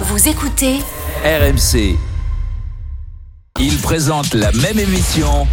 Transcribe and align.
Vous 0.00 0.28
écoutez 0.28 0.80
RMC. 1.24 1.96
Ils 3.60 3.78
présentent 3.78 4.34
la 4.34 4.50
même 4.50 4.80
émission, 4.80 5.46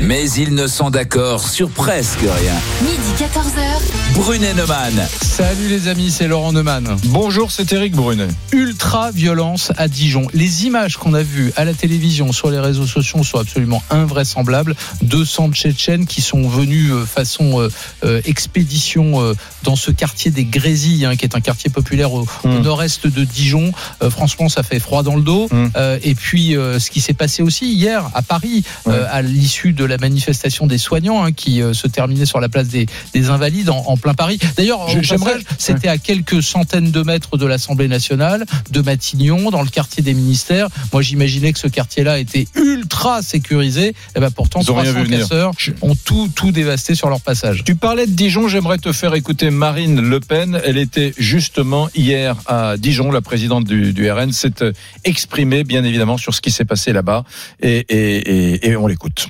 mais 0.00 0.30
ils 0.30 0.54
ne 0.54 0.66
sont 0.66 0.90
d'accord 0.90 1.46
sur 1.48 1.68
presque 1.70 2.20
rien. 2.20 2.54
midi 2.82 3.12
14h. 3.18 4.14
Brunet 4.14 4.54
Neumann. 4.54 5.06
Salut 5.22 5.68
les 5.68 5.88
amis, 5.88 6.10
c'est 6.10 6.28
Laurent 6.28 6.52
Neumann. 6.52 6.96
Bonjour, 7.06 7.50
c'est 7.50 7.72
Eric 7.72 7.94
Brunet. 7.94 8.28
Ultra 8.52 9.10
violence 9.10 9.72
à 9.76 9.88
Dijon. 9.88 10.26
Les 10.34 10.66
images 10.66 10.96
qu'on 10.96 11.14
a 11.14 11.22
vues 11.22 11.52
à 11.56 11.64
la 11.64 11.74
télévision, 11.74 12.32
sur 12.32 12.50
les 12.50 12.58
réseaux 12.60 12.86
sociaux 12.86 13.22
sont 13.24 13.38
absolument 13.38 13.82
invraisemblables. 13.90 14.74
200 15.02 15.50
Tchétchènes 15.52 16.06
qui 16.06 16.20
sont 16.20 16.48
venus 16.48 16.90
euh, 16.92 17.04
façon 17.04 17.60
euh, 17.60 17.68
euh, 18.04 18.20
expédition 18.24 19.20
euh, 19.22 19.34
dans 19.64 19.76
ce 19.76 19.90
quartier 19.90 20.30
des 20.30 20.44
Grésilles, 20.44 21.04
hein, 21.06 21.16
qui 21.16 21.24
est 21.24 21.34
un 21.36 21.40
quartier 21.40 21.70
populaire 21.70 22.12
au, 22.12 22.26
au 22.44 22.48
Mm. 22.48 22.62
nord-est 22.62 23.06
de 23.06 23.24
Dijon. 23.24 23.72
Euh, 24.02 24.10
franchement, 24.10 24.48
ça 24.48 24.62
fait 24.62 24.78
froid 24.80 25.02
dans 25.02 25.16
le 25.16 25.22
dos. 25.22 25.48
Mm. 25.50 25.66
Euh, 25.76 25.98
et 26.02 26.14
puis, 26.14 26.56
euh, 26.56 26.78
ce 26.78 26.90
qui 26.90 27.00
s'est 27.00 27.14
passé 27.14 27.42
aussi 27.42 27.72
hier 27.72 28.10
à 28.14 28.22
Paris, 28.22 28.64
euh, 28.86 29.06
à 29.10 29.22
l'issue 29.22 29.72
de 29.78 29.84
la 29.84 29.96
manifestation 29.96 30.66
des 30.66 30.76
soignants, 30.76 31.24
hein, 31.24 31.32
qui 31.32 31.62
euh, 31.62 31.72
se 31.72 31.86
terminait 31.86 32.26
sur 32.26 32.40
la 32.40 32.48
place 32.50 32.68
des, 32.68 32.86
des 33.14 33.30
Invalides 33.30 33.70
en, 33.70 33.78
en 33.86 33.96
plein 33.96 34.12
Paris. 34.14 34.38
D'ailleurs, 34.56 34.80
j'aimerais- 35.02 35.38
c'était 35.56 35.88
à 35.88 35.96
quelques 35.96 36.42
centaines 36.42 36.90
de 36.90 37.02
mètres 37.02 37.36
de 37.38 37.46
l'Assemblée 37.46 37.88
nationale, 37.88 38.44
de 38.70 38.80
Matignon, 38.82 39.50
dans 39.50 39.62
le 39.62 39.68
quartier 39.70 40.02
des 40.02 40.12
ministères. 40.14 40.68
Moi, 40.92 41.00
j'imaginais 41.02 41.52
que 41.52 41.58
ce 41.58 41.68
quartier-là 41.68 42.18
était 42.18 42.46
ultra 42.56 43.22
sécurisé. 43.22 43.94
Et 44.16 44.20
ben 44.20 44.30
pourtant, 44.30 44.60
Ils 44.60 44.70
ont 44.70 44.74
rien 44.74 44.92
300 44.92 44.98
vu 44.98 45.04
venir. 45.06 45.20
casseurs 45.20 45.52
ont 45.82 45.94
tout, 45.94 46.28
tout 46.34 46.50
dévasté 46.52 46.94
sur 46.94 47.08
leur 47.08 47.20
passage. 47.20 47.62
Tu 47.64 47.76
parlais 47.76 48.06
de 48.06 48.12
Dijon, 48.12 48.48
j'aimerais 48.48 48.78
te 48.78 48.92
faire 48.92 49.14
écouter 49.14 49.50
Marine 49.50 50.00
Le 50.00 50.20
Pen. 50.20 50.60
Elle 50.64 50.76
était 50.78 51.14
justement 51.16 51.88
hier 51.94 52.36
à 52.46 52.76
Dijon, 52.76 53.10
la 53.12 53.20
présidente 53.20 53.64
du, 53.64 53.92
du 53.92 54.10
RN, 54.10 54.32
s'est 54.32 54.62
euh, 54.62 54.72
exprimée 55.04 55.62
bien 55.64 55.84
évidemment 55.84 56.16
sur 56.18 56.34
ce 56.34 56.40
qui 56.40 56.50
s'est 56.50 56.64
passé 56.64 56.92
là-bas 56.92 57.24
et, 57.60 57.84
et, 57.88 58.16
et, 58.56 58.68
et 58.70 58.76
on 58.76 58.86
l'écoute. 58.86 59.28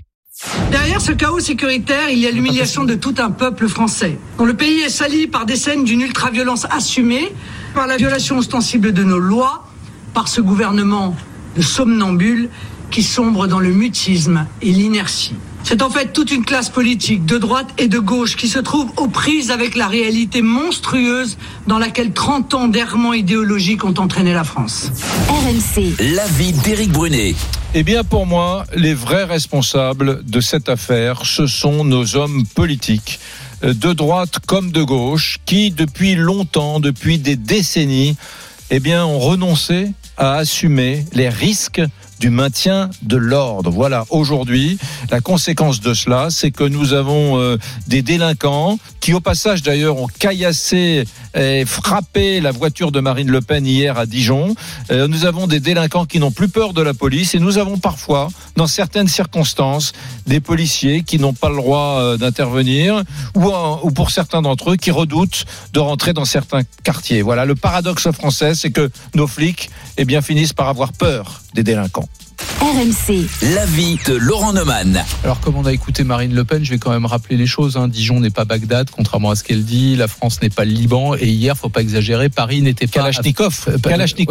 Derrière 0.71 1.01
ce 1.01 1.13
chaos 1.13 1.41
sécuritaire, 1.41 2.11
il 2.11 2.19
y 2.19 2.27
a 2.27 2.31
l'humiliation 2.31 2.85
de 2.85 2.95
tout 2.95 3.15
un 3.19 3.31
peuple 3.31 3.69
français, 3.69 4.19
dont 4.39 4.45
le 4.45 4.55
pays 4.55 4.81
est 4.81 4.89
sali 4.89 5.27
par 5.27 5.47
des 5.47 5.57
scènes 5.57 5.85
d'une 5.85 6.01
ultra-violence 6.01 6.67
assumée, 6.71 7.33
par 7.75 7.87
la 7.87 7.97
violation 7.97 8.39
ostensible 8.39 8.93
de 8.93 9.03
nos 9.03 9.19
lois, 9.19 9.67
par 10.15 10.29
ce 10.29 10.41
gouvernement 10.41 11.17
de 11.57 11.63
somnambules 11.63 12.51
qui 12.91 13.03
sombre 13.03 13.47
dans 13.47 13.59
le 13.59 13.71
mutisme 13.71 14.47
et 14.63 14.71
l'inertie. 14.71 15.35
C'est 15.65 15.83
en 15.83 15.91
fait 15.91 16.13
toute 16.13 16.31
une 16.31 16.45
classe 16.45 16.71
politique 16.71 17.27
de 17.27 17.37
droite 17.37 17.69
et 17.77 17.89
de 17.89 17.99
gauche 17.99 18.37
qui 18.37 18.49
se 18.49 18.59
trouve 18.59 18.91
aux 18.97 19.09
prises 19.09 19.51
avec 19.51 19.75
la 19.75 19.87
réalité 19.87 20.41
monstrueuse 20.41 21.37
dans 21.67 21.79
laquelle 21.79 22.13
30 22.13 22.55
ans 22.55 22.69
d'errements 22.69 23.13
idéologiques 23.13 23.85
ont 23.85 23.95
entraîné 23.99 24.33
la 24.33 24.45
France. 24.45 24.91
RMC. 25.29 25.97
L'avis 26.15 26.53
d'Éric 26.53 26.93
Brunet. 26.93 27.35
Eh 27.75 27.83
bien, 27.83 28.03
pour 28.03 28.25
moi, 28.25 28.65
les 28.75 28.95
vrais 28.95 29.25
responsables 29.25 30.25
de 30.25 30.41
cette 30.41 30.71
affaire, 30.71 31.27
ce 31.27 31.47
sont 31.47 31.85
nos 31.85 32.17
hommes 32.17 32.47
politiques, 32.47 33.21
euh, 33.63 33.75
de 33.75 33.93
droite 33.93 34.39
comme 34.47 34.73
de 34.73 34.83
gauche, 34.83 35.39
qui, 35.45 35.71
depuis 35.71 36.15
longtemps, 36.15 36.81
depuis 36.81 37.19
des 37.19 37.37
décennies, 37.37 38.17
eh 38.71 38.81
bien, 38.81 39.05
ont 39.05 39.19
renoncé 39.19 39.93
à 40.17 40.37
assumer 40.37 41.05
les 41.13 41.29
risques 41.29 41.83
du 42.19 42.31
maintien 42.31 42.91
de 43.03 43.17
l'ordre. 43.17 43.71
Voilà, 43.71 44.05
aujourd'hui, 44.11 44.79
la 45.11 45.21
conséquence 45.21 45.81
de 45.81 45.95
cela, 45.95 46.29
c'est 46.31 46.51
que 46.51 46.65
nous 46.65 46.93
avons 46.93 47.39
euh, 47.39 47.57
des 47.87 48.03
délinquants 48.03 48.79
qui, 49.01 49.15
au 49.15 49.21
passage 49.21 49.63
d'ailleurs, 49.63 49.97
ont 49.99 50.09
caillassé 50.19 51.05
et 51.35 51.65
frappé 51.65 52.41
la 52.41 52.51
voiture 52.51 52.91
de 52.91 53.01
Marine 53.01 53.31
Le 53.31 53.41
Pen 53.41 53.67
hier 53.67 53.99
à 53.99 54.07
Dijon. 54.07 54.55
Euh, 54.91 55.07
nous 55.09 55.25
avons 55.25 55.47
des 55.47 55.61
délinquants 55.61 56.05
qui 56.05 56.19
n'ont 56.19 56.31
plus 56.31 56.49
peur 56.49 56.73
de 56.73 56.83
la 56.83 56.95
police 56.95 57.35
et 57.35 57.39
nous 57.39 57.59
avons 57.59 57.79
parfois, 57.79 58.29
dans 58.57 58.67
certaines 58.67 59.09
circonstances, 59.09 59.93
des 60.27 60.41
policiers 60.41 61.03
qui 61.03 61.19
n'ont 61.19 61.35
pas 61.35 61.49
le 61.49 61.57
droit 61.57 62.01
euh, 62.01 62.17
d'intervenir 62.17 63.03
ou, 63.35 63.51
ou 63.83 63.91
pour 63.91 64.11
certains 64.11 64.43
d'entre 64.43 64.73
eux 64.73 64.77
qui 64.77 64.91
redoutent 64.91 65.45
de 65.73 65.81
rentrer 65.81 66.13
dans 66.13 66.25
certains 66.25 66.63
quartiers. 66.83 67.23
Voilà, 67.23 67.45
le 67.45 67.55
paradoxe 67.55 68.11
français, 68.11 68.55
c'est 68.55 68.71
que 68.71 68.91
nos 69.15 69.27
flics 69.27 69.71
eh 69.97 70.05
bien, 70.05 70.23
finissent 70.23 70.53
par 70.53 70.69
avoir 70.69 70.93
peur 70.93 71.43
des 71.59 71.65
délinquants. 71.65 72.09
RMC. 72.61 73.27
L'avis 73.55 73.99
de 74.07 74.15
Laurent 74.15 74.53
Neumann. 74.53 75.05
Alors, 75.25 75.41
comme 75.41 75.57
on 75.57 75.65
a 75.65 75.73
écouté 75.73 76.05
Marine 76.05 76.35
Le 76.35 76.45
Pen, 76.45 76.65
je 76.65 76.71
vais 76.71 76.79
quand 76.79 76.91
même 76.91 77.07
rappeler 77.07 77.37
les 77.37 77.47
choses. 77.47 77.77
hein. 77.77 77.89
Dijon 77.89 78.21
n'est 78.21 78.31
pas 78.31 78.45
Bagdad, 78.45 78.91
contrairement 78.91 79.31
à 79.31 79.37
ce 79.37 79.45
qu'elle 79.45 79.65
dit. 79.65 79.97
La 79.97 80.09
France 80.09 80.41
n'est 80.43 80.51
pas 80.51 80.65
le 80.65 80.73
Liban. 80.73 81.15
Et 81.15 81.27
hier, 81.29 81.57
faut 81.57 81.69
pas 81.69 81.81
exagérer, 81.81 82.29
Paris 82.29 82.63
n'était 82.63 82.87
pas. 82.87 83.01
Kalachnikov, 83.01 83.65
Euh, 83.69 83.73
oui, 83.75 83.81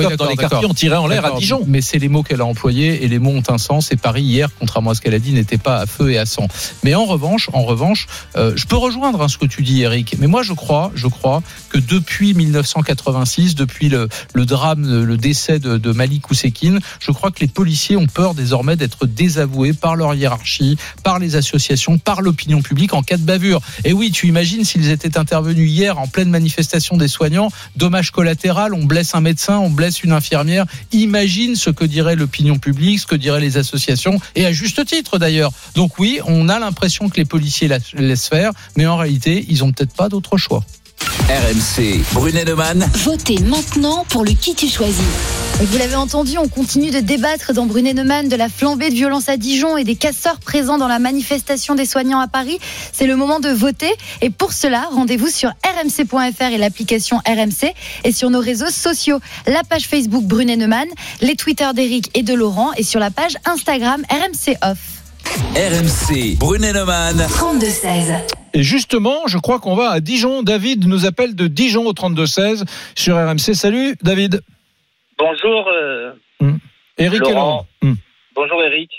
d'accord, 0.10 0.18
dans 0.18 0.30
les 0.30 0.38
quartiers 0.38 0.68
ont 0.70 0.74
tiré 0.74 0.96
en 0.96 1.08
l'air 1.08 1.26
à 1.26 1.32
Dijon. 1.38 1.64
Mais 1.68 1.82
c'est 1.82 2.00
les 2.00 2.10
mots 2.10 2.24
qu'elle 2.24 2.42
a 2.42 2.46
employés 2.46 3.04
et 3.04 3.08
les 3.08 3.20
mots 3.20 3.32
ont 3.32 3.44
un 3.50 3.58
sens. 3.58 3.92
Et 3.92 3.98
Paris 3.98 4.24
hier, 4.24 4.50
contrairement 4.60 4.92
à 4.92 4.96
ce 4.96 5.02
qu'elle 5.02 5.14
a 5.14 5.20
dit, 5.20 5.32
n'était 5.34 5.58
pas 5.58 5.78
à 5.80 5.86
feu 5.86 6.12
et 6.12 6.18
à 6.18 6.26
sang. 6.26 6.48
Mais 6.84 6.96
en 6.96 7.06
revanche, 7.06 7.50
en 7.54 7.64
revanche, 7.64 8.08
euh, 8.36 8.54
je 8.56 8.66
peux 8.66 8.78
rejoindre 8.78 9.22
hein, 9.22 9.28
ce 9.28 9.38
que 9.38 9.46
tu 9.46 9.64
dis, 9.64 9.82
Eric. 9.82 10.16
Mais 10.20 10.28
moi, 10.28 10.44
je 10.44 10.54
crois, 10.54 10.92
je 10.96 11.08
crois 11.08 11.42
que 11.70 11.78
depuis 11.78 12.34
1986, 12.34 13.56
depuis 13.56 13.90
le, 13.90 14.08
le 14.34 14.46
drame, 14.46 15.04
le 15.04 15.18
décès 15.18 15.60
de, 15.60 15.78
de 15.78 15.92
Malik 15.92 16.30
Oussekine, 16.30 16.80
je 17.00 17.12
crois 17.12 17.32
que 17.32 17.40
les 17.42 17.48
policiers 17.48 17.97
ont 17.98 18.08
peur 18.08 18.34
désormais 18.34 18.76
d'être 18.76 19.06
désavoués 19.06 19.74
par 19.74 19.96
leur 19.96 20.14
hiérarchie, 20.16 20.78
par 21.04 21.20
les 21.20 21.36
associations, 21.36 21.98
par 21.98 22.22
l'opinion 22.22 22.62
publique 22.62 22.94
en 22.94 23.02
cas 23.04 23.18
de 23.18 23.24
bavure. 23.24 23.62
Et 23.84 23.94
oui, 23.94 24.12
tu 24.12 24.28
imagines 24.28 24.64
s'ils 24.64 24.90
étaient 24.90 25.18
intervenus 25.18 25.70
hier 25.70 26.00
en 26.00 26.08
pleine 26.08 26.30
manifestation 26.30 26.98
des 26.98 27.08
soignants, 27.08 27.50
dommage 27.76 28.12
collatéral, 28.12 28.74
on 28.74 28.86
blesse 28.86 29.16
un 29.16 29.22
médecin, 29.22 29.58
on 29.58 29.70
blesse 29.70 30.04
une 30.04 30.12
infirmière. 30.12 30.66
Imagine 30.92 31.56
ce 31.56 31.70
que 31.70 31.86
dirait 31.86 32.16
l'opinion 32.16 32.58
publique, 32.60 33.00
ce 33.00 33.06
que 33.06 33.16
diraient 33.16 33.42
les 33.42 33.58
associations, 33.58 34.20
et 34.36 34.46
à 34.46 34.52
juste 34.52 34.86
titre 34.86 35.18
d'ailleurs. 35.20 35.52
Donc 35.76 36.00
oui, 36.00 36.20
on 36.26 36.50
a 36.50 36.60
l'impression 36.60 37.10
que 37.10 37.18
les 37.18 37.26
policiers 37.26 37.68
la- 37.68 37.80
laissent 37.96 38.28
faire, 38.28 38.52
mais 38.76 38.86
en 38.86 38.98
réalité, 38.98 39.46
ils 39.50 39.64
ont 39.64 39.72
peut-être 39.72 39.94
pas 39.94 40.10
d'autre 40.10 40.38
choix. 40.38 40.64
RMC. 41.30 42.04
Brunet 42.14 42.46
Neumann. 42.46 42.90
Votez 43.04 43.40
maintenant 43.40 44.06
pour 44.10 44.24
le 44.24 44.32
qui 44.32 44.56
tu 44.56 44.70
choisis. 44.70 45.04
Vous 45.60 45.78
l'avez 45.78 45.96
entendu, 45.96 46.38
on 46.38 46.48
continue 46.48 46.90
de 46.90 47.00
débattre 47.00 47.54
dans 47.54 47.66
Brunet 47.66 47.94
Neumann 47.94 48.30
de 48.30 48.36
la 48.36 48.48
flambée 48.48 48.90
de 48.90 48.96
violence 48.96 49.28
à 49.28 49.36
Dijon 49.36 49.76
et 49.76 49.84
des 49.84 49.96
casseurs 49.96 50.40
présents 50.40 50.78
dans 50.78 50.88
la 50.88 51.00
manifestation 51.00 51.76
des 51.76 51.86
soignants 51.86 52.20
à 52.20 52.28
Paris. 52.28 52.60
C'est 52.94 53.08
le 53.08 53.16
moment 53.16 53.40
de 53.40 53.50
voter. 53.50 53.92
Et 54.22 54.30
pour 54.30 54.54
cela, 54.54 54.88
rendez-vous 54.92 55.28
sur 55.28 55.50
rmc.fr 55.50 56.44
et 56.44 56.58
l'application 56.58 57.18
RMC 57.28 57.74
et 58.06 58.12
sur 58.12 58.30
nos 58.30 58.40
réseaux 58.40 58.70
sociaux. 58.70 59.20
La 59.48 59.64
page 59.64 59.88
Facebook 59.88 60.24
Brunet 60.24 60.56
Neumann, 60.56 60.88
les 61.22 61.36
Twitter 61.36 61.68
d'Eric 61.76 62.10
et 62.14 62.24
de 62.24 62.34
Laurent 62.34 62.72
et 62.78 62.84
sur 62.84 63.00
la 63.00 63.12
page 63.12 63.36
Instagram 63.46 64.02
RMC 64.10 64.56
Off. 64.64 64.78
RMC. 65.56 66.38
Brunet 66.38 66.72
Neumann. 66.72 67.28
32-16. 67.30 68.47
Et 68.58 68.64
justement, 68.64 69.28
je 69.28 69.38
crois 69.38 69.60
qu'on 69.60 69.76
va 69.76 69.92
à 69.92 70.00
Dijon. 70.00 70.42
David 70.42 70.88
nous 70.88 71.06
appelle 71.06 71.36
de 71.36 71.46
Dijon 71.46 71.86
au 71.86 71.94
32-16 71.94 72.64
sur 72.96 73.16
RMC. 73.16 73.54
Salut 73.54 73.96
David. 74.02 74.42
Bonjour, 75.20 75.68
euh, 75.72 76.12
Eric 76.98 77.18
et 77.18 77.20
Laurent. 77.20 77.34
Laurent. 77.36 77.68
Hmm. 77.84 77.94
bonjour 78.34 78.64
Eric. 78.64 78.90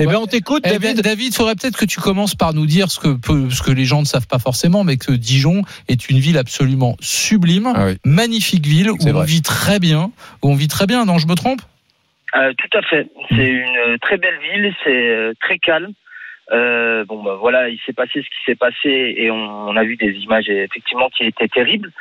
Eh 0.00 0.06
bien, 0.06 0.18
on 0.18 0.26
t'écoute, 0.26 0.62
Eh 0.66 0.78
bien, 0.78 0.90
David. 0.90 1.00
David, 1.02 1.34
faudrait 1.34 1.54
peut-être 1.54 1.78
que 1.78 1.86
tu 1.86 1.98
commences 1.98 2.34
par 2.34 2.52
nous 2.52 2.66
dire 2.66 2.90
ce 2.90 3.00
que, 3.00 3.14
peu- 3.16 3.48
ce 3.50 3.62
que 3.62 3.72
les 3.72 3.86
gens 3.86 4.00
ne 4.00 4.06
savent 4.06 4.26
pas 4.28 4.38
forcément, 4.38 4.84
mais 4.84 4.98
que 4.98 5.12
Dijon 5.12 5.62
est 5.88 6.10
une 6.10 6.18
ville 6.18 6.36
absolument 6.36 6.94
sublime, 7.00 7.72
Ah 7.74 7.86
oui. 7.86 7.96
magnifique 8.04 8.66
ville 8.66 8.90
où 8.90 8.98
on 9.02 9.22
vit 9.22 9.40
très 9.42 9.78
bien, 9.80 10.12
où 10.42 10.50
on 10.50 10.54
vit 10.54 10.68
très 10.68 10.86
bien. 10.86 11.06
Non, 11.06 11.16
je 11.16 11.26
me 11.26 11.34
trompe? 11.34 11.62
Euh, 12.36 12.52
tout 12.58 12.78
à 12.78 12.82
fait. 12.82 13.08
C'est 13.30 13.48
une 13.48 13.76
euh, 13.88 13.96
très 14.02 14.18
belle 14.18 14.38
ville, 14.52 14.72
c'est 14.84 14.90
euh, 14.90 15.32
très 15.40 15.58
calme. 15.58 15.92
Euh, 16.50 17.04
bon, 17.04 17.22
bah, 17.22 17.34
voilà, 17.38 17.68
il 17.68 17.78
s'est 17.80 17.92
passé 17.92 18.22
ce 18.22 18.28
qui 18.28 18.42
s'est 18.46 18.54
passé 18.56 19.14
et 19.16 19.30
on, 19.30 19.36
on 19.68 19.76
a 19.76 19.84
vu 19.84 19.96
des 19.96 20.12
images 20.12 20.48
effectivement 20.48 21.08
qui 21.10 21.24
étaient 21.24 21.48
terribles. 21.48 21.92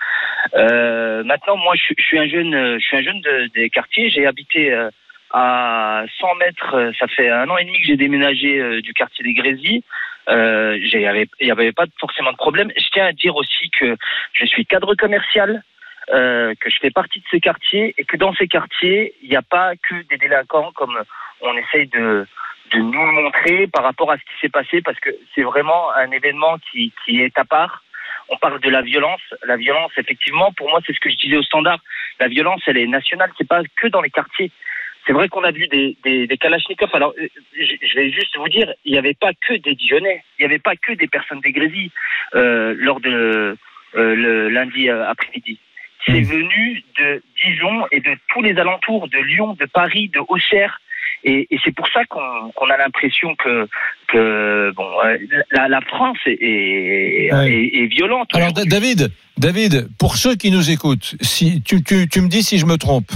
Euh, 0.56 1.24
maintenant, 1.24 1.58
moi, 1.58 1.76
je, 1.76 1.82
suis- 1.82 1.96
je 1.98 2.04
suis 2.04 2.20
un 2.20 2.28
jeune, 2.28 2.80
je 2.80 2.86
suis 2.86 2.98
un 2.98 3.02
jeune 3.02 3.22
de- 3.22 3.48
des 3.54 3.70
quartiers. 3.70 4.10
J'ai 4.10 4.26
habité 4.26 4.72
euh, 4.74 4.90
à 5.32 6.06
100 6.20 6.36
mètres. 6.36 6.74
euh, 6.76 6.92
Ça 7.00 7.08
fait 7.08 7.30
un 7.30 7.50
an 7.50 7.58
et 7.58 7.66
demi 7.66 7.80
que 7.82 7.88
j'ai 7.88 7.98
déménagé 7.98 8.60
euh, 8.60 8.82
du 8.82 8.94
quartier 8.94 9.24
des 9.24 9.34
Grésilles. 9.34 9.84
Euh, 10.30 10.78
il 10.82 10.98
n'y 11.00 11.06
avait, 11.06 11.28
avait 11.50 11.72
pas 11.74 11.86
forcément 12.00 12.32
de 12.32 12.38
problème. 12.38 12.72
Je 12.78 12.90
tiens 12.92 13.08
à 13.08 13.12
dire 13.14 13.36
aussi 13.36 13.70
que 13.72 13.96
je 14.34 14.46
suis 14.46 14.66
cadre 14.66 14.96
commercial. 14.96 15.62
euh, 16.14 16.54
que 16.62 16.70
je 16.70 16.78
fais 16.80 16.90
partie 16.90 17.20
de 17.20 17.26
ces 17.30 17.42
quartiers 17.42 17.94
et 17.98 18.06
que 18.06 18.16
dans 18.16 18.34
ces 18.36 18.48
quartiers, 18.48 19.14
il 19.22 19.30
n'y 19.30 19.36
a 19.36 19.42
pas 19.42 19.74
que 19.76 19.96
des 20.10 20.16
délinquants 20.18 20.72
comme 20.74 20.98
on 21.42 21.54
essaye 21.58 21.88
de, 21.88 22.26
de 22.72 22.80
nous 22.80 23.06
le 23.06 23.12
montrer 23.12 23.68
par 23.68 23.84
rapport 23.84 24.12
à 24.12 24.18
ce 24.18 24.24
qui 24.24 24.40
s'est 24.42 24.50
passé 24.50 24.82
parce 24.82 25.00
que 25.00 25.10
c'est 25.34 25.44
vraiment 25.44 25.92
un 25.96 26.12
événement 26.12 26.58
qui, 26.72 26.94
qui 27.06 27.22
est 27.22 27.38
à 27.38 27.46
part. 27.46 27.84
On 28.30 28.38
parle 28.38 28.60
de 28.60 28.70
la 28.70 28.82
violence. 28.82 29.22
La 29.46 29.56
violence, 29.56 29.92
effectivement, 29.98 30.52
pour 30.52 30.70
moi, 30.70 30.80
c'est 30.86 30.94
ce 30.94 31.00
que 31.00 31.10
je 31.10 31.16
disais 31.16 31.38
au 31.38 31.44
standard. 31.44 31.80
La 32.20 32.28
violence, 32.28 32.62
elle 32.68 32.78
est 32.78 32.88
nationale. 32.88 33.32
C'est 33.38 33.48
pas 33.48 33.62
que 33.76 33.88
dans 33.88 34.02
les 34.02 34.10
quartiers. 34.10 34.52
C'est 35.06 35.14
vrai 35.14 35.30
qu'on 35.30 35.46
a 35.46 35.52
vu 35.52 35.68
des, 35.70 35.96
des, 36.04 36.28
des 36.28 36.38
Kalachnikovs. 36.38 36.94
Alors, 36.94 37.14
euh, 37.18 37.28
je 37.58 37.96
vais 37.96 38.12
juste 38.12 38.36
vous 38.38 38.50
dire, 38.50 38.74
il 38.84 38.92
n'y 38.92 38.98
avait 38.98 39.14
pas 39.14 39.32
que 39.34 39.54
des 39.54 39.76
Dijonnais. 39.76 40.24
Il 40.38 40.42
n'y 40.42 40.46
avait 40.46 40.60
pas 40.60 40.76
que 40.76 40.92
des 40.94 41.08
personnes 41.08 41.40
des 41.40 41.54
Grésilles 41.54 41.92
euh, 42.36 42.76
lors 42.78 43.00
de 43.00 43.58
euh, 43.96 44.16
le 44.16 44.50
lundi 44.50 44.90
euh, 44.90 45.08
après-midi. 45.10 45.60
C'est 46.06 46.22
venu 46.22 46.84
de 46.98 47.22
Dijon 47.42 47.86
et 47.92 48.00
de 48.00 48.16
tous 48.30 48.42
les 48.42 48.58
alentours, 48.58 49.08
de 49.08 49.18
Lyon, 49.20 49.56
de 49.60 49.66
Paris, 49.66 50.10
de 50.10 50.20
Auxerre. 50.20 50.80
Et, 51.24 51.48
c'est 51.64 51.76
pour 51.76 51.88
ça 51.90 52.06
qu'on 52.06 52.70
a 52.70 52.78
l'impression 52.78 53.36
que, 53.36 53.68
que 54.08 54.72
bon, 54.76 54.84
euh, 55.06 55.18
la, 55.52 55.68
la 55.68 55.82
France 55.82 56.18
est, 56.26 56.32
est, 56.42 57.34
Ouais. 57.34 57.52
est- 57.52 57.84
est 57.84 57.88
violente. 57.88 58.30
Alors 58.34 58.54
Da- 58.54 58.64
David, 58.66 59.12
David, 59.38 59.88
pour 60.00 60.16
ceux 60.18 60.36
qui 60.36 60.50
nous 60.50 60.72
écoutent, 60.72 61.14
si 61.22 61.62
tu, 61.62 61.84
tu, 61.84 62.08
tu 62.10 62.22
me 62.22 62.28
dis 62.28 62.42
si 62.42 62.58
je 62.58 62.66
me 62.66 62.78
trompe, 62.78 63.12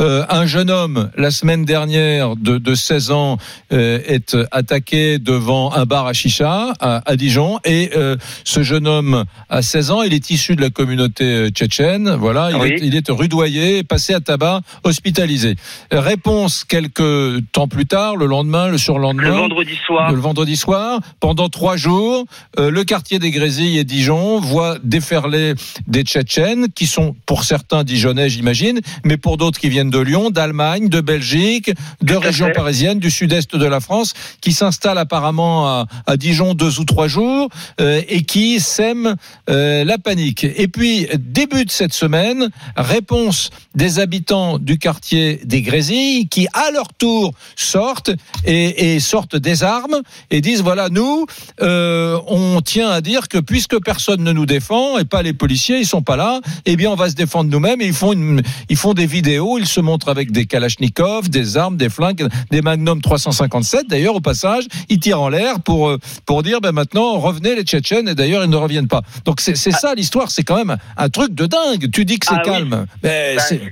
euh, 0.00 0.24
un 0.28 0.46
jeune 0.46 0.70
homme 0.70 1.10
la 1.16 1.30
semaine 1.30 1.64
dernière 1.64 2.36
de, 2.36 2.58
de 2.58 2.74
16 2.74 3.10
ans 3.10 3.38
euh, 3.72 3.98
est 4.06 4.36
attaqué 4.52 5.18
devant 5.18 5.72
un 5.72 5.84
bar 5.86 6.06
à 6.06 6.12
chicha 6.12 6.72
à, 6.80 7.02
à 7.10 7.16
Dijon 7.16 7.58
et 7.64 7.90
euh, 7.96 8.16
ce 8.44 8.62
jeune 8.62 8.86
homme 8.86 9.24
à 9.48 9.62
16 9.62 9.90
ans, 9.90 10.02
il 10.02 10.12
est 10.14 10.30
issu 10.30 10.54
de 10.56 10.60
la 10.62 10.70
communauté 10.70 11.48
tchétchène, 11.50 12.10
voilà, 12.18 12.50
il, 12.50 12.56
Oui. 12.56 12.68
est, 12.72 12.78
il 12.82 12.94
est 12.96 13.08
rudoyé, 13.08 13.82
passé 13.82 14.14
à 14.14 14.20
tabac, 14.20 14.60
hospitalisé. 14.84 15.54
Réponse 15.90 16.64
quelques 16.64 17.40
temps 17.52 17.68
plus 17.68 17.86
tard, 17.86 18.16
le 18.16 18.26
lendemain, 18.26 18.68
le 18.68 18.78
surlendemain 18.78 19.22
Le 19.24 19.30
vendredi 19.30 19.76
soir. 19.86 20.10
le 20.12 20.18
vendredi 20.18 20.33
soir. 20.54 21.00
Pendant 21.20 21.48
trois 21.48 21.76
jours, 21.76 22.24
euh, 22.58 22.70
le 22.70 22.84
quartier 22.84 23.18
des 23.18 23.30
Grésilles 23.30 23.78
et 23.78 23.84
Dijon 23.84 24.40
voit 24.40 24.78
déferler 24.82 25.54
des 25.86 26.02
Tchétchènes 26.02 26.68
qui 26.74 26.86
sont 26.86 27.14
pour 27.26 27.44
certains 27.44 27.84
Dijonnais, 27.84 28.28
j'imagine, 28.28 28.80
mais 29.04 29.16
pour 29.16 29.36
d'autres 29.36 29.58
qui 29.58 29.68
viennent 29.68 29.90
de 29.90 29.98
Lyon, 29.98 30.30
d'Allemagne, 30.30 30.88
de 30.88 31.00
Belgique, 31.00 31.70
de 32.02 32.14
régions 32.14 32.50
parisiennes, 32.54 32.98
du 32.98 33.10
sud-est 33.10 33.56
de 33.56 33.66
la 33.66 33.80
France, 33.80 34.14
qui 34.40 34.52
s'installent 34.52 34.98
apparemment 34.98 35.66
à, 35.66 35.86
à 36.06 36.16
Dijon 36.16 36.54
deux 36.54 36.80
ou 36.80 36.84
trois 36.84 37.08
jours 37.08 37.48
euh, 37.80 38.00
et 38.08 38.22
qui 38.22 38.60
sèment 38.60 39.16
euh, 39.50 39.84
la 39.84 39.98
panique. 39.98 40.44
Et 40.44 40.68
puis, 40.68 41.06
début 41.18 41.64
de 41.64 41.70
cette 41.70 41.94
semaine, 41.94 42.50
réponse 42.76 43.50
des 43.74 43.98
habitants 43.98 44.58
du 44.58 44.78
quartier 44.78 45.40
des 45.44 45.62
Grésilles 45.62 46.28
qui, 46.28 46.46
à 46.52 46.70
leur 46.70 46.92
tour, 46.92 47.32
sortent 47.56 48.10
et, 48.44 48.94
et 48.94 49.00
sortent 49.00 49.36
des 49.36 49.62
armes 49.62 50.02
et 50.30 50.40
disent 50.40 50.62
voilà 50.62 50.88
nous 50.88 51.26
euh, 51.60 52.18
on 52.26 52.60
tient 52.60 52.88
à 52.90 53.00
dire 53.00 53.28
que 53.28 53.38
puisque 53.38 53.82
personne 53.84 54.22
ne 54.22 54.32
nous 54.32 54.46
défend 54.46 54.98
et 54.98 55.04
pas 55.04 55.22
les 55.22 55.32
policiers 55.32 55.78
ils 55.78 55.86
sont 55.86 56.02
pas 56.02 56.16
là 56.16 56.40
eh 56.66 56.76
bien 56.76 56.90
on 56.90 56.94
va 56.94 57.08
se 57.10 57.14
défendre 57.14 57.50
nous-mêmes 57.50 57.80
et 57.80 57.86
ils 57.86 57.92
font 57.94 58.12
une, 58.12 58.42
ils 58.68 58.76
font 58.76 58.94
des 58.94 59.06
vidéos 59.06 59.58
ils 59.58 59.66
se 59.66 59.80
montrent 59.80 60.08
avec 60.08 60.30
des 60.32 60.46
kalachnikovs 60.46 61.28
des 61.28 61.56
armes 61.56 61.76
des 61.76 61.88
flingues 61.88 62.26
des 62.50 62.62
magnum 62.62 63.00
357 63.00 63.86
d'ailleurs 63.88 64.14
au 64.16 64.20
passage 64.20 64.64
ils 64.88 64.98
tirent 64.98 65.20
en 65.20 65.28
l'air 65.28 65.60
pour 65.64 65.88
euh, 65.88 65.98
pour 66.26 66.42
dire 66.42 66.60
ben 66.60 66.72
maintenant 66.72 67.18
revenez 67.18 67.54
les 67.54 67.62
tchétchènes 67.62 68.08
et 68.08 68.14
d'ailleurs 68.14 68.44
ils 68.44 68.50
ne 68.50 68.56
reviennent 68.56 68.88
pas. 68.88 69.02
Donc 69.24 69.40
c'est 69.40 69.56
c'est 69.56 69.70
ça 69.70 69.94
l'histoire 69.94 70.30
c'est 70.30 70.42
quand 70.42 70.56
même 70.56 70.76
un 70.96 71.08
truc 71.08 71.34
de 71.34 71.46
dingue. 71.46 71.90
Tu 71.92 72.04
dis 72.04 72.18
que 72.18 72.26
c'est 72.26 72.34
Ah 72.34 72.42
oui. 72.44 72.50
calme 72.50 72.86
mais 73.02 73.36
Ben, 73.36 73.70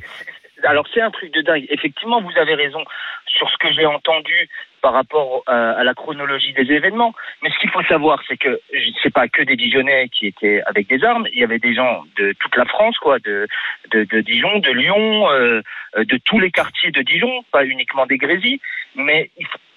alors 0.69 0.85
c'est 0.93 1.01
un 1.01 1.11
truc 1.11 1.33
de 1.35 1.43
dingue. 1.43 1.65
Effectivement, 1.71 2.21
vous 2.23 2.37
avez 2.41 2.55
raison. 2.55 2.81
Sur 3.27 3.49
ce 3.49 3.57
que 3.59 3.73
j'ai 3.75 3.87
entendu 3.87 4.49
par 4.83 4.93
rapport 4.93 5.45
euh, 5.49 5.81
à 5.81 5.85
la 5.85 5.95
chronologie 5.95 6.53
des 6.53 6.71
événements. 6.73 7.15
Mais 7.43 7.51
ce 7.51 7.59
qu'il 7.59 7.71
faut 7.71 7.85
savoir, 7.85 8.21
c'est 8.29 8.37
que 8.37 8.61
c'est 9.03 9.15
pas 9.15 9.29
que 9.29 9.43
des 9.43 9.57
Dijonnais 9.57 10.09
qui 10.09 10.27
étaient 10.27 10.61
avec 10.67 10.89
des 10.89 11.03
armes. 11.05 11.27
Il 11.33 11.41
y 11.41 11.45
avait 11.45 11.61
des 11.61 11.75
gens 11.75 12.03
de 12.17 12.35
toute 12.41 12.57
la 12.57 12.67
France, 12.67 12.99
quoi, 12.99 13.19
de 13.21 13.47
de, 13.93 14.05
de 14.05 14.21
Dijon, 14.21 14.59
de 14.59 14.73
Lyon, 14.73 15.31
euh, 15.31 15.63
de 15.97 16.17
tous 16.19 16.41
les 16.41 16.51
quartiers 16.51 16.91
de 16.91 17.03
Dijon, 17.03 17.45
pas 17.53 17.65
uniquement 17.65 18.07
des 18.07 18.19
Grésilles. 18.19 18.61
Mais 18.97 19.31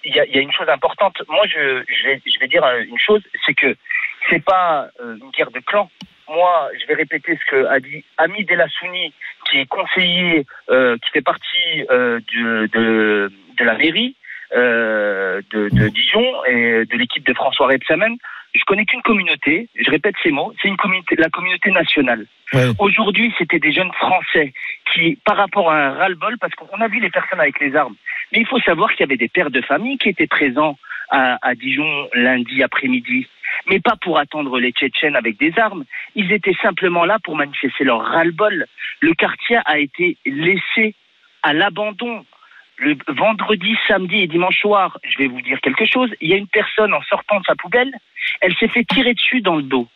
il 0.04 0.14
y 0.14 0.20
a, 0.20 0.26
il 0.26 0.34
y 0.34 0.38
a 0.38 0.42
une 0.42 0.52
chose 0.52 0.68
importante. 0.68 1.22
Moi, 1.28 1.46
je, 1.46 1.84
je 1.88 2.04
vais 2.06 2.20
je 2.26 2.38
vais 2.40 2.48
dire 2.48 2.64
euh, 2.64 2.82
une 2.82 2.98
chose, 2.98 3.22
c'est 3.46 3.54
que 3.54 3.76
c'est 4.28 4.44
pas 4.44 4.88
euh, 5.00 5.16
une 5.22 5.30
guerre 5.30 5.52
de 5.52 5.60
clans. 5.60 5.90
Moi, 6.28 6.70
je 6.80 6.86
vais 6.88 6.94
répéter 6.94 7.38
ce 7.40 7.50
que 7.50 7.66
a 7.66 7.78
dit 7.78 8.04
Ami 8.18 8.44
Delassouni, 8.44 9.12
qui 9.48 9.60
est 9.60 9.66
conseiller, 9.66 10.44
euh, 10.70 10.98
qui 10.98 11.10
fait 11.10 11.22
partie 11.22 11.86
euh, 11.90 12.18
de, 12.34 12.66
de, 12.66 13.32
de 13.56 13.64
la 13.64 13.74
mairie 13.74 14.16
euh, 14.54 15.40
de, 15.50 15.68
de 15.70 15.88
Dijon 15.88 16.44
et 16.46 16.84
de 16.84 16.96
l'équipe 16.96 17.26
de 17.26 17.34
François 17.34 17.66
Rebsamen. 17.66 18.16
Je 18.54 18.64
connais 18.64 18.86
qu'une 18.86 19.02
communauté, 19.02 19.68
je 19.78 19.90
répète 19.90 20.14
ces 20.22 20.30
mots, 20.30 20.54
c'est 20.62 20.68
une 20.68 20.78
communauté, 20.78 21.14
la 21.16 21.28
communauté 21.28 21.70
nationale. 21.70 22.26
Ouais. 22.54 22.70
Aujourd'hui, 22.78 23.34
c'était 23.36 23.58
des 23.58 23.72
jeunes 23.72 23.92
Français 23.92 24.54
qui, 24.92 25.18
par 25.24 25.36
rapport 25.36 25.70
à 25.70 25.76
un 25.76 25.90
ras-le-bol, 25.90 26.38
parce 26.38 26.54
qu'on 26.54 26.80
a 26.80 26.88
vu 26.88 27.00
les 27.00 27.10
personnes 27.10 27.40
avec 27.40 27.60
les 27.60 27.76
armes, 27.76 27.96
mais 28.32 28.38
il 28.40 28.46
faut 28.46 28.60
savoir 28.60 28.90
qu'il 28.92 29.00
y 29.00 29.02
avait 29.04 29.18
des 29.18 29.28
pères 29.28 29.50
de 29.50 29.60
famille 29.60 29.98
qui 29.98 30.08
étaient 30.08 30.26
présents 30.26 30.78
à, 31.10 31.38
à 31.42 31.54
Dijon 31.54 32.08
lundi 32.14 32.62
après-midi, 32.62 33.26
mais 33.68 33.80
pas 33.80 33.96
pour 34.00 34.18
attendre 34.18 34.58
les 34.58 34.72
Tchétchènes 34.72 35.16
avec 35.16 35.38
des 35.38 35.52
armes. 35.58 35.84
Ils 36.14 36.32
étaient 36.32 36.56
simplement 36.62 37.04
là 37.04 37.18
pour 37.22 37.36
manifester 37.36 37.84
leur 37.84 38.00
ras-le-bol. 38.00 38.66
Le 39.00 39.14
quartier 39.14 39.58
a 39.66 39.78
été 39.78 40.16
laissé 40.24 40.94
à 41.42 41.52
l'abandon. 41.52 42.24
Le 42.78 42.96
vendredi, 43.08 43.74
samedi 43.88 44.16
et 44.16 44.26
dimanche 44.26 44.60
soir, 44.60 44.98
je 45.02 45.16
vais 45.18 45.28
vous 45.28 45.40
dire 45.40 45.60
quelque 45.60 45.86
chose. 45.86 46.10
Il 46.20 46.28
y 46.28 46.34
a 46.34 46.36
une 46.36 46.46
personne 46.46 46.92
en 46.92 47.02
sortant 47.02 47.40
de 47.40 47.44
sa 47.44 47.54
poubelle, 47.54 47.92
elle 48.40 48.54
s'est 48.56 48.68
fait 48.68 48.84
tirer 48.84 49.14
dessus 49.14 49.40
dans 49.40 49.56
le 49.56 49.62
dos. 49.62 49.88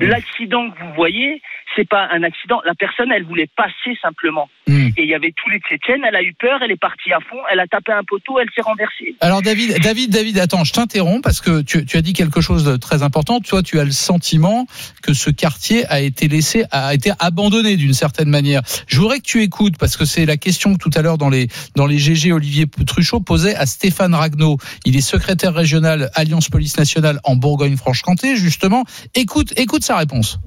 L'accident 0.00 0.70
que 0.70 0.78
vous 0.78 0.94
voyez, 0.94 1.40
c'est 1.76 1.88
pas 1.88 2.08
un 2.12 2.22
accident. 2.22 2.60
La 2.64 2.74
personne, 2.74 3.10
elle 3.12 3.24
voulait 3.24 3.48
passer 3.56 3.98
simplement. 4.00 4.48
Hmm. 4.66 4.88
Et 4.96 5.02
il 5.02 5.08
y 5.08 5.14
avait 5.14 5.32
tous 5.36 5.50
les 5.50 5.58
Tchétchènes. 5.58 6.02
Elle 6.06 6.16
a 6.16 6.22
eu 6.22 6.34
peur. 6.34 6.60
Elle 6.62 6.70
est 6.70 6.80
partie 6.80 7.12
à 7.12 7.20
fond. 7.20 7.38
Elle 7.50 7.60
a 7.60 7.66
tapé 7.66 7.92
un 7.92 8.04
poteau. 8.04 8.38
Elle 8.38 8.48
s'est 8.54 8.62
renversée. 8.62 9.14
Alors 9.20 9.42
David, 9.42 9.80
David, 9.80 10.10
David, 10.10 10.38
attends, 10.38 10.64
je 10.64 10.72
t'interromps 10.72 11.22
parce 11.22 11.40
que 11.40 11.62
tu, 11.62 11.84
tu 11.84 11.96
as 11.96 12.02
dit 12.02 12.12
quelque 12.12 12.40
chose 12.40 12.64
de 12.64 12.76
très 12.76 13.02
important. 13.02 13.40
Toi, 13.40 13.62
tu 13.62 13.78
as 13.80 13.84
le 13.84 13.90
sentiment 13.90 14.66
que 15.02 15.14
ce 15.14 15.30
quartier 15.30 15.84
a 15.86 16.00
été 16.00 16.28
laissé, 16.28 16.64
a 16.70 16.94
été 16.94 17.12
abandonné 17.18 17.76
d'une 17.76 17.94
certaine 17.94 18.28
manière. 18.28 18.62
Je 18.86 18.98
voudrais 19.00 19.18
que 19.18 19.26
tu 19.26 19.42
écoutes 19.42 19.78
parce 19.78 19.96
que 19.96 20.04
c'est 20.04 20.26
la 20.26 20.36
question 20.36 20.74
que 20.74 20.78
tout 20.78 20.90
à 20.94 21.02
l'heure 21.02 21.18
dans 21.18 21.28
les 21.28 21.48
dans 21.74 21.86
les 21.86 21.98
GG 21.98 22.32
Olivier 22.32 22.66
Truchot 22.86 23.20
posait 23.20 23.54
à 23.54 23.66
Stéphane 23.66 24.14
Ragnaud. 24.14 24.58
Il 24.84 24.96
est 24.96 25.00
secrétaire 25.00 25.54
régional 25.54 26.10
Alliance 26.14 26.48
Police 26.48 26.78
Nationale 26.78 27.20
en 27.24 27.36
Bourgogne-Franche-Comté 27.36 28.36
justement. 28.36 28.84
Écoute, 29.14 29.52
écoute 29.56 29.73
sa 29.82 29.96
réponse. 29.96 30.38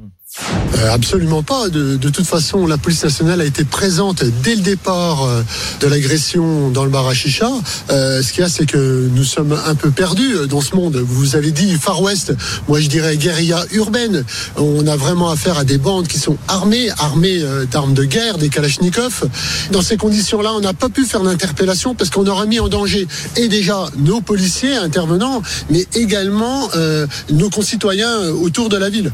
Euh, 0.77 0.91
absolument 0.91 1.43
pas. 1.43 1.69
De, 1.69 1.97
de 1.97 2.09
toute 2.09 2.25
façon, 2.25 2.67
la 2.67 2.77
police 2.77 3.03
nationale 3.03 3.41
a 3.41 3.45
été 3.45 3.63
présente 3.63 4.23
dès 4.43 4.55
le 4.55 4.61
départ 4.61 5.23
euh, 5.23 5.41
de 5.81 5.87
l'agression 5.87 6.69
dans 6.69 6.83
le 6.83 6.89
bar 6.89 7.07
à 7.07 7.13
chicha. 7.13 7.49
Euh, 7.89 8.21
ce 8.21 8.31
qu'il 8.31 8.41
y 8.41 8.45
a, 8.45 8.49
c'est 8.49 8.65
que 8.65 9.09
nous 9.13 9.23
sommes 9.23 9.57
un 9.65 9.75
peu 9.75 9.91
perdus 9.91 10.47
dans 10.49 10.61
ce 10.61 10.75
monde. 10.75 10.97
Vous 10.97 11.35
avez 11.35 11.51
dit 11.51 11.73
Far 11.75 12.01
West. 12.01 12.33
Moi, 12.67 12.79
je 12.79 12.87
dirais 12.87 13.17
guérilla 13.17 13.65
urbaine. 13.71 14.23
On 14.55 14.85
a 14.87 14.95
vraiment 14.95 15.31
affaire 15.31 15.57
à 15.57 15.63
des 15.63 15.77
bandes 15.77 16.07
qui 16.07 16.19
sont 16.19 16.37
armées, 16.47 16.89
armées 16.99 17.41
d'armes 17.71 17.93
de 17.93 18.03
guerre, 18.03 18.37
des 18.37 18.49
kalachnikovs. 18.49 19.25
Dans 19.71 19.81
ces 19.81 19.97
conditions-là, 19.97 20.53
on 20.53 20.61
n'a 20.61 20.73
pas 20.73 20.89
pu 20.89 21.05
faire 21.05 21.21
d'interpellation 21.21 21.95
parce 21.95 22.09
qu'on 22.09 22.27
aurait 22.27 22.47
mis 22.47 22.59
en 22.59 22.67
danger 22.67 23.07
et 23.35 23.47
déjà 23.47 23.85
nos 23.97 24.21
policiers 24.21 24.75
intervenants, 24.75 25.41
mais 25.69 25.85
également 25.95 26.69
euh, 26.75 27.07
nos 27.29 27.49
concitoyens 27.49 28.29
autour 28.29 28.69
de 28.69 28.77
la 28.77 28.89
ville. 28.89 29.11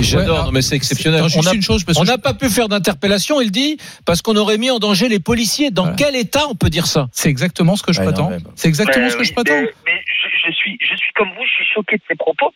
J'adore, 0.00 0.50
mais 0.52 0.62
c'est 0.66 0.76
exceptionnel. 0.76 1.22
On 1.22 1.28
juste 1.28 1.48
a- 1.48 1.54
une 1.54 1.62
chose 1.62 1.84
parce 1.84 1.98
On 1.98 2.02
que 2.02 2.06
n'a 2.08 2.18
pas 2.18 2.34
pu 2.34 2.48
faire 2.50 2.68
d'interpellation, 2.68 3.40
il 3.40 3.50
dit, 3.50 3.78
parce 4.04 4.20
qu'on 4.22 4.36
aurait 4.36 4.58
mis 4.58 4.70
en 4.70 4.78
danger 4.78 5.08
les 5.08 5.20
policiers. 5.20 5.70
Dans 5.70 5.82
Voilà. 5.84 5.96
quel 5.96 6.16
état 6.16 6.46
on 6.50 6.54
peut 6.54 6.68
dire 6.70 6.86
ça 6.86 7.06
c'est 7.12 7.28
exactement 7.30 7.76
ce 7.76 7.82
que 7.82 7.92
je 7.92 8.00
Ouais, 8.00 8.06
prétends. 8.06 8.30
C'est 8.56 8.68
exactement 8.68 9.06
Euh, 9.06 9.10
ce 9.10 9.16
que 9.16 9.24
je 9.24 9.30
oui, 9.30 9.34
prétends. 9.34 9.54
Mais, 9.62 9.72
mais 9.86 10.00
je, 10.06 10.28
je 10.48 10.52
suis, 10.52 10.78
je 10.80 10.94
suis 10.96 11.12
comme 11.14 11.28
vous. 11.30 11.44
Je 11.44 11.50
suis 11.64 11.64
choqué 11.74 11.96
de 11.96 12.02
ses 12.08 12.14
propos. 12.16 12.52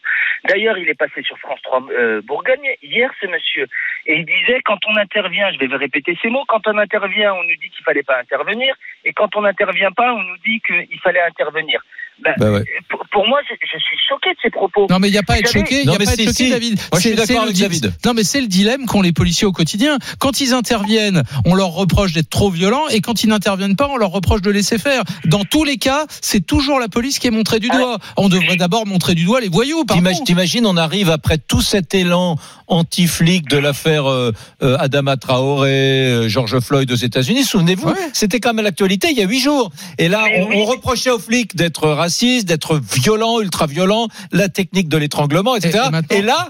D'ailleurs, 0.49 0.77
il 0.79 0.89
est 0.89 0.95
passé 0.95 1.23
sur 1.23 1.37
France 1.39 1.61
3 1.63 1.87
euh, 1.91 2.23
Bourgogne 2.23 2.69
hier, 2.83 3.11
ce 3.21 3.27
monsieur, 3.27 3.67
et 4.07 4.15
il 4.17 4.25
disait 4.25 4.61
quand 4.65 4.79
on 4.89 4.97
intervient, 4.97 5.53
je 5.53 5.59
vais 5.59 5.67
répéter 5.77 6.17
ces 6.23 6.31
mots, 6.31 6.45
quand 6.49 6.67
on 6.67 6.79
intervient, 6.79 7.35
on 7.35 7.43
nous 7.43 7.57
dit 7.61 7.69
qu'il 7.69 7.85
fallait 7.85 8.03
pas 8.03 8.19
intervenir, 8.19 8.75
et 9.05 9.13
quand 9.13 9.37
on 9.37 9.43
n'intervient 9.43 9.93
pas, 9.93 10.15
on 10.15 10.23
nous 10.23 10.39
dit 10.45 10.61
qu'il 10.67 10.99
fallait 11.01 11.21
intervenir. 11.23 11.83
Bah, 12.23 12.31
Bah 12.39 12.51
ouais. 12.53 12.65
pour, 12.89 13.01
pour 13.13 13.27
moi, 13.27 13.41
je, 13.49 13.55
je 13.63 13.79
suis 13.79 13.97
choqué 14.09 14.31
de 14.31 14.37
ces 14.43 14.51
propos. 14.51 14.87
Non 14.91 14.99
mais 14.99 15.09
il 15.09 15.13
n'y 15.13 15.19
a 15.19 15.23
pas 15.23 15.35
à 15.35 15.39
être 15.39 15.51
choqué, 15.51 15.83
il 15.83 15.89
a 15.91 15.93
mais 15.99 16.05
pas 16.05 16.11
à 16.11 16.15
être 16.15 16.21
choqué 16.21 16.33
si. 16.33 16.51
David. 16.51 16.75
Moi, 16.77 16.85
je 16.95 17.01
suis 17.01 17.11
C'est- 17.11 17.17
d'accord 17.17 17.43
avec 17.45 17.57
David. 17.57 17.93
Non 18.05 18.13
mais 18.15 18.25
c'est 18.25 18.41
le 18.41 18.47
dilemme 18.47 18.87
qu'ont 18.87 19.03
les 19.03 19.13
policiers 19.13 19.47
au 19.47 19.53
quotidien. 19.53 19.99
Quand 20.19 20.41
ils 20.41 20.53
interviennent, 20.55 21.23
on 21.45 21.55
leur 21.55 21.69
reproche 21.71 22.13
d'être 22.13 22.31
trop 22.31 22.51
violents 22.51 22.89
et 22.89 23.01
quand 23.01 23.23
ils 23.25 23.29
n'interviennent 23.29 23.77
pas, 23.77 23.89
on 23.89 23.97
leur 23.97 24.11
reproche 24.11 24.43
de 24.43 24.51
laisser 24.51 24.79
faire. 24.79 25.03
Dans 25.25 25.45
tous 25.45 25.65
les 25.65 25.77
cas, 25.79 26.07
c'est 26.21 26.45
toujours 26.47 26.79
la 26.79 26.89
police 26.89 27.19
qui 27.19 27.27
est 27.27 27.31
montrée 27.31 27.59
du 27.61 27.69
doigt. 27.69 27.99
On 28.17 28.29
devrait 28.29 28.57
d'abord 28.57 28.87
montrer 28.87 29.15
du 29.15 29.25
doigt 29.25 29.41
les 29.41 29.49
voyous. 29.49 29.85
T'imagines, 29.89 30.25
t'imagines, 30.25 30.67
on 30.67 30.77
arrive 30.77 31.11
après 31.11 31.39
tout 31.39 31.63
cet 31.63 31.95
élan 31.95 32.37
anti-flic 32.75 33.49
de 33.49 33.59
l'affaire 33.59 34.07
euh, 34.09 34.33
euh, 34.63 34.77
Adama 34.79 35.17
Traoré, 35.17 35.71
euh, 35.71 36.29
George 36.29 36.59
Floyd 36.61 36.91
aux 36.91 36.95
États-Unis. 36.95 37.45
Souvenez-vous, 37.45 37.89
Ouais. 37.89 37.95
c'était 38.13 38.39
quand 38.41 38.55
même 38.55 38.65
l'actualité 38.65 39.09
il 39.11 39.19
y 39.19 39.23
a 39.23 39.27
huit 39.27 39.41
jours. 39.41 39.71
Et 39.99 40.09
là, 40.09 40.25
on, 40.37 40.47
oui. 40.49 40.57
on 40.59 40.65
reprochait 40.67 41.11
aux 41.11 41.19
flics 41.19 41.57
d'être 41.57 41.89
racistes, 41.89 42.10
d'être 42.45 42.79
violents, 42.81 43.41
ultra-violents, 43.41 44.09
la 44.33 44.49
technique 44.49 44.89
de 44.89 44.97
l'étranglement, 44.97 45.57
etc. 45.57 45.71
Et- 45.75 45.79
Et, 45.79 45.87
et 45.87 45.91
maintenant- 45.91 46.27
là, 46.27 46.49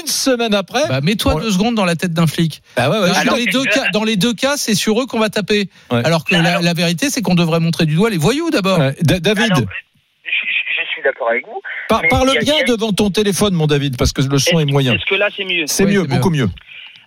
une 0.00 0.06
semaine 0.06 0.54
après, 0.54 0.82
Bah, 0.88 1.00
mets-toi 1.00 1.34
On- 1.36 1.40
deux 1.40 1.50
secondes 1.52 1.74
dans 1.74 1.84
la 1.84 1.96
tête 1.96 2.12
d'un 2.12 2.26
flic. 2.26 2.62
bah 2.76 2.90
ouais, 2.90 2.98
ouais, 2.98 3.24
Dans 3.24 3.36
les 3.36 3.46
deux 3.46 3.64
cas, 3.64 3.88
dans 3.92 4.04
les 4.04 4.16
deux 4.16 4.34
cas, 4.34 4.56
c'est 4.56 4.74
sur 4.74 5.00
eux 5.00 5.06
qu'on 5.06 5.18
va 5.18 5.28
taper. 5.28 5.68
Ouais. 5.90 6.02
Alors 6.04 6.24
que 6.24 6.34
la, 6.34 6.40
Alors- 6.50 6.62
la 6.62 6.74
vérité, 6.74 7.10
c'est 7.10 7.22
qu'on 7.22 7.34
devrait 7.34 7.60
montrer 7.60 7.86
du 7.86 7.94
doigt 7.94 8.10
les 8.10 8.16
voyous 8.18 8.50
d'abord. 8.50 8.78
David, 9.02 9.52
Alors, 9.52 9.58
je, 10.24 10.90
suis 10.92 11.02
d'accord 11.04 11.30
avec 11.30 11.44
vous. 11.46 11.60
par- 11.88 12.02
parle 12.10 12.30
bien 12.40 12.56
a- 12.60 12.64
devant 12.64 12.92
ton 12.92 13.10
téléphone, 13.10 13.54
mon 13.54 13.66
David, 13.66 13.96
parce 13.96 14.12
que 14.12 14.22
le 14.22 14.38
son 14.38 14.60
est 14.60 14.64
moyen. 14.64 14.94
est-ce 14.94 15.06
que 15.08 15.14
là, 15.14 15.28
c'est 15.36 15.44
mieux 15.44 15.64
C'est 15.66 15.84
Oui, 15.84 15.92
mieux, 15.94 16.02
c'est 16.02 16.08
mieux. 16.08 16.16
beaucoup 16.16 16.30
mieux. 16.30 16.48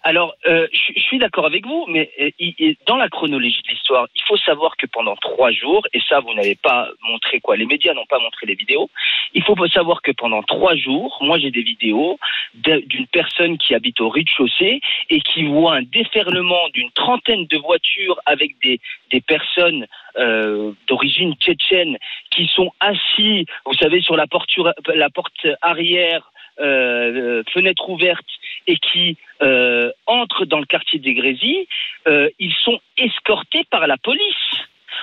Alors, 0.08 0.36
euh, 0.46 0.68
je, 0.72 1.00
suis 1.02 1.18
d'accord 1.18 1.48
avec 1.48 1.66
vous, 1.66 1.88
mais 1.88 2.12
euh, 2.22 2.74
dans 2.86 2.98
la 2.98 3.10
chronologie 3.10 3.64
de 3.64 3.70
l'histoire, 3.70 4.08
il 4.14 4.22
faut 4.28 4.38
savoir 4.38 4.78
que 4.78 4.86
pendant 4.86 5.16
trois 5.16 5.50
jours, 5.50 5.82
et 5.94 6.00
ça, 6.08 6.20
vous 6.20 6.32
n'avez 6.36 6.54
pas 6.54 6.90
montré 7.10 7.40
quoi, 7.40 7.58
les 7.58 7.66
médias 7.66 7.96
n'ont 7.96 8.06
pas 8.06 8.20
montré 8.20 8.46
les 8.46 8.54
vidéos. 8.54 8.92
Il 9.34 9.42
faut 9.42 9.56
savoir 9.68 10.04
que 10.04 10.12
pendant 10.12 10.44
trois 10.44 10.76
jours, 10.76 11.18
moi 11.22 11.40
j'ai 11.40 11.50
des 11.50 11.64
vidéos 11.64 12.20
d'une 12.54 13.08
personne 13.08 13.58
qui 13.58 13.74
habite 13.74 14.00
au 14.00 14.10
rez-de-chaussée 14.10 14.80
et 15.10 15.22
qui 15.22 15.46
voit 15.46 15.78
un 15.78 15.82
déferlement 15.82 16.70
d'une 16.76 16.92
trentaine 16.92 17.48
de 17.48 17.58
voitures 17.58 18.20
avec 18.28 18.52
des, 18.62 18.80
des 19.10 19.22
personnes 19.22 19.88
euh, 20.20 20.74
d'origine 20.88 21.34
tchétchène 21.34 21.98
qui 22.30 22.46
sont 22.54 22.72
assis, 22.80 23.48
vous 23.66 23.74
savez, 23.74 24.02
sur 24.02 24.16
la 24.16 24.28
porte, 24.28 24.52
la 24.94 25.10
porte 25.10 25.48
arrière, 25.64 26.32
fenêtre 26.58 27.90
ouverte, 27.90 28.26
et 28.68 28.78
qui 28.78 29.18
euh, 29.42 29.92
entrent 30.06 30.46
dans 30.46 30.60
le 30.60 30.66
quartier 30.66 31.00
des 31.00 31.14
Grésilles, 31.14 31.68
euh, 32.08 32.30
ils 32.40 32.54
sont 32.54 32.80
escortés 32.98 33.64
par 33.70 33.88
la 33.88 33.98
police. 33.98 34.24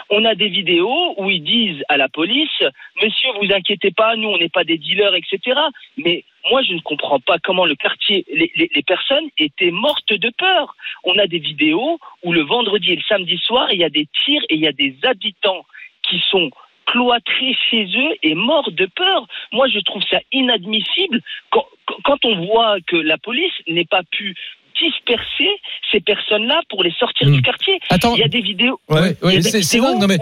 On 0.09 0.25
a 0.25 0.35
des 0.35 0.49
vidéos 0.49 1.14
où 1.18 1.30
ils 1.30 1.42
disent 1.42 1.85
à 1.88 1.97
la 1.97 2.09
police, 2.09 2.62
Monsieur, 3.02 3.30
vous 3.40 3.52
inquiétez 3.52 3.90
pas, 3.90 4.16
nous 4.16 4.28
on 4.28 4.38
n'est 4.38 4.49
pas 4.49 4.64
des 4.64 4.78
dealers, 4.78 5.14
etc. 5.14 5.61
Mais 5.99 6.25
moi 6.50 6.62
je 6.62 6.73
ne 6.73 6.80
comprends 6.80 7.21
pas 7.21 7.38
comment 7.38 7.66
le 7.66 7.75
quartier, 7.75 8.25
les 8.32 8.82
personnes 8.87 9.28
étaient 9.38 9.71
mortes 9.71 10.12
de 10.12 10.30
peur. 10.30 10.75
On 11.04 11.18
a 11.18 11.26
des 11.26 11.38
vidéos 11.38 11.99
où 12.23 12.32
le 12.32 12.42
vendredi 12.42 12.92
et 12.92 12.97
le 12.97 13.02
samedi 13.02 13.37
soir, 13.37 13.71
il 13.71 13.80
y 13.80 13.85
a 13.85 13.90
des 13.90 14.09
tirs 14.25 14.42
et 14.49 14.54
il 14.54 14.61
y 14.61 14.66
a 14.66 14.73
des 14.73 14.97
habitants 15.02 15.66
qui 16.02 16.23
sont 16.30 16.50
cloîtrés 16.86 17.56
chez 17.70 17.84
eux 17.84 18.14
et 18.22 18.34
morts 18.34 18.70
de 18.72 18.86
peur. 18.86 19.26
Moi, 19.52 19.68
je 19.68 19.78
trouve 19.80 20.02
ça 20.10 20.20
inadmissible 20.32 21.20
quand, 21.50 21.66
quand- 22.04 22.24
on 22.24 22.44
voit 22.46 22.76
que 22.86 22.96
la 22.96 23.18
police 23.18 23.52
n'ait 23.68 23.84
pas 23.84 24.02
pu 24.10 24.34
disperser 24.80 25.48
ces 25.90 26.00
personnes-là 26.00 26.62
pour 26.68 26.82
les 26.82 26.92
sortir 26.92 27.28
Hmm. 27.28 27.34
du 27.36 27.42
quartier. 27.42 27.78
Attends, 27.90 28.14
Il 28.14 28.20
y 28.20 28.24
a 28.24 28.28
des 28.28 28.40
vidéos, 28.40 28.80
Ouais, 28.88 29.00
Ouais, 29.22 29.34
y 29.34 29.36
a 29.36 29.40
des 29.40 29.56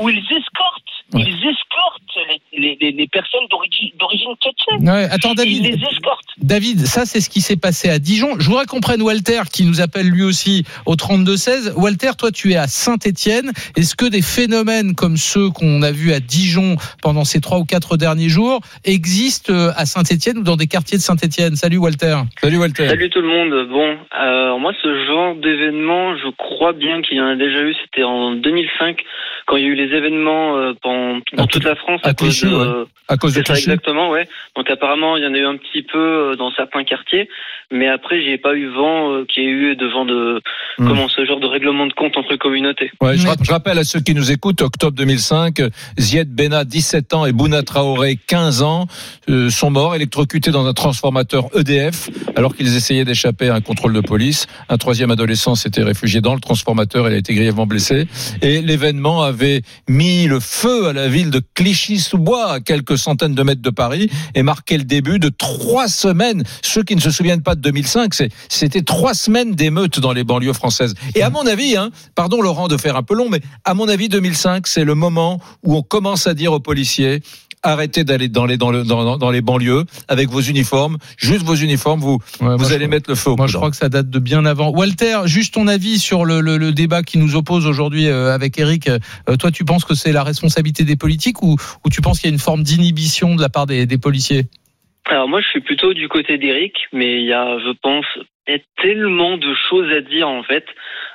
où 0.03 0.09
ils 0.09 0.19
escortent, 0.19 1.00
Ouais. 1.15 1.23
ils 1.27 1.35
escortent 1.35 2.41
les, 2.53 2.59
les- 2.59 2.77
les- 2.81 2.93
les 2.93 3.07
personnes 3.09 3.47
d'origine 3.51 3.91
d'origine 3.99 4.29
tchétchène. 4.43 4.89
ouais, 4.89 5.05
attends 5.11 5.31
Ils 5.33 5.37
David. 5.37 5.65
les 5.65 5.87
escortent. 5.89 6.25
David, 6.39 6.87
ça 6.87 7.05
c'est 7.07 7.21
ce 7.21 7.29
qui 7.31 7.41
s'est 7.41 7.57
passé 7.57 7.89
à 7.89 7.99
Dijon. 7.99 8.37
Je 8.39 8.47
voudrais 8.49 8.67
qu'on 8.67 8.81
prenne 8.81 9.03
Walter 9.03 9.41
qui 9.53 9.65
nous 9.65 9.81
appelle 9.81 10.09
lui 10.09 10.23
aussi 10.23 10.65
au 10.87 10.95
32-16. 10.95 11.75
Walter, 11.77 12.11
toi 12.19 12.31
tu 12.31 12.53
es 12.53 12.57
à 12.57 12.67
Saint-Étienne. 12.67 13.51
Est-ce 13.77 13.95
que 13.97 14.07
des 14.07 14.23
phénomènes 14.23 14.95
comme 14.95 15.17
ceux 15.17 15.51
qu'on 15.51 15.83
a 15.83 15.91
vus 15.93 16.13
à 16.13 16.21
Dijon 16.21 16.77
pendant 17.03 17.25
ces 17.25 17.41
trois 17.41 17.59
ou 17.59 17.65
quatre 17.65 17.97
derniers 17.97 18.29
jours 18.29 18.61
existent 18.85 19.53
euh, 19.53 19.71
à 19.77 19.87
Saint-Étienne 19.87 20.39
ou 20.39 20.43
dans 20.43 20.57
des 20.57 20.67
quartiers 20.67 20.99
de 20.99 21.03
Saint-Étienne? 21.03 21.57
Salut 21.57 21.79
Walter. 21.79 22.17
salut 22.41 22.59
Walter. 22.59 22.89
Salut 22.89 23.11
tout 23.11 23.21
le 23.21 23.29
monde. 23.29 23.69
Bon, 23.71 23.97
alors 24.13 24.59
moi 24.61 24.73
ce 24.83 25.07
genre 25.07 25.35
d'événement, 25.37 26.17
je 26.17 26.31
crois 26.37 26.73
bien 26.73 27.03
qu'il 27.03 27.17
y 27.17 27.21
en 27.21 27.27
a 27.29 27.37
déjà 27.37 27.61
eu. 27.63 27.75
C'était 27.85 28.05
en 28.05 28.33
2005 28.33 28.99
quand 29.51 29.57
il 29.57 29.65
y 29.65 29.67
a 29.67 29.69
eu 29.71 29.75
les 29.75 29.93
événements 29.97 30.57
euh, 30.57 30.75
dans, 30.85 31.21
dans 31.37 31.43
À 31.43 31.47
toute 31.49 31.65
la 31.65 31.75
France 31.75 32.01
à 32.05 32.11
à, 32.11 32.15
cause 32.15 32.29
Clichy, 32.39 32.47
de. 32.47 32.57
ouais. 32.57 32.85
À 33.09 33.17
cause 33.17 33.35
de 33.35 33.43
ça 33.45 33.55
exactement, 33.55 34.11
ouais. 34.11 34.29
Donc 34.55 34.71
apparemment 34.71 35.17
il 35.17 35.25
y 35.25 35.27
en 35.27 35.35
a 35.35 35.39
eu 35.39 35.45
un 35.45 35.57
petit 35.57 35.83
peu 35.83 35.99
euh, 35.99 36.37
dans 36.37 36.53
certains 36.53 36.85
quartiers, 36.85 37.29
mais 37.73 37.89
après 37.89 38.23
j'ai 38.23 38.39
pas 38.39 38.55
eu 38.55 38.69
vent 38.69 39.11
euh, 39.13 39.25
qu'il 39.25 39.43
y 39.43 39.47
ait 39.47 39.51
eu 39.51 39.75
devant 39.77 40.05
de 40.05 40.41
Hmm. 40.79 40.87
comment 40.89 41.09
ce 41.09 41.25
genre 41.27 41.41
de 41.41 41.47
règlement 41.47 41.87
de 41.87 41.93
compte 41.93 42.17
entre 42.17 42.37
communautés. 42.37 42.91
Ouais, 43.03 43.17
je 43.19 43.51
rappelle 43.51 43.79
à 43.79 43.85
ceux 43.85 44.01
qui 44.01 44.15
nous 44.15 44.31
écoutent, 44.31 44.63
octobre 44.63 44.97
2005, 44.97 45.61
Zied 45.99 46.29
Bena, 46.35 46.65
17 46.65 47.13
ans, 47.13 47.27
et 47.27 47.33
Bouna 47.33 47.63
Traoré, 47.63 48.17
15 48.29 48.63
ans, 48.63 48.87
euh, 49.29 49.51
sont 49.51 49.71
morts 49.71 49.95
électrocutés 49.95 50.53
dans 50.53 50.67
un 50.67 50.73
transformateur 50.73 51.47
EDF 51.55 52.09
alors 52.37 52.55
qu'ils 52.55 52.75
essayaient 52.77 53.05
d'échapper 53.05 53.49
à 53.49 53.55
un 53.57 53.61
contrôle 53.61 53.93
de 53.93 54.01
police. 54.01 54.47
Un 54.69 54.79
troisième 54.79 55.11
adolescent 55.11 55.55
s'était 55.55 55.83
réfugié 55.83 56.21
dans 56.21 56.35
le 56.35 56.41
transformateur, 56.41 57.09
il 57.09 57.15
a 57.15 57.19
été 57.19 57.35
grièvement 57.35 57.67
blessé. 57.67 58.07
Et 58.41 58.63
l'événement 58.63 59.23
avait 59.23 59.40
mis 59.89 60.27
le 60.27 60.41
feu 60.41 60.89
à 60.89 60.93
la 60.93 61.09
ville 61.09 61.31
de 61.31 61.43
Clichy-sous-Bois, 61.55 62.53
à 62.53 62.61
quelques 62.61 62.99
centaines 62.99 63.35
de 63.35 63.43
mètres 63.43 63.63
de 63.63 63.71
Paris, 63.71 64.11
et 64.35 64.43
marqué 64.43 64.79
le 64.79 64.85
début 64.85 65.19
de 65.19 65.29
trois 65.29 65.89
semaines. 65.89 66.43
Ceux 66.63 66.83
qui 66.83 66.97
ne 66.97 67.01
se 67.01 67.11
souviennent 67.11 67.43
pas 67.43 67.55
de 67.55 67.61
2005, 67.61 68.15
c'est- 68.15 68.31
c'était 68.49 68.83
trois 68.83 69.15
semaines 69.15 69.55
d'émeutes 69.55 70.01
dans 70.01 70.13
les 70.13 70.25
banlieues 70.25 70.53
françaises. 70.53 70.95
Et 71.15 71.23
à 71.23 71.31
mon 71.31 71.47
avis, 71.47 71.77
hein, 71.77 71.91
pardon 72.15 72.41
Laurent 72.43 72.69
de 72.69 72.77
faire 72.77 72.97
un 72.97 73.03
peu 73.03 73.15
long, 73.15 73.29
mais 73.29 73.41
à 73.65 73.75
mon 73.75 73.89
avis, 73.89 74.09
2005, 74.09 74.67
c'est 74.67 74.85
le 74.85 74.95
moment 74.95 75.41
où 75.63 75.77
on 75.77 75.83
commence 75.83 76.27
à 76.27 76.35
dire 76.35 76.53
aux 76.53 76.61
policiers 76.61 77.23
arrêtez 77.63 78.05
d'aller 78.05 78.29
dans 78.29 78.47
les 78.47 78.57
dans, 78.57 78.71
le, 78.71 78.85
dans, 78.85 79.17
dans 79.19 79.31
les 79.31 79.41
banlieues 79.41 79.85
avec 80.09 80.29
vos 80.29 80.41
uniformes, 80.41 80.99
juste 81.19 81.43
vos 81.45 81.55
uniformes, 81.55 82.01
vous 82.01 82.19
Ouais, 82.41 82.57
vous 82.57 82.69
je- 82.69 82.75
allez 82.75 82.89
mettre 82.89 83.09
le 83.11 83.17
feu. 83.17 83.31
au 83.31 83.37
Moi, 83.37 83.47
je 83.47 83.57
crois 83.57 83.71
que 83.71 83.77
ça 83.77 83.89
date 83.89 84.09
de 84.11 84.19
bien 84.19 84.45
avant. 84.47 84.71
Walter, 84.71 85.19
juste 85.27 85.55
ton 85.55 85.67
avis 85.69 85.99
sur 85.99 86.25
le, 86.25 86.41
le- 86.41 86.57
le 86.57 86.73
débat 86.73 87.03
qui 87.03 87.19
nous 87.19 87.37
oppose 87.37 87.67
aujourd'hui 87.67 88.07
euh, 88.09 88.33
avec 88.35 88.59
Eric. 88.59 88.89
Euh, 88.89 88.99
toi, 89.39 89.51
tu 89.51 89.65
penses 89.65 89.85
que 89.85 89.95
c'est 89.95 90.13
la 90.13 90.23
responsabilité 90.25 90.85
des 90.85 90.97
politiques 90.97 91.43
ou, 91.43 91.57
ou 91.85 91.91
tu 91.91 92.01
penses 92.01 92.21
qu'il 92.21 92.29
y 92.31 92.33
a 92.33 92.35
une 92.35 92.41
forme 92.41 92.63
d'inhibition 92.63 93.35
de 93.35 93.41
la 93.43 93.49
part 93.49 93.67
des, 93.67 93.87
des 93.87 93.99
policiers? 93.99 94.45
Alors 95.07 95.29
moi 95.29 95.41
je 95.41 95.49
suis 95.49 95.61
plutôt 95.63 95.93
du 95.95 96.09
côté 96.09 96.39
d'Eric, 96.39 96.75
mais 96.93 97.21
il 97.21 97.27
y 97.27 97.33
a, 97.33 97.59
je 97.59 97.73
pense, 97.83 98.05
il 98.47 98.53
y 98.53 98.57
a 98.57 98.61
tellement 98.81 99.39
de 99.39 99.55
choses 99.69 99.91
à 99.93 100.03
dire 100.03 100.29
en 100.29 100.43
fait. 100.45 100.65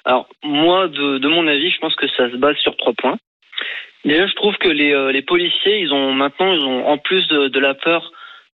Alors 0.03 0.27
moi, 0.43 0.87
de, 0.87 1.19
de 1.19 1.27
mon 1.29 1.47
avis, 1.47 1.69
je 1.71 1.77
pense 1.79 1.95
que 1.95 2.07
ça 2.17 2.29
se 2.29 2.35
base 2.35 2.57
sur 2.57 2.75
trois 2.77 2.93
points. 2.97 3.17
Déjà, 4.05 4.27
je 4.27 4.35
trouve 4.35 4.55
que 4.57 4.69
les, 4.69 4.93
euh, 4.93 5.11
les 5.11 5.21
policiers, 5.23 5.79
ils 5.81 5.91
ont 5.91 6.13
maintenant, 6.13 6.53
ils 6.53 6.61
ont 6.63 6.87
en 6.87 6.97
plus 6.97 7.27
de, 7.27 7.47
de 7.47 7.59
la 7.59 7.73
peur, 7.73 8.11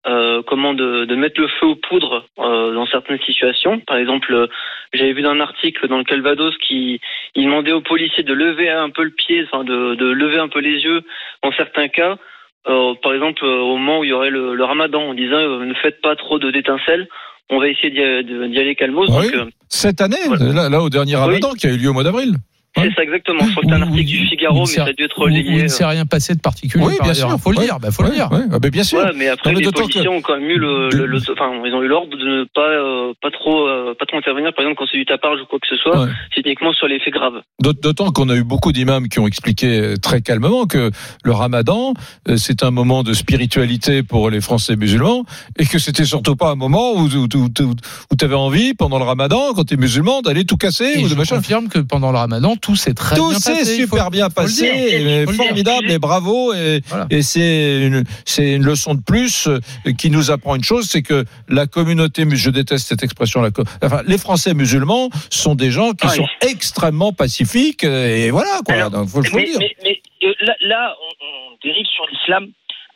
euh, 0.08 0.42
comment 0.46 0.74
de, 0.74 1.04
de 1.04 1.14
mettre 1.16 1.40
le 1.40 1.48
feu 1.48 1.66
aux 1.66 1.76
poudres 1.76 2.26
euh, 2.38 2.74
dans 2.74 2.86
certaines 2.86 3.20
situations. 3.24 3.80
Par 3.86 3.96
exemple, 3.96 4.32
euh, 4.34 4.46
j'avais 4.92 5.12
vu 5.12 5.24
un 5.26 5.40
article 5.40 5.88
dans 5.88 5.98
le 5.98 6.04
Calvados 6.04 6.54
qui 6.66 7.00
il 7.34 7.44
demandait 7.44 7.72
aux 7.72 7.80
policiers 7.80 8.22
de 8.24 8.32
lever 8.34 8.68
un 8.70 8.90
peu 8.90 9.04
le 9.04 9.10
pied, 9.10 9.44
enfin 9.44 9.64
de, 9.64 9.94
de 9.94 10.06
lever 10.06 10.38
un 10.38 10.48
peu 10.48 10.60
les 10.60 10.78
yeux 10.82 11.02
dans 11.42 11.52
certains 11.52 11.88
cas. 11.88 12.16
Par 12.64 13.14
exemple, 13.14 13.44
au 13.44 13.76
moment 13.76 14.00
où 14.00 14.04
il 14.04 14.10
y 14.10 14.12
aurait 14.12 14.30
le, 14.30 14.56
le 14.56 14.64
ramadan, 14.64 15.00
en 15.10 15.14
disant 15.14 15.36
euh, 15.36 15.64
ne 15.64 15.74
faites 15.74 16.00
pas 16.00 16.16
trop 16.16 16.40
de 16.40 16.50
d'étincelles, 16.50 17.06
on 17.50 17.60
va 17.60 17.68
essayer 17.68 17.90
d'y 18.24 18.58
aller 18.58 18.74
calmos. 18.74 19.08
Oui. 19.08 19.26
Donc, 19.30 19.34
euh, 19.34 19.44
Cette 19.68 20.00
année, 20.00 20.16
Voilà. 20.26 20.52
là, 20.52 20.68
là, 20.68 20.80
au 20.82 20.90
dernier 20.90 21.14
Ramadan 21.14 21.52
qui 21.52 21.68
a 21.68 21.70
eu 21.70 21.76
lieu 21.76 21.90
au 21.90 21.92
mois 21.92 22.02
d'avril. 22.02 22.32
C'est 22.76 22.94
ça 22.94 23.02
exactement. 23.02 23.44
Je 23.44 23.50
crois 23.50 23.62
que 23.62 23.68
c'est 23.68 23.74
un 23.74 23.82
article 23.82 24.04
du 24.10 24.26
Figaro, 24.26 24.58
mais 24.58 24.64
il 24.64 24.74
ça 24.74 24.84
a 24.84 24.92
dû 24.92 25.04
être 25.04 25.18
relayé. 25.18 25.44
il 25.46 25.56
ne 25.58 25.62
euh, 25.64 25.68
s'est 25.68 25.84
rien 25.84 26.06
passé 26.06 26.34
de 26.34 26.40
particulier. 26.40 26.84
Oui, 26.84 26.94
bien 27.02 27.14
sûr. 27.14 27.28
Faut 27.40 27.50
le 27.52 27.58
dire. 27.58 27.78
Bah, 27.80 27.90
faut 27.90 28.02
le 28.02 28.10
dire. 28.10 28.30
ouais. 28.32 28.40
Ah, 28.52 28.58
ben, 28.58 28.70
bien 28.70 28.84
sûr. 28.84 28.98
Mais 29.16 29.28
après 29.28 29.52
les 29.54 29.62
d'autant 29.62 29.82
policiers 29.82 30.08
ont 30.08 30.20
quand 30.20 30.38
même 30.38 30.48
eu 30.50 30.58
le, 30.58 30.88
enfin 31.32 31.52
ils 31.64 31.74
ont 31.74 31.82
eu 31.82 31.88
l'ordre 31.88 32.16
de 32.16 32.24
ne 32.40 32.44
pas 32.54 32.60
euh, 32.68 33.12
pas 33.22 33.30
trop 33.30 33.66
euh, 33.66 33.94
pas 33.98 34.06
trop 34.06 34.16
intervenir 34.18 34.52
par 34.54 34.64
exemple 34.64 34.78
quand 34.78 34.86
c'est 34.90 34.98
du 34.98 35.04
tapage 35.06 35.40
ou 35.42 35.46
quoi 35.46 35.58
que 35.58 35.66
ce 35.68 35.76
soit, 35.76 36.08
c'est 36.34 36.44
uniquement 36.44 36.72
sur 36.72 36.86
les 36.88 36.98
faits 37.00 37.12
graves. 37.14 37.40
D'aut- 37.60 37.72
D'autant 37.72 38.10
qu'on 38.10 38.28
a 38.28 38.34
eu 38.34 38.42
beaucoup 38.44 38.72
d'imams 38.72 39.08
qui 39.08 39.18
ont 39.20 39.26
expliqué 39.26 39.94
très 40.02 40.20
calmement 40.20 40.66
que 40.66 40.90
le 41.24 41.32
ramadan, 41.32 41.94
c'est 42.36 42.62
un 42.62 42.70
moment 42.70 43.02
de 43.02 43.12
spiritualité 43.12 44.02
pour 44.02 44.28
les 44.30 44.40
Français 44.40 44.76
musulmans 44.76 45.24
et 45.58 45.66
que 45.66 45.78
c'était 45.78 46.04
surtout 46.04 46.36
pas 46.36 46.50
un 46.50 46.54
moment 46.56 46.92
où, 46.94 47.04
où, 47.06 47.48
tu 47.48 48.24
avais 48.24 48.34
envie, 48.34 48.74
pendant 48.74 48.98
le 48.98 49.04
ramadan, 49.04 49.52
quand 49.54 49.64
tu 49.64 49.74
es 49.74 49.76
musulman, 49.76 50.22
d'aller 50.22 50.44
tout 50.44 50.56
casser 50.56 50.92
Et 50.96 51.04
ou 51.04 51.08
je 51.08 51.14
de 51.14 51.18
machin. 51.18 51.36
confirme 51.36 51.68
que 51.68 51.78
pendant 51.78 52.10
le 52.12 52.18
ramadan, 52.18 52.56
tout 52.66 52.74
s'est 52.76 52.94
très 52.94 53.14
Tout 53.16 53.30
bien 53.30 53.38
s'est 53.38 53.52
passé. 53.52 53.76
Il 53.76 53.86
faut- 53.86 53.96
super 53.96 54.10
bien 54.10 54.24
faut 54.28 54.34
passé, 54.42 54.66
et 54.66 55.26
formidable 55.32 55.90
et 55.90 55.98
bravo. 55.98 56.52
Et, 56.52 56.80
Voilà. 56.88 57.06
et 57.10 57.22
c'est 57.22 57.86
une, 57.86 58.64
leçon 58.64 58.94
de 58.94 59.02
plus 59.02 59.46
euh, 59.46 59.60
qui 59.96 60.10
nous 60.10 60.30
apprend 60.32 60.56
une 60.56 60.64
chose, 60.64 60.86
c'est 60.90 61.02
que 61.02 61.24
la 61.48 61.66
communauté, 61.66 62.24
je 62.32 62.50
déteste 62.50 62.88
cette 62.88 63.02
expression, 63.04 63.40
la 63.40 63.50
co- 63.52 63.62
enfin, 63.82 64.02
les 64.06 64.18
Français 64.18 64.52
musulmans 64.54 65.10
sont 65.30 65.54
des 65.54 65.70
gens 65.70 65.92
qui 65.92 66.06
Ouais. 66.08 66.16
sont 66.16 66.28
extrêmement 66.40 67.12
pacifiques 67.12 67.84
euh, 67.84 68.16
et 68.26 68.30
voilà 68.30 68.60
quoi. 68.64 68.74
Alors, 68.74 68.90
Donc, 68.90 69.08
faut, 69.08 69.22
faut 69.22 69.36
mais, 69.36 69.42
le 69.46 69.50
dire. 69.50 69.58
mais- 69.60 69.76
mais, 69.84 70.00
euh, 70.28 70.32
là, 70.40 70.54
là, 70.62 70.96
on, 71.00 71.24
on 71.52 71.56
dérive 71.62 71.86
sur 71.94 72.04
l'islam. 72.10 72.48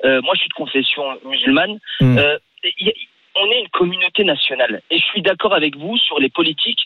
euh, 0.04 0.20
moi 0.22 0.32
je 0.34 0.40
suis 0.40 0.48
de 0.48 0.54
confession 0.54 1.02
musulmane, 1.28 1.78
Mm. 2.00 2.16
euh, 2.18 2.38
y 2.80 2.88
a- 2.88 2.92
on 3.36 3.46
est 3.52 3.60
une 3.60 3.68
communauté 3.68 4.24
nationale. 4.24 4.82
Et 4.90 4.98
je 4.98 5.04
suis 5.04 5.22
d'accord 5.22 5.54
avec 5.54 5.76
vous 5.76 5.96
sur 5.98 6.18
les 6.18 6.28
politiques. 6.30 6.80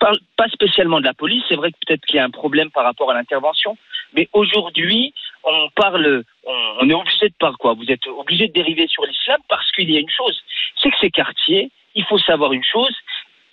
Parle 0.00 0.18
pas 0.36 0.48
spécialement 0.48 0.98
de 0.98 1.04
la 1.04 1.14
police. 1.14 1.44
C'est 1.48 1.54
vrai 1.54 1.70
que 1.70 1.76
peut-être 1.86 2.04
qu'il 2.06 2.16
y 2.16 2.18
a 2.18 2.24
un 2.24 2.30
problème 2.30 2.70
par 2.70 2.84
rapport 2.84 3.10
à 3.10 3.14
l'intervention. 3.14 3.76
Mais 4.14 4.28
aujourd'hui, 4.32 5.14
on 5.44 5.68
parle, 5.76 6.24
on, 6.44 6.54
on 6.80 6.90
est 6.90 6.94
obligé 6.94 7.28
de 7.28 7.34
parler 7.38 7.56
quoi. 7.58 7.74
Vous 7.74 7.88
êtes 7.88 8.06
obligé 8.08 8.48
de 8.48 8.52
dériver 8.52 8.88
sur 8.88 9.04
l'islam 9.06 9.40
parce 9.48 9.70
qu'il 9.72 9.90
y 9.90 9.96
a 9.96 10.00
une 10.00 10.10
chose. 10.10 10.36
C'est 10.82 10.90
que 10.90 10.98
ces 11.00 11.10
quartiers, 11.10 11.70
il 11.94 12.04
faut 12.04 12.18
savoir 12.18 12.52
une 12.52 12.64
chose. 12.64 12.94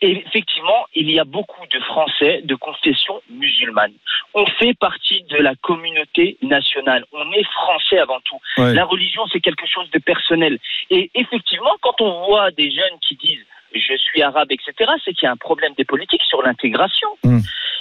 Et 0.02 0.12
effectivement, 0.12 0.86
il 0.94 1.10
y 1.10 1.20
a 1.20 1.24
beaucoup 1.24 1.66
de 1.68 1.80
Français 1.80 2.42
de 2.44 2.54
confession 2.56 3.20
musulmane. 3.32 3.94
On 4.36 4.46
fait 4.46 4.76
partie 4.76 5.24
de 5.24 5.38
la 5.38 5.56
communauté 5.56 6.38
nationale. 6.44 7.04
On 7.12 7.32
est 7.32 7.44
Français 7.46 7.98
avant 7.98 8.20
tout. 8.22 8.38
Ouais. 8.58 8.74
La 8.76 8.86
religion, 8.86 9.24
c'est 9.32 9.40
quelque 9.40 9.66
chose 9.66 9.90
de 9.90 9.98
personnel. 10.00 10.60
Et 10.92 11.10
effectivement, 11.16 11.76
quand 11.82 12.00
on 12.00 12.28
voit 12.28 12.52
des 12.52 12.70
jeunes 12.70 13.00
qui 13.08 13.16
disent 13.16 13.46
je 13.74 13.96
suis 13.98 14.22
arabe, 14.22 14.52
etc., 14.52 14.92
c'est 15.04 15.14
qu'il 15.14 15.26
y 15.26 15.30
a 15.30 15.32
un 15.32 15.38
problème 15.38 15.74
des 15.78 15.86
politiques 15.86 16.24
sur 16.24 16.42
l'intégration. 16.44 17.10
Mm. 17.24 17.40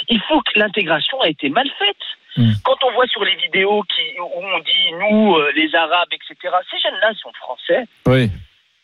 Il 0.09 0.21
faut 0.23 0.41
que 0.43 0.59
l'intégration 0.59 1.21
a 1.21 1.29
été 1.29 1.49
mal 1.49 1.69
faite. 1.79 1.97
Mm. 2.37 2.53
Quand 2.65 2.77
on 2.85 2.93
voit 2.93 3.07
sur 3.07 3.25
les 3.25 3.35
vidéos 3.37 3.83
qui, 3.85 4.21
où 4.21 4.31
on 4.43 4.59
dit 4.61 4.93
nous, 5.01 5.37
euh, 5.37 5.53
les 5.55 5.75
Arabes, 5.75 6.09
etc., 6.13 6.55
ces 6.71 6.79
jeunes-là 6.79 7.13
sont 7.15 7.33
français. 7.33 7.85
Oui. 8.07 8.29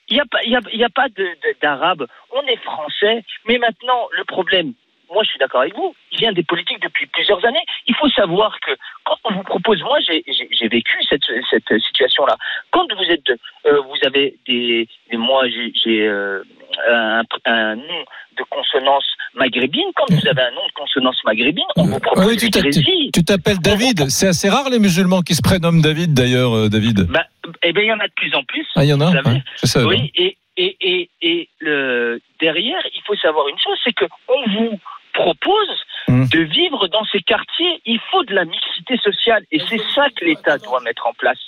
Il 0.08 0.14
n'y 0.14 0.20
a 0.20 0.24
pas, 0.30 0.42
y 0.44 0.56
a, 0.56 0.60
il 0.72 0.80
y 0.80 0.84
a 0.84 0.90
pas 0.90 1.08
de- 1.08 1.14
de- 1.22 1.56
d'arabe. 1.62 2.06
On 2.32 2.42
est 2.46 2.56
français. 2.62 3.24
Mais 3.46 3.58
maintenant, 3.58 4.08
le 4.12 4.24
problème, 4.24 4.72
moi 5.10 5.22
je 5.22 5.30
suis 5.30 5.38
d'accord 5.38 5.60
avec 5.60 5.74
vous, 5.74 5.94
il 6.10 6.18
vient 6.18 6.32
des 6.32 6.42
politiques 6.42 6.80
depuis 6.82 7.06
plusieurs 7.06 7.42
années. 7.44 7.64
Il 7.86 7.94
faut 7.94 8.08
savoir 8.08 8.58
que 8.60 8.72
quand 9.04 9.16
on 9.24 9.32
vous 9.34 9.42
propose, 9.42 9.80
moi 9.82 10.00
j'ai- 10.00 10.24
vécu 10.68 10.96
cette, 11.08 11.24
cette 11.50 11.78
situation-là. 11.82 12.36
Quand 12.70 12.86
vous 12.94 13.04
êtes, 13.10 13.30
euh, 13.66 13.80
vous 13.82 13.96
avez 14.06 14.36
des, 14.46 14.88
des- 15.10 15.16
moi 15.16 15.46
j'ai 15.48 15.72
j'ai, 15.74 16.06
euh, 16.06 16.42
un, 16.88 17.22
un 17.44 17.76
nom 17.76 18.04
de 18.38 18.42
consonance 18.50 19.04
maghrébine. 19.34 19.86
Quand 19.94 20.06
vous 20.10 20.26
avez 20.26 20.42
un 20.42 20.50
nom 20.52 20.66
de 20.66 20.72
consonance 20.74 21.22
maghrébine, 21.24 21.64
on 21.76 21.84
vous 21.84 21.98
propose 22.00 22.24
Ah 22.24 22.28
oui, 22.28 22.36
tu 22.36 23.24
t'appelles 23.24 23.58
David. 23.58 24.08
C'est 24.10 24.28
assez 24.28 24.48
rare 24.48 24.68
les 24.70 24.78
musulmans 24.78 25.22
qui 25.22 25.34
se 25.34 25.42
prénomment 25.42 25.80
David 25.80 26.14
d'ailleurs, 26.14 26.54
euh, 26.56 26.68
David. 26.68 27.06
Bah, 27.10 27.24
eh 27.62 27.72
bien, 27.72 27.82
il 27.82 27.88
y 27.88 27.92
en 27.92 28.00
a 28.00 28.08
de 28.08 28.12
plus 28.14 28.34
en 28.34 28.44
plus. 28.44 28.66
Ah, 28.76 28.84
il 28.84 28.90
y 28.90 28.92
en 28.92 29.00
a 29.00 29.10
vous. 29.22 29.30
Ouais, 29.30 29.42
sais. 29.64 29.84
Oui, 29.84 30.10
et, 30.16 30.36
et, 30.56 30.76
et, 30.80 31.10
et 31.22 31.48
le, 31.60 32.20
derrière, 32.40 32.82
il 32.94 33.00
faut 33.06 33.16
savoir 33.16 33.48
une 33.48 33.58
chose, 33.58 33.78
c'est 33.84 33.92
qu'on 33.94 34.42
vous 34.50 34.78
propose 35.12 35.68
Mm. 36.08 36.26
de 36.32 36.40
vivre 36.40 36.88
dans 36.88 37.04
ces 37.12 37.20
quartiers. 37.20 37.80
Il 37.86 38.00
faut 38.10 38.24
de 38.24 38.34
la 38.34 38.44
mixité 38.44 38.96
sociale, 38.98 39.44
et 39.52 39.60
c'est 39.68 39.80
ça 39.94 40.08
que 40.16 40.24
l'État 40.24 40.58
doit 40.58 40.80
mettre 40.80 41.06
en 41.06 41.12
place. 41.12 41.38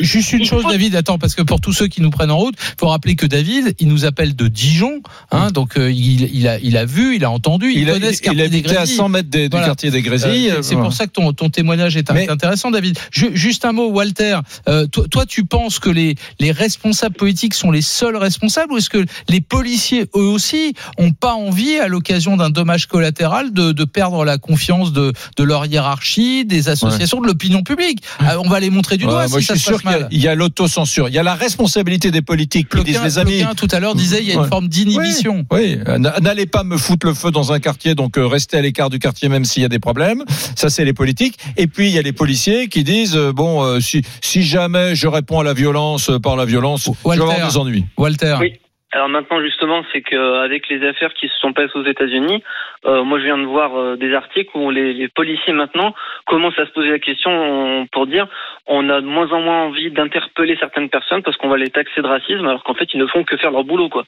Juste 0.00 0.32
une 0.32 0.40
Il 0.40 0.46
chose, 0.46 0.62
faut- 0.64 0.70
David, 0.70 0.96
attends, 0.96 1.18
parce 1.18 1.34
que 1.36 1.42
pour 1.42 1.60
tous 1.60 1.72
ceux 1.72 1.86
qui 1.86 2.00
nous 2.02 2.10
prennent 2.10 2.30
en 2.32 2.36
route, 2.36 2.56
faut 2.80 2.88
rappeler 2.88 3.14
que 3.14 3.26
David, 3.26 3.74
il 3.78 3.86
nous 3.88 4.04
appelle 4.04 4.34
de 4.34 4.48
Dijon, 4.48 5.00
hein, 5.30 5.50
donc 5.52 5.78
euh, 5.78 5.90
il, 5.92 6.34
il 6.34 6.48
a, 6.48 6.58
il 6.58 6.76
a 6.76 6.84
vu, 6.84 7.14
il 7.14 7.24
a 7.24 7.30
entendu, 7.30 7.70
il, 7.70 7.82
Il, 7.82 7.90
a- 7.90 7.92
connaît 7.94 8.12
ce 8.12 8.18
il 8.18 8.20
quartier 8.22 8.48
des 8.48 8.56
habitait 8.56 8.70
à 8.70 8.74
Grésilles. 8.74 8.96
100 8.96 9.08
mètres 9.08 9.30
des- 9.30 9.44
du 9.48 9.50
Voilà. 9.52 9.66
quartier 9.66 9.90
des 9.92 9.98
Euh, 9.98 10.02
Grésilles. 10.02 10.52
c'est- 10.56 10.62
c'est 10.62 10.74
pour 10.76 10.92
ça 10.92 11.06
que 11.06 11.12
ton, 11.12 11.32
ton 11.32 11.48
témoignage 11.48 11.96
est 11.96 12.10
Mais- 12.12 12.28
intéressant, 12.28 12.72
David. 12.72 12.98
Ju- 13.12 13.36
juste 13.36 13.64
un 13.64 13.72
mot, 13.72 13.88
Walter. 13.90 14.38
Euh, 14.68 14.86
toi, 14.88 15.04
toi, 15.08 15.26
tu 15.26 15.44
penses 15.44 15.78
que 15.78 15.90
les, 15.90 16.16
les 16.40 16.50
responsables 16.50 17.14
politiques 17.14 17.54
sont 17.54 17.70
les 17.70 17.82
seuls 17.82 18.16
responsables 18.16 18.72
ou 18.72 18.78
est-ce 18.78 18.90
que 18.90 19.04
les 19.28 19.40
policiers, 19.40 20.06
eux 20.16 20.20
aussi, 20.28 20.74
ont 20.98 21.12
pas 21.12 21.34
envie, 21.34 21.76
à 21.78 21.86
l'occasion 21.86 22.36
d'un 22.36 22.50
dommage 22.50 22.86
collatéral, 22.86 23.52
de, 23.52 23.70
de 23.70 23.84
perdre 23.84 24.24
la 24.24 24.38
confiance 24.38 24.92
de, 24.92 25.12
de 25.36 25.42
leur 25.44 25.66
hiérarchie, 25.66 26.44
des 26.44 26.68
associations, 26.68 27.20
de 27.20 27.26
l'opinion 27.28 27.62
publique? 27.62 28.00
Euh, 28.22 28.38
On 28.44 28.48
va 28.48 28.58
les 28.60 28.70
montrer 28.70 28.96
du 28.96 29.04
Ouais, 29.04 29.10
doigt 29.10 29.28
moi, 29.28 29.38
si 29.38 29.42
je 29.44 29.46
ça 29.48 29.54
suis 29.54 29.60
se 29.60 29.66
sûr 29.66 29.74
passe 29.76 29.83
qu'il 29.84 29.92
y 29.92 29.94
a- 29.94 29.98
mal. 30.00 30.08
il 30.10 30.20
y 30.22 30.28
a, 30.28 30.34
l'autocensure. 30.34 31.08
Il 31.08 31.14
y 31.14 31.18
a 31.18 31.22
la 31.22 31.34
responsabilité 31.34 32.10
des 32.10 32.22
politiques 32.22 32.68
qui 32.68 32.84
disent 32.84 33.02
les 33.02 33.18
amis. 33.18 33.42
Tout 33.56 33.68
à 33.70 33.80
l'heure 33.80 33.94
disait 33.94 34.20
il 34.20 34.26
y 34.28 34.30
a 34.30 34.34
une 34.34 34.40
Ouais. 34.40 34.48
forme 34.48 34.68
d'inhibition. 34.68 35.46
Oui, 35.50 35.78
euh, 35.86 35.98
n'allez 35.98 36.46
pas 36.46 36.64
me 36.64 36.76
foutre 36.76 37.06
le 37.06 37.14
feu 37.14 37.30
dans 37.30 37.52
un 37.52 37.60
quartier, 37.60 37.94
donc 37.94 38.18
euh, 38.18 38.26
restez 38.26 38.56
à 38.58 38.60
l'écart 38.62 38.90
du 38.90 38.98
quartier 38.98 39.28
même 39.28 39.44
s'il 39.44 39.62
y 39.62 39.66
a 39.66 39.68
des 39.68 39.78
problèmes. 39.78 40.24
Ça, 40.56 40.70
c'est 40.70 40.84
les 40.84 40.92
politiques. 40.92 41.38
Et 41.56 41.66
puis, 41.66 41.88
il 41.88 41.94
y 41.94 41.98
a 41.98 42.02
les 42.02 42.12
policiers 42.12 42.68
qui 42.68 42.84
disent, 42.84 43.16
euh, 43.16 43.32
bon, 43.32 43.80
si, 43.80 44.02
si 44.20 44.42
jamais 44.42 44.94
je 44.94 45.06
réponds 45.06 45.40
à 45.40 45.44
la 45.44 45.54
violence 45.54 46.10
par 46.22 46.36
la 46.36 46.44
violence, 46.44 46.84
je 47.04 47.08
vais 47.10 47.14
avoir 47.22 47.50
des 47.50 47.56
ennuis. 47.56 47.84
Walter. 47.96 48.36
Oui. 48.40 48.52
Alors 48.94 49.08
maintenant 49.08 49.40
justement, 49.42 49.84
c'est 49.92 50.02
qu'avec 50.02 50.68
les 50.68 50.86
affaires 50.86 51.12
qui 51.14 51.28
se 51.28 51.36
sont 51.38 51.52
passées 51.52 51.76
aux 51.76 51.84
États-Unis, 51.84 52.42
euh, 52.86 53.02
moi 53.02 53.18
je 53.18 53.24
viens 53.24 53.36
de 53.38 53.44
voir 53.44 53.76
euh, 53.76 53.96
des 53.96 54.14
articles 54.14 54.50
où 54.56 54.70
les, 54.70 54.92
les 54.94 55.08
policiers 55.08 55.52
maintenant 55.52 55.94
commencent 56.26 56.58
à 56.60 56.66
se 56.66 56.70
poser 56.70 56.90
la 56.90 57.00
question 57.00 57.30
on- 57.30 57.86
pour 57.88 58.06
dire 58.06 58.26
on 58.66 58.88
a 58.88 59.00
de 59.00 59.06
moins 59.06 59.30
en 59.32 59.40
moins 59.40 59.64
envie 59.64 59.90
d'interpeller 59.90 60.56
certaines 60.60 60.88
personnes 60.90 61.22
parce 61.24 61.36
qu'on 61.36 61.48
va 61.48 61.56
les 61.56 61.70
taxer 61.70 62.02
de 62.02 62.06
racisme 62.06 62.46
alors 62.46 62.62
qu'en 62.62 62.74
fait 62.74 62.88
ils 62.94 63.00
ne 63.00 63.06
font 63.06 63.24
que 63.24 63.36
faire 63.36 63.50
leur 63.50 63.64
boulot 63.64 63.88
quoi. 63.88 64.04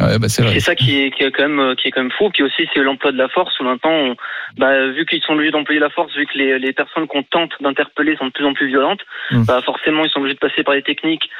Ouais, 0.00 0.18
bah, 0.18 0.26
c'est 0.28 0.42
vrai. 0.42 0.54
C'est 0.54 0.60
ça 0.60 0.74
qui 0.74 1.00
est, 1.00 1.10
qui 1.12 1.22
est 1.22 1.30
quand 1.30 1.46
même 1.48 1.76
qui 1.76 1.86
est 1.86 1.90
quand 1.92 2.00
même 2.02 2.10
fou. 2.10 2.30
Puis 2.30 2.42
aussi 2.42 2.66
c'est 2.74 2.80
l'emploi 2.80 3.12
de 3.12 3.18
la 3.18 3.28
force 3.28 3.60
où 3.60 3.64
maintenant, 3.64 3.92
on- 3.92 4.16
bah, 4.58 4.88
vu 4.88 5.06
qu'ils 5.06 5.22
sont 5.22 5.34
obligés 5.34 5.52
d'employer 5.52 5.78
la 5.80 5.90
force, 5.90 6.12
vu 6.16 6.26
que 6.26 6.36
les, 6.36 6.58
les 6.58 6.72
personnes 6.72 7.06
qu'on 7.06 7.22
tente 7.22 7.52
d'interpeller 7.60 8.16
sont 8.16 8.26
de 8.26 8.32
plus 8.32 8.44
en 8.46 8.54
plus 8.54 8.66
violentes, 8.66 9.00
Mm. 9.30 9.44
bah 9.46 9.60
forcément 9.62 10.04
ils 10.04 10.10
sont 10.10 10.18
obligés 10.18 10.34
de 10.34 10.40
passer 10.40 10.64
par 10.64 10.74
les 10.74 10.82
techniques 10.82 11.30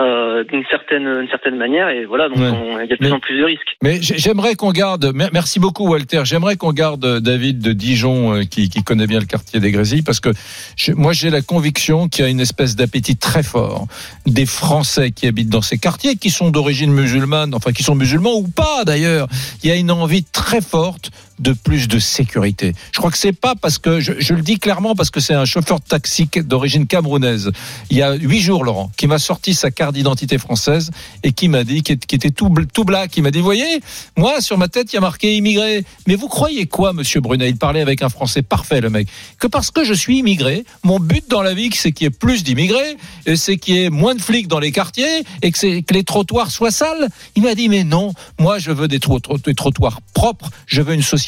euh, 0.00 0.42
d'une 0.44 0.64
certaine 0.70 1.06
une 1.06 1.28
certaine 1.28 1.56
manière 1.56 1.88
et 1.88 2.04
voilà 2.04 2.28
donc 2.28 2.38
Ouais. 2.38 2.50
il 2.84 2.90
y 2.90 2.92
a 2.92 2.96
de 2.96 2.96
plus 2.96 3.06
Mais- 3.08 3.12
en 3.12 3.20
plus 3.20 3.38
de 3.38 3.44
risques. 3.44 3.76
Mais 3.82 4.02
j'ai- 4.02 4.18
j'aimerais 4.18 4.56
qu'on 4.56 4.72
garde, 4.72 5.12
mer- 5.14 5.30
merci 5.32 5.60
beaucoup 5.60 5.86
Walter, 5.88 6.22
j'aimerais 6.24 6.56
qu'on 6.56 6.72
garde 6.72 7.04
euh, 7.04 7.20
David 7.20 7.60
de 7.60 7.72
Dijon 7.72 8.34
euh, 8.34 8.42
qui, 8.42 8.68
qui 8.68 8.82
connaît 8.82 9.06
bien 9.06 9.20
le 9.20 9.26
quartier 9.26 9.60
des 9.60 9.70
Grésilles 9.70 10.02
parce 10.02 10.18
que 10.18 10.30
je- 10.76 10.92
moi 10.92 11.12
j'ai 11.12 11.30
la 11.30 11.42
conviction 11.42 12.08
qu'il 12.08 12.24
y 12.24 12.26
a 12.26 12.30
une 12.30 12.40
espèce 12.40 12.74
d'appétit 12.74 13.16
très 13.16 13.44
fort 13.44 13.86
des 14.26 14.46
Français 14.46 15.12
qui 15.12 15.28
habitent 15.28 15.48
dans 15.50 15.62
ces 15.62 15.78
quartiers, 15.78 16.16
qui 16.16 16.30
sont 16.30 16.50
d'origine 16.50 16.92
musulmane, 16.92 17.54
enfin 17.54 17.70
qui 17.72 17.84
sont 17.84 17.94
musulmans 17.94 18.34
ou 18.34 18.48
pas 18.48 18.84
d'ailleurs. 18.84 19.28
Il 19.62 19.68
y 19.68 19.72
a 19.72 19.76
une 19.76 19.90
envie 19.92 20.24
très 20.24 20.60
forte 20.60 21.10
de 21.38 21.52
plus 21.52 21.88
de 21.88 21.98
sécurité. 21.98 22.74
Je 22.92 22.98
crois 22.98 23.10
que 23.10 23.18
c'est 23.18 23.32
pas 23.32 23.54
parce 23.54 23.78
que 23.78 24.00
je, 24.00 24.34
le 24.34 24.42
dis 24.42 24.58
clairement 24.58 24.94
parce 24.94 25.10
que 25.10 25.20
c'est 25.20 25.34
un 25.34 25.44
chauffeur 25.44 25.80
taxi 25.80 26.28
d'origine 26.36 26.86
camerounaise. 26.86 27.50
Il 27.90 27.96
y 27.96 28.02
a 28.02 28.14
huit 28.14 28.40
jours, 28.40 28.64
Laurent, 28.64 28.90
qui 28.96 29.06
m'a 29.06 29.18
sorti 29.18 29.54
sa 29.54 29.70
carte 29.70 29.94
d'identité 29.94 30.38
française 30.38 30.90
et 31.22 31.32
qui 31.32 31.48
m'a 31.48 31.64
dit, 31.64 31.82
qui, 31.82 31.92
était 31.92 32.30
tout, 32.30 32.52
tout 32.72 32.84
black, 32.84 33.10
qui 33.10 33.22
m'a 33.22 33.30
dit, 33.30 33.40
voyez, 33.40 33.80
moi 34.16 34.40
sur 34.40 34.58
ma 34.58 34.68
tête 34.68 34.92
il 34.92 34.96
y 34.96 34.98
a 34.98 35.00
marqué 35.00 35.36
immigré. 35.36 35.84
Mais 36.06 36.14
vous 36.14 36.28
croyez 36.28 36.66
quoi, 36.66 36.92
Monsieur 36.92 37.20
Brunet? 37.20 37.48
Il 37.48 37.56
parlait 37.56 37.80
avec 37.80 38.02
un 38.02 38.08
Français 38.08 38.42
parfait, 38.42 38.80
le 38.80 38.90
mec. 38.90 39.08
Que 39.38 39.46
parce 39.46 39.70
que 39.70 39.84
je 39.84 39.94
suis 39.94 40.18
immigré, 40.18 40.64
mon 40.82 41.00
but 41.00 41.28
dans 41.28 41.42
la 41.42 41.54
vie, 41.54 41.70
c'est 41.74 41.92
qu'il 41.92 42.04
y 42.04 42.08
ait 42.08 42.10
plus 42.10 42.44
d'immigrés, 42.44 42.96
c'est 43.34 43.56
qu'il 43.56 43.74
y 43.74 43.84
ait 43.84 43.90
moins 43.90 44.14
de 44.14 44.22
flics 44.22 44.48
dans 44.48 44.60
les 44.60 44.72
quartiers 44.72 45.24
et 45.42 45.50
que, 45.50 45.92
les 45.92 46.04
trottoirs 46.04 46.50
soient 46.50 46.70
sales. 46.70 47.08
Il 47.34 47.42
m'a 47.42 47.54
dit, 47.54 47.68
mais 47.68 47.84
non, 47.84 48.12
moi 48.38 48.58
je 48.58 48.70
veux 48.70 48.88
des 48.88 49.00
trottoirs 49.00 50.00
propres, 50.12 50.50
je 50.66 50.80
veux 50.80 50.94
une 50.94 51.02
société 51.02 51.23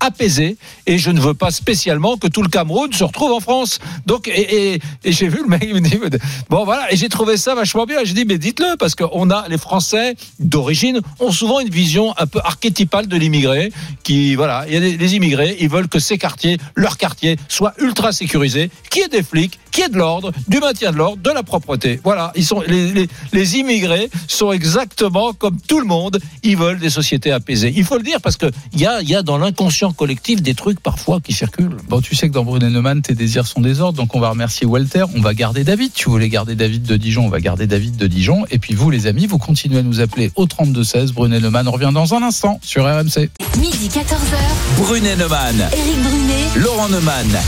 apaisée 0.00 0.56
et 0.86 0.98
je 0.98 1.10
ne 1.10 1.20
veux 1.20 1.34
pas 1.34 1.50
spécialement 1.50 2.16
que 2.16 2.26
tout 2.26 2.42
le 2.42 2.48
Cameroun 2.48 2.92
se 2.92 3.04
retrouve 3.04 3.32
en 3.32 3.40
France. 3.40 3.78
Donc, 4.06 4.28
et, 4.28 4.80
j'ai 5.04 5.28
vu 5.28 5.38
le 5.42 5.48
mec, 5.48 5.62
il 5.62 5.74
me 5.74 5.80
dit, 5.80 5.98
bon 6.48 6.64
voilà, 6.64 6.92
et 6.92 6.96
j'ai 6.96 7.08
trouvé 7.08 7.36
ça 7.36 7.54
vachement 7.54 7.86
bien. 7.86 7.98
J'ai 8.04 8.14
dit, 8.14 8.24
mais 8.24 8.38
dites-le, 8.38 8.76
parce 8.76 8.94
qu'on 8.94 9.30
a 9.30 9.46
les 9.48 9.58
Français 9.58 10.16
d'origine 10.38 11.00
ont 11.18 11.32
souvent 11.32 11.60
une 11.60 11.70
vision 11.70 12.14
un 12.18 12.26
peu 12.26 12.40
archétypale 12.42 13.06
de 13.06 13.16
l'immigré, 13.16 13.72
qui 14.02 14.34
voilà, 14.34 14.64
il 14.66 14.74
y 14.74 14.76
a 14.76 14.80
des, 14.80 14.96
les 14.96 15.14
immigrés, 15.14 15.56
ils 15.60 15.68
veulent 15.68 15.88
que 15.88 15.98
ces 15.98 16.18
quartiers, 16.18 16.58
leur 16.74 16.96
quartier, 16.96 17.36
soient 17.48 17.74
ultra 17.78 18.12
sécurisés, 18.12 18.70
qu'il 18.90 19.02
y 19.02 19.04
ait 19.04 19.08
des 19.08 19.22
flics, 19.22 19.59
de 19.88 19.96
l'ordre, 19.96 20.32
du 20.48 20.58
maintien 20.58 20.92
de 20.92 20.96
l'ordre, 20.96 21.22
de 21.22 21.30
la 21.30 21.42
propreté. 21.42 22.00
Voilà, 22.04 22.32
ils 22.36 22.44
sont 22.44 22.60
les, 22.66 22.92
les, 22.92 23.08
les 23.32 23.56
immigrés 23.56 24.10
sont 24.28 24.52
exactement 24.52 25.32
comme 25.32 25.58
tout 25.60 25.80
le 25.80 25.86
monde, 25.86 26.18
ils 26.42 26.56
veulent 26.56 26.78
des 26.78 26.90
sociétés 26.90 27.32
apaisées. 27.32 27.72
Il 27.76 27.84
faut 27.84 27.96
le 27.96 28.02
dire 28.02 28.20
parce 28.20 28.36
que 28.36 28.46
il 28.72 28.80
y 28.80 28.86
a, 28.86 29.00
il 29.00 29.08
y 29.08 29.14
a 29.14 29.22
dans 29.22 29.38
l'inconscient 29.38 29.92
collectif 29.92 30.42
des 30.42 30.54
trucs 30.54 30.80
parfois 30.80 31.20
qui 31.20 31.32
circulent. 31.32 31.76
Bon, 31.88 32.00
tu 32.00 32.14
sais 32.14 32.28
que 32.28 32.34
dans 32.34 32.44
Brunet 32.44 32.70
Neumann, 32.70 33.02
tes 33.02 33.14
désirs 33.14 33.46
sont 33.46 33.60
des 33.60 33.80
ordres, 33.80 33.96
donc 33.96 34.14
on 34.14 34.20
va 34.20 34.30
remercier 34.30 34.66
Walter. 34.66 35.04
On 35.14 35.20
va 35.20 35.34
garder 35.34 35.64
David. 35.64 35.92
Tu 35.94 36.08
voulais 36.08 36.28
garder 36.28 36.54
David 36.54 36.82
de 36.82 36.96
Dijon, 36.96 37.26
on 37.26 37.30
va 37.30 37.40
garder 37.40 37.66
David 37.66 37.96
de 37.96 38.06
Dijon. 38.06 38.44
Et 38.50 38.58
puis 38.58 38.74
vous, 38.74 38.90
les 38.90 39.06
amis, 39.06 39.26
vous 39.26 39.38
continuez 39.38 39.78
à 39.78 39.82
nous 39.82 40.00
appeler 40.00 40.30
au 40.36 40.46
3216. 40.46 41.12
Brunet 41.12 41.40
Neumann 41.40 41.68
revient 41.68 41.90
dans 41.92 42.14
un 42.14 42.22
instant 42.22 42.60
sur 42.62 42.84
RMC. 42.84 43.30
Midi 43.58 43.88
14h, 43.88 44.78
Brunet 44.78 45.16
Neumann, 45.16 45.68
Éric 45.72 46.02
Brunet, 46.02 46.46
Laurent 46.56 46.88
Neumann. 46.88 47.38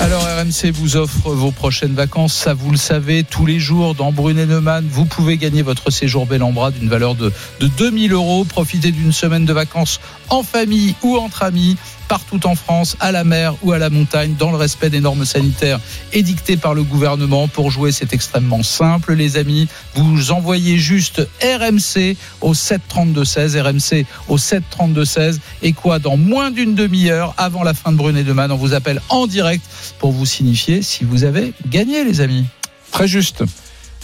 Alors 0.00 0.22
RMC 0.22 0.70
vous 0.72 0.96
offre 0.96 1.30
vos 1.30 1.50
prochaines 1.50 1.94
vacances, 1.94 2.32
ça 2.32 2.54
vous 2.54 2.70
le 2.70 2.76
savez, 2.76 3.24
tous 3.24 3.46
les 3.46 3.58
jours 3.58 3.96
dans 3.96 4.12
Brunet 4.12 4.46
Neumann, 4.46 4.86
vous 4.88 5.04
pouvez 5.04 5.36
gagner 5.36 5.62
votre 5.62 5.90
séjour 5.90 6.24
bel 6.24 6.42
en 6.44 6.52
bras 6.52 6.70
d'une 6.70 6.88
valeur 6.88 7.16
de, 7.16 7.32
de 7.58 7.66
2000 7.66 8.12
euros. 8.12 8.44
Profitez 8.44 8.92
d'une 8.92 9.12
semaine 9.12 9.44
de 9.44 9.52
vacances 9.52 10.00
en 10.30 10.44
famille 10.44 10.94
ou 11.02 11.16
entre 11.16 11.42
amis, 11.42 11.76
partout 12.08 12.46
en 12.46 12.54
France, 12.54 12.96
à 13.00 13.12
la 13.12 13.22
mer 13.22 13.54
ou 13.62 13.72
à 13.72 13.78
la 13.78 13.90
montagne, 13.90 14.34
dans 14.38 14.50
le 14.50 14.56
respect 14.56 14.90
des 14.90 15.00
normes 15.00 15.24
sanitaires 15.24 15.78
édictées 16.12 16.56
par 16.56 16.74
le 16.74 16.82
gouvernement. 16.82 17.48
Pour 17.48 17.70
jouer, 17.70 17.92
c'est 17.92 18.12
extrêmement 18.12 18.62
simple, 18.62 19.14
les 19.14 19.36
amis. 19.36 19.68
Vous 19.94 20.32
envoyez 20.32 20.78
juste 20.78 21.28
RMC 21.42 22.16
au 22.40 22.54
732-16, 22.54 23.60
RMC 23.60 24.06
au 24.28 24.36
732-16. 24.36 25.38
Et 25.62 25.72
quoi, 25.72 25.98
dans 25.98 26.16
moins 26.16 26.50
d'une 26.50 26.74
demi-heure, 26.74 27.34
avant 27.36 27.62
la 27.62 27.74
fin 27.74 27.92
de 27.92 27.96
Brunet 27.96 28.24
Neumann, 28.24 28.50
on 28.50 28.56
vous 28.56 28.74
appelle 28.74 29.00
en 29.10 29.26
direct 29.26 29.64
pour 29.98 30.12
vous 30.12 30.26
signifier 30.26 30.82
si 30.82 31.04
vous 31.04 31.24
avez 31.24 31.52
gagné, 31.68 32.04
les 32.04 32.20
amis. 32.20 32.46
Très 32.90 33.06
juste. 33.06 33.44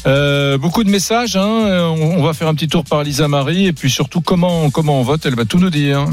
Euh, 0.07 0.59
beaucoup 0.59 0.85
de 0.85 0.90
messages. 0.90 1.37
Hein. 1.37 1.43
On 1.99 2.14
on 2.19 2.23
va 2.23 2.35
faire 2.35 2.49
un 2.49 2.55
petit 2.55 2.69
tour 2.69 2.85
par 2.85 3.03
Lisa 3.03 3.29
Marie 3.29 3.67
et 3.67 3.73
puis 3.73 3.90
surtout 3.90 4.21
comment 4.21 4.71
comment 4.71 5.01
on 5.01 5.03
vote? 5.03 5.25
Elle 5.25 5.35
va 5.35 5.45
tout 5.45 5.59
nous 5.59 5.71
dire. 5.71 6.07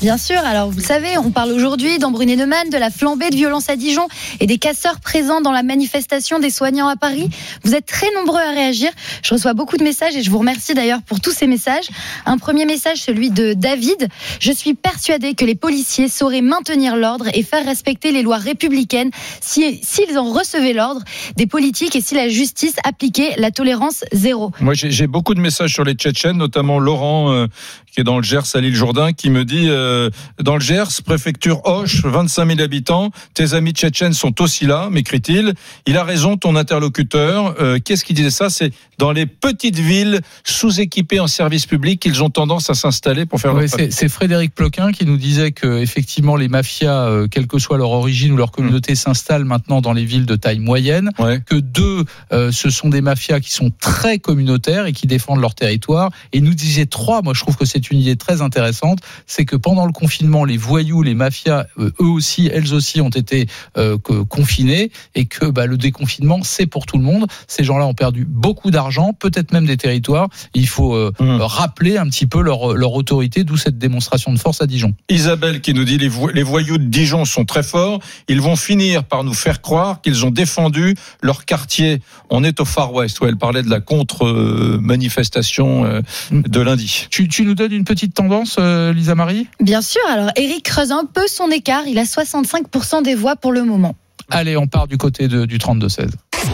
Bien 0.00 0.16
sûr, 0.16 0.38
alors 0.38 0.70
vous 0.70 0.78
savez, 0.80 1.18
on 1.18 1.32
parle 1.32 1.50
aujourd'hui 1.50 1.98
dans 1.98 2.12
Brunet-Neumann 2.12 2.70
de 2.70 2.76
la 2.78 2.88
flambée 2.88 3.30
de 3.30 3.34
violence 3.34 3.68
à 3.68 3.74
Dijon 3.74 4.06
et 4.38 4.46
des 4.46 4.56
casseurs 4.58 5.00
présents 5.00 5.40
dans 5.40 5.50
la 5.50 5.64
manifestation 5.64 6.38
des 6.38 6.50
soignants 6.50 6.86
à 6.86 6.94
Paris. 6.94 7.28
Vous 7.64 7.74
êtes 7.74 7.84
très 7.86 8.06
nombreux 8.14 8.38
à 8.40 8.52
réagir. 8.52 8.90
Je 9.24 9.34
reçois 9.34 9.54
beaucoup 9.54 9.76
de 9.76 9.82
messages 9.82 10.14
et 10.14 10.22
je 10.22 10.30
vous 10.30 10.38
remercie 10.38 10.72
d'ailleurs 10.74 11.02
pour 11.02 11.20
tous 11.20 11.32
ces 11.32 11.48
messages. 11.48 11.86
Un 12.26 12.38
premier 12.38 12.64
message, 12.64 12.98
celui 12.98 13.30
de 13.30 13.54
David. 13.54 14.06
Je 14.38 14.52
suis 14.52 14.74
persuadé 14.74 15.34
que 15.34 15.44
les 15.44 15.56
policiers 15.56 16.06
sauraient 16.06 16.42
maintenir 16.42 16.94
l'ordre 16.94 17.26
et 17.34 17.42
faire 17.42 17.64
respecter 17.64 18.12
les 18.12 18.22
lois 18.22 18.36
républicaines 18.38 19.10
si- 19.40 19.80
s'ils 19.82 20.16
en 20.16 20.32
recevaient 20.32 20.74
l'ordre 20.74 21.02
des 21.36 21.48
politiques 21.48 21.96
et 21.96 22.00
si 22.00 22.14
la 22.14 22.28
justice 22.28 22.76
appliquait 22.84 23.34
la 23.36 23.50
tolérance 23.50 24.04
zéro. 24.12 24.52
Moi, 24.60 24.74
j'ai 24.74 25.08
beaucoup 25.08 25.34
de 25.34 25.40
messages 25.40 25.72
sur 25.74 25.82
les 25.82 25.94
Tchétchènes, 25.94 26.36
notamment 26.36 26.78
Laurent, 26.78 27.32
euh, 27.32 27.46
qui 27.92 28.00
est 28.00 28.04
dans 28.04 28.16
le 28.16 28.22
Gers 28.22 28.54
à 28.54 28.60
l'île 28.60 28.74
Jourdain, 28.74 29.12
qui 29.12 29.30
me 29.30 29.44
dit 29.44 29.66
euh, 29.68 30.10
dans 30.40 30.54
le 30.54 30.60
Gers, 30.60 31.02
préfecture 31.04 31.60
Hoche, 31.64 32.04
25 32.04 32.46
000 32.46 32.60
habitants, 32.60 33.10
tes 33.34 33.54
amis 33.54 33.72
tchétchènes 33.72 34.12
sont 34.12 34.40
aussi 34.40 34.66
là, 34.66 34.88
m'écrit-il. 34.90 35.54
Il 35.86 35.96
a 35.96 36.04
raison, 36.04 36.36
ton 36.36 36.56
interlocuteur. 36.56 37.54
Euh, 37.60 37.78
Qu'est-ce 37.84 38.04
qu'il 38.04 38.16
disait 38.16 38.30
ça? 38.30 38.50
C'est 38.50 38.72
dans 38.98 39.12
les 39.12 39.26
petites 39.26 39.78
villes 39.78 40.20
sous-équipées 40.44 41.20
en 41.20 41.26
services 41.28 41.66
publics 41.66 42.00
qu'ils 42.00 42.22
ont 42.22 42.30
tendance 42.30 42.68
à 42.70 42.74
s'installer 42.74 43.26
pour 43.26 43.40
faire 43.40 43.54
Ouais, 43.54 43.66
leur 43.66 43.88
c'est 43.90 44.08
Frédéric 44.08 44.54
Ploquin 44.54 44.92
qui 44.92 45.06
nous 45.06 45.16
disait 45.16 45.52
que 45.52 45.80
effectivement 45.80 46.36
les 46.36 46.48
mafias, 46.48 47.06
euh, 47.06 47.28
quelle 47.28 47.46
que 47.46 47.58
soit 47.58 47.78
leur 47.78 47.90
origine 47.90 48.32
ou 48.32 48.36
leur 48.36 48.50
communauté, 48.50 48.94
s'installent 48.94 49.44
maintenant 49.44 49.80
dans 49.80 49.92
les 49.92 50.04
villes 50.04 50.26
de 50.26 50.36
taille 50.36 50.58
moyenne. 50.58 51.10
Ouais. 51.18 51.40
Que 51.46 51.56
deux, 51.56 52.04
euh, 52.32 52.52
ce 52.52 52.70
sont 52.70 52.88
des 52.88 53.00
mafias 53.00 53.40
qui 53.40 53.52
sont 53.52 53.70
très 53.80 54.18
communautaires 54.18 54.86
et 54.86 54.92
qui 54.92 55.06
défendent 55.06 55.40
leur 55.40 55.54
territoire. 55.54 56.10
Et 56.32 56.40
nous 56.40 56.54
disait 56.54 56.86
trois. 56.86 57.22
Moi, 57.22 57.34
je 57.34 57.40
trouve 57.40 57.56
que 57.56 57.64
c'est 57.64 57.87
une 57.90 57.98
idée 57.98 58.16
très 58.16 58.42
intéressante. 58.42 58.98
C'est 59.26 59.44
que 59.44 59.56
pendant 59.56 59.86
le 59.86 59.92
confinement, 59.92 60.44
les 60.44 60.56
voyous, 60.56 61.02
les 61.02 61.14
mafias, 61.14 61.66
euh, 61.78 61.90
eux 62.00 62.06
aussi, 62.06 62.50
elles 62.52 62.74
aussi, 62.74 63.00
ont 63.00 63.08
été 63.10 63.46
euh, 63.76 63.96
confinés 64.28 64.90
et 65.14 65.26
que 65.26 65.46
bah, 65.46 65.66
le 65.66 65.76
déconfinement, 65.76 66.40
c'est 66.42 66.66
pour 66.66 66.86
tout 66.86 66.98
le 66.98 67.04
monde. 67.04 67.26
Ces 67.46 67.64
gens-là 67.64 67.86
ont 67.86 67.94
perdu 67.94 68.24
beaucoup 68.28 68.70
d'argent, 68.70 69.12
peut-être 69.12 69.52
même 69.52 69.66
des 69.66 69.76
territoires. 69.76 70.28
Il 70.54 70.68
faut 70.68 70.94
euh, 70.94 71.12
Mmh. 71.20 71.38
rappeler 71.40 71.96
un 71.98 72.06
petit 72.08 72.26
peu 72.26 72.40
leur, 72.42 72.74
leur 72.74 72.92
autorité, 72.92 73.44
d'où 73.44 73.56
cette 73.56 73.78
démonstration 73.78 74.32
de 74.32 74.38
force 74.38 74.60
à 74.62 74.66
Dijon. 74.66 74.94
Isabelle 75.08 75.60
qui 75.60 75.74
nous 75.74 75.84
dit 75.84 75.98
les, 75.98 76.08
vo- 76.08 76.30
les 76.30 76.42
voyous 76.42 76.78
de 76.78 76.84
Dijon 76.84 77.24
sont 77.24 77.44
très 77.44 77.62
forts. 77.62 78.00
Ils 78.28 78.40
vont 78.40 78.56
finir 78.56 79.04
par 79.04 79.24
nous 79.24 79.34
faire 79.34 79.60
croire 79.62 80.00
qu'ils 80.00 80.24
ont 80.24 80.30
défendu 80.30 80.94
leur 81.22 81.44
quartier. 81.44 82.00
On 82.30 82.44
est 82.44 82.60
au 82.60 82.64
Far 82.64 82.92
West 82.92 83.20
où 83.20 83.26
elle 83.26 83.36
parlait 83.36 83.62
de 83.62 83.70
la 83.70 83.80
contre-manifestation 83.80 85.84
euh, 85.84 86.00
de 86.30 86.60
lundi. 86.60 87.06
Tu, 87.10 87.28
tu 87.28 87.44
nous 87.44 87.54
donnes 87.54 87.67
une 87.72 87.84
petite 87.84 88.14
tendance, 88.14 88.56
euh, 88.58 88.92
Lisa 88.92 89.14
Marie 89.14 89.46
Bien 89.60 89.80
sûr, 89.80 90.00
alors 90.08 90.30
Eric 90.36 90.64
creuse 90.64 90.92
un 90.92 91.04
peu 91.04 91.26
son 91.26 91.50
écart. 91.50 91.82
Il 91.86 91.98
a 91.98 92.04
65% 92.04 93.02
des 93.02 93.14
voix 93.14 93.36
pour 93.36 93.52
le 93.52 93.64
moment. 93.64 93.96
Allez, 94.30 94.56
on 94.56 94.66
part 94.66 94.88
du 94.88 94.98
côté 94.98 95.28
de, 95.28 95.46
du 95.46 95.58
32-16. 95.58 96.10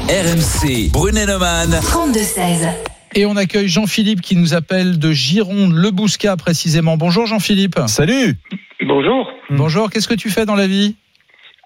RMC, 0.09 0.91
Brunet-Neumann. 0.93 1.71
32-16. 1.71 2.69
Et 3.17 3.27
on 3.27 3.37
accueille 3.37 3.69
Jean-Philippe 3.69 4.21
qui 4.21 4.37
nous 4.37 4.55
appelle 4.55 4.99
de 4.99 5.13
Gironde, 5.13 5.73
le 5.73 5.91
Bouscat 5.91 6.37
précisément. 6.37 6.97
Bonjour 6.97 7.27
Jean-Philippe. 7.27 7.79
Salut 7.87 8.37
Bonjour. 8.87 9.29
Bonjour, 9.51 9.91
qu'est-ce 9.91 10.09
que 10.09 10.15
tu 10.15 10.31
fais 10.31 10.47
dans 10.47 10.57
la 10.57 10.67
vie? 10.67 10.97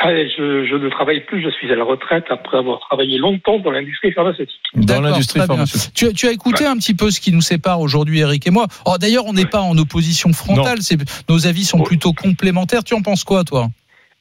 Allez, 0.00 0.28
je, 0.36 0.64
je 0.64 0.76
ne 0.76 0.88
travaille 0.90 1.24
plus, 1.26 1.42
je 1.42 1.50
suis 1.50 1.72
à 1.72 1.74
la 1.74 1.82
retraite 1.82 2.24
après 2.30 2.56
avoir 2.58 2.78
travaillé 2.80 3.18
longtemps 3.18 3.58
dans 3.58 3.72
l'industrie 3.72 4.12
pharmaceutique. 4.12 4.54
Dans 4.76 5.00
l'industrie 5.00 5.40
pharmaceutique. 5.40 5.92
Tu, 5.92 6.12
tu 6.14 6.26
as 6.28 6.30
écouté 6.30 6.64
un 6.66 6.76
petit 6.76 6.94
peu 6.94 7.10
ce 7.10 7.20
qui 7.20 7.32
nous 7.32 7.40
sépare 7.40 7.80
aujourd'hui, 7.80 8.20
Eric 8.20 8.46
et 8.46 8.50
moi. 8.50 8.66
Oh, 8.86 8.96
D'ailleurs, 9.00 9.26
on 9.26 9.32
n'est 9.32 9.44
pas 9.46 9.60
en 9.60 9.76
opposition 9.76 10.32
frontale. 10.32 10.82
c'est- 10.82 10.98
Nos 11.28 11.48
avis 11.48 11.64
sont 11.64 11.78
plutôt 11.82 12.12
complémentaires. 12.12 12.84
Tu 12.84 12.94
en 12.94 13.02
penses 13.02 13.24
quoi, 13.24 13.42
toi? 13.42 13.68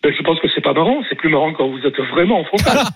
Ben, 0.04 0.14
je 0.16 0.22
pense 0.22 0.40
que 0.40 0.48
c'est 0.54 0.62
pas 0.62 0.74
marrant, 0.74 1.02
c'est 1.10 1.16
plus 1.16 1.30
marrant 1.30 1.54
quand 1.54 1.68
vous 1.70 1.80
êtes 1.80 2.00
vraiment 2.12 2.40
en 2.40 2.44
frontal. 2.46 2.78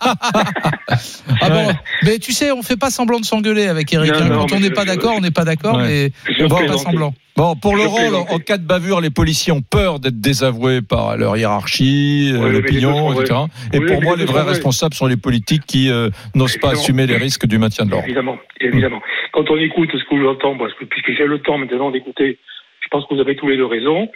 Ah 1.41 1.49
bon 1.49 1.73
Mais 2.03 2.19
tu 2.19 2.31
sais, 2.33 2.51
on 2.51 2.61
fait 2.61 2.77
pas 2.77 2.89
semblant 2.89 3.19
de 3.19 3.25
s'engueuler 3.25 3.67
avec 3.67 3.91
Eric. 3.93 4.11
Non, 4.11 4.17
hein. 4.19 4.29
non, 4.29 4.45
Quand 4.45 4.57
on 4.57 4.59
n'est 4.59 4.69
pas 4.69 4.85
d'accord, 4.85 5.13
on 5.17 5.21
n'est 5.21 5.31
pas 5.31 5.45
d'accord, 5.45 5.77
Ouais. 5.77 6.11
mais 6.27 6.33
Je 6.33 6.43
on 6.43 6.49
fait 6.55 6.65
pas 6.67 6.77
semblant. 6.77 7.13
Bon, 7.37 7.55
pour 7.55 7.77
Je 7.77 7.83
Laurent, 7.83 8.27
en 8.29 8.37
cas 8.39 8.57
de 8.57 8.65
bavure, 8.67 8.99
les 9.01 9.09
policiers 9.09 9.53
ont 9.53 9.61
peur 9.61 9.99
d'être 9.99 10.19
désavoués 10.19 10.81
par 10.81 11.17
leur 11.17 11.37
hiérarchie, 11.37 12.31
euh, 12.33 12.51
l'opinion, 12.51 13.13
etc. 13.13 13.39
Et 13.73 13.79
Oui, 13.79 13.87
pour 13.87 14.03
moi, 14.03 14.15
les 14.17 14.25
vrais 14.25 14.43
responsables 14.43 14.93
sont 14.93 15.07
les 15.07 15.17
politiques 15.17 15.65
qui 15.65 15.89
euh, 15.89 16.09
n'osent 16.35 16.57
pas 16.57 16.71
assumer 16.71 17.07
les 17.07 17.17
risques 17.17 17.47
du 17.47 17.57
maintien 17.57 17.85
de 17.85 17.91
l'ordre. 17.91 18.05
Évidemment, 18.05 18.37
évidemment. 18.59 19.01
Quand 19.31 19.49
on 19.49 19.57
écoute 19.57 19.89
ce 19.93 20.03
que 20.09 20.21
j'entends, 20.21 20.57
puisque 20.89 21.17
j'ai 21.17 21.25
le 21.25 21.39
temps 21.39 21.57
maintenant 21.57 21.89
d'écouter, 21.89 22.37
je 22.81 22.87
pense 22.89 23.05
que 23.07 23.15
vous 23.15 23.21
avez 23.21 23.35
tous 23.35 23.47
les 23.47 23.57
deux 23.57 23.65
raison. 23.65 24.09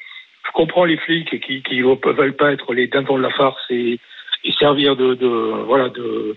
Je 0.47 0.51
comprends 0.53 0.86
les 0.86 0.97
flics 0.97 1.41
qui 1.41 1.62
qui 1.63 1.81
veulent 1.81 2.36
pas 2.36 2.51
être 2.53 2.73
les 2.73 2.88
dindons 2.88 3.17
de 3.17 3.23
la 3.23 3.31
farce 3.31 3.63
et, 3.69 3.99
et 4.43 4.51
servir 4.53 4.95
de, 4.95 5.15
de 5.15 5.27
voilà 5.27 5.89
de 5.89 6.36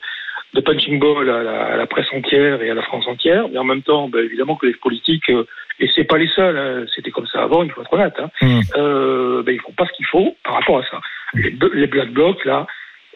de 0.55 0.61
punching 0.63 0.99
ball 0.99 1.29
à 1.29 1.43
la, 1.43 1.65
à 1.75 1.77
la 1.77 1.87
presse 1.87 2.11
entière 2.13 2.63
et 2.63 2.71
à 2.71 2.75
la 2.75 2.81
France 2.83 3.07
entière, 3.07 3.49
mais 3.51 3.59
en 3.59 3.65
même 3.65 3.83
temps, 3.83 4.09
ben, 4.09 4.25
évidemment 4.25 4.57
que 4.57 4.65
les 4.67 4.73
politiques, 4.73 5.29
euh, 5.29 5.45
et 5.79 5.89
c'est 5.95 6.05
pas 6.05 6.17
les 6.17 6.27
seuls, 6.29 6.57
hein, 6.57 6.87
c'était 6.95 7.11
comme 7.11 7.27
ça 7.27 7.43
avant, 7.43 7.63
il 7.65 7.71
faut 7.71 7.83
être 7.83 7.93
honnête, 7.93 8.15
hein, 8.19 8.31
Mm. 8.41 8.61
euh, 8.77 9.43
ben, 9.43 9.55
ils 9.55 9.61
font 9.61 9.73
pas 9.73 9.85
ce 9.85 9.93
qu'il 9.93 10.07
faut 10.07 10.35
par 10.43 10.55
rapport 10.55 10.79
à 10.79 10.85
ça. 10.91 11.01
Les, 11.35 11.53
les 11.75 11.87
black 11.87 12.09
blocs, 12.13 12.43
là, 12.47 12.67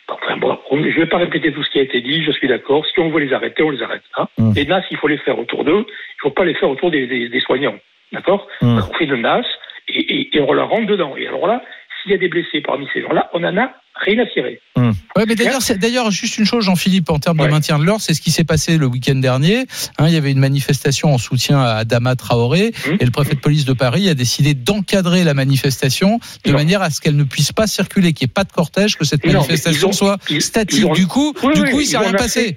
enfin 0.08 0.36
bon, 0.36 0.58
on- 0.70 0.82
je 0.84 1.00
vais 1.00 1.06
pas 1.06 1.16
répéter 1.16 1.50
tout 1.54 1.62
ce 1.64 1.70
qui 1.70 1.78
a 1.78 1.82
été 1.82 2.02
dit, 2.02 2.22
je 2.22 2.32
suis 2.32 2.48
d'accord, 2.48 2.84
si 2.84 3.00
on 3.00 3.08
veut 3.08 3.20
les 3.20 3.32
arrêter, 3.32 3.62
on 3.62 3.70
les 3.70 3.82
arrête. 3.82 4.02
Hein. 4.18 4.28
Mm. 4.36 4.52
Les 4.54 4.66
NAS, 4.66 4.84
il 4.90 4.98
faut 4.98 5.08
les 5.08 5.16
faire 5.16 5.38
autour 5.38 5.64
d'eux, 5.64 5.86
il 5.88 6.20
faut 6.20 6.30
pas 6.30 6.44
les 6.44 6.54
faire 6.54 6.68
autour 6.68 6.90
des, 6.90 7.06
des, 7.06 7.30
des 7.30 7.40
soignants, 7.40 7.78
d'accord? 8.12 8.46
Mm. 8.60 8.78
On 8.90 8.92
fait 8.98 9.06
le 9.06 9.16
NAS 9.16 9.46
et, 9.92 10.14
et, 10.20 10.36
et 10.36 10.40
on 10.40 10.52
leur 10.52 10.68
rentre 10.68 10.86
dedans. 10.86 11.14
Et 11.16 11.26
alors 11.26 11.46
là, 11.46 11.62
s'il 12.02 12.10
y 12.12 12.14
a 12.14 12.18
des 12.18 12.28
blessés 12.28 12.60
parmi 12.60 12.86
ces 12.92 13.00
gens-là, 13.02 13.30
on 13.32 13.44
en 13.44 13.56
a 13.56 13.72
rien 13.94 14.18
à 14.18 14.26
cirer. 14.30 14.60
Ouais, 14.76 15.24
mais 15.28 15.34
d'ailleurs, 15.34 15.60
c'est- 15.62 15.78
d'ailleurs, 15.78 16.10
juste 16.10 16.38
une 16.38 16.46
chose, 16.46 16.64
Jean-Philippe, 16.64 17.10
en 17.10 17.18
termes 17.18 17.36
de 17.38 17.46
maintien 17.46 17.78
de 17.78 17.84
l'ordre, 17.84 18.00
c'est 18.00 18.14
ce 18.14 18.22
qui 18.22 18.30
s'est 18.30 18.44
passé 18.44 18.78
le 18.78 18.86
week-end 18.86 19.14
dernier. 19.16 19.66
Hein, 19.98 20.06
il 20.08 20.14
y 20.14 20.16
avait 20.16 20.32
une 20.32 20.38
manifestation 20.40 21.12
en 21.14 21.18
soutien 21.18 21.60
à 21.60 21.74
Adama 21.74 22.16
Traoré, 22.16 22.72
Hum. 22.88 22.96
et 22.98 23.04
le 23.04 23.10
préfet 23.10 23.34
de 23.34 23.40
police 23.40 23.64
de 23.66 23.74
Paris 23.74 24.08
a 24.08 24.14
décidé 24.14 24.54
d'encadrer 24.54 25.22
la 25.22 25.34
manifestation 25.34 26.18
de 26.44 26.50
Non. 26.50 26.56
manière 26.56 26.82
à 26.82 26.90
ce 26.90 27.00
qu'elle 27.00 27.16
ne 27.16 27.24
puisse 27.24 27.52
pas 27.52 27.66
circuler, 27.66 28.12
qu'il 28.14 28.26
n'y 28.26 28.30
ait 28.30 28.34
pas 28.34 28.44
de 28.44 28.52
cortège, 28.52 28.96
que 28.96 29.04
cette 29.04 29.24
Non, 29.26 29.34
manifestation 29.34 29.90
ont- 29.90 29.92
soit 29.92 30.16
ils- 30.30 30.40
statique. 30.42 30.78
ils 30.80 30.86
ont- 30.86 30.92
Du 30.94 31.06
coup, 31.06 31.34
Oui, 31.44 31.54
du 31.54 31.60
oui, 31.60 31.70
coup, 31.70 31.80
il 31.80 31.82
ils 31.82 31.86
s'est 31.86 31.96
ont 31.98 32.00
rien 32.00 32.14
assez- 32.14 32.22
passé. 32.52 32.56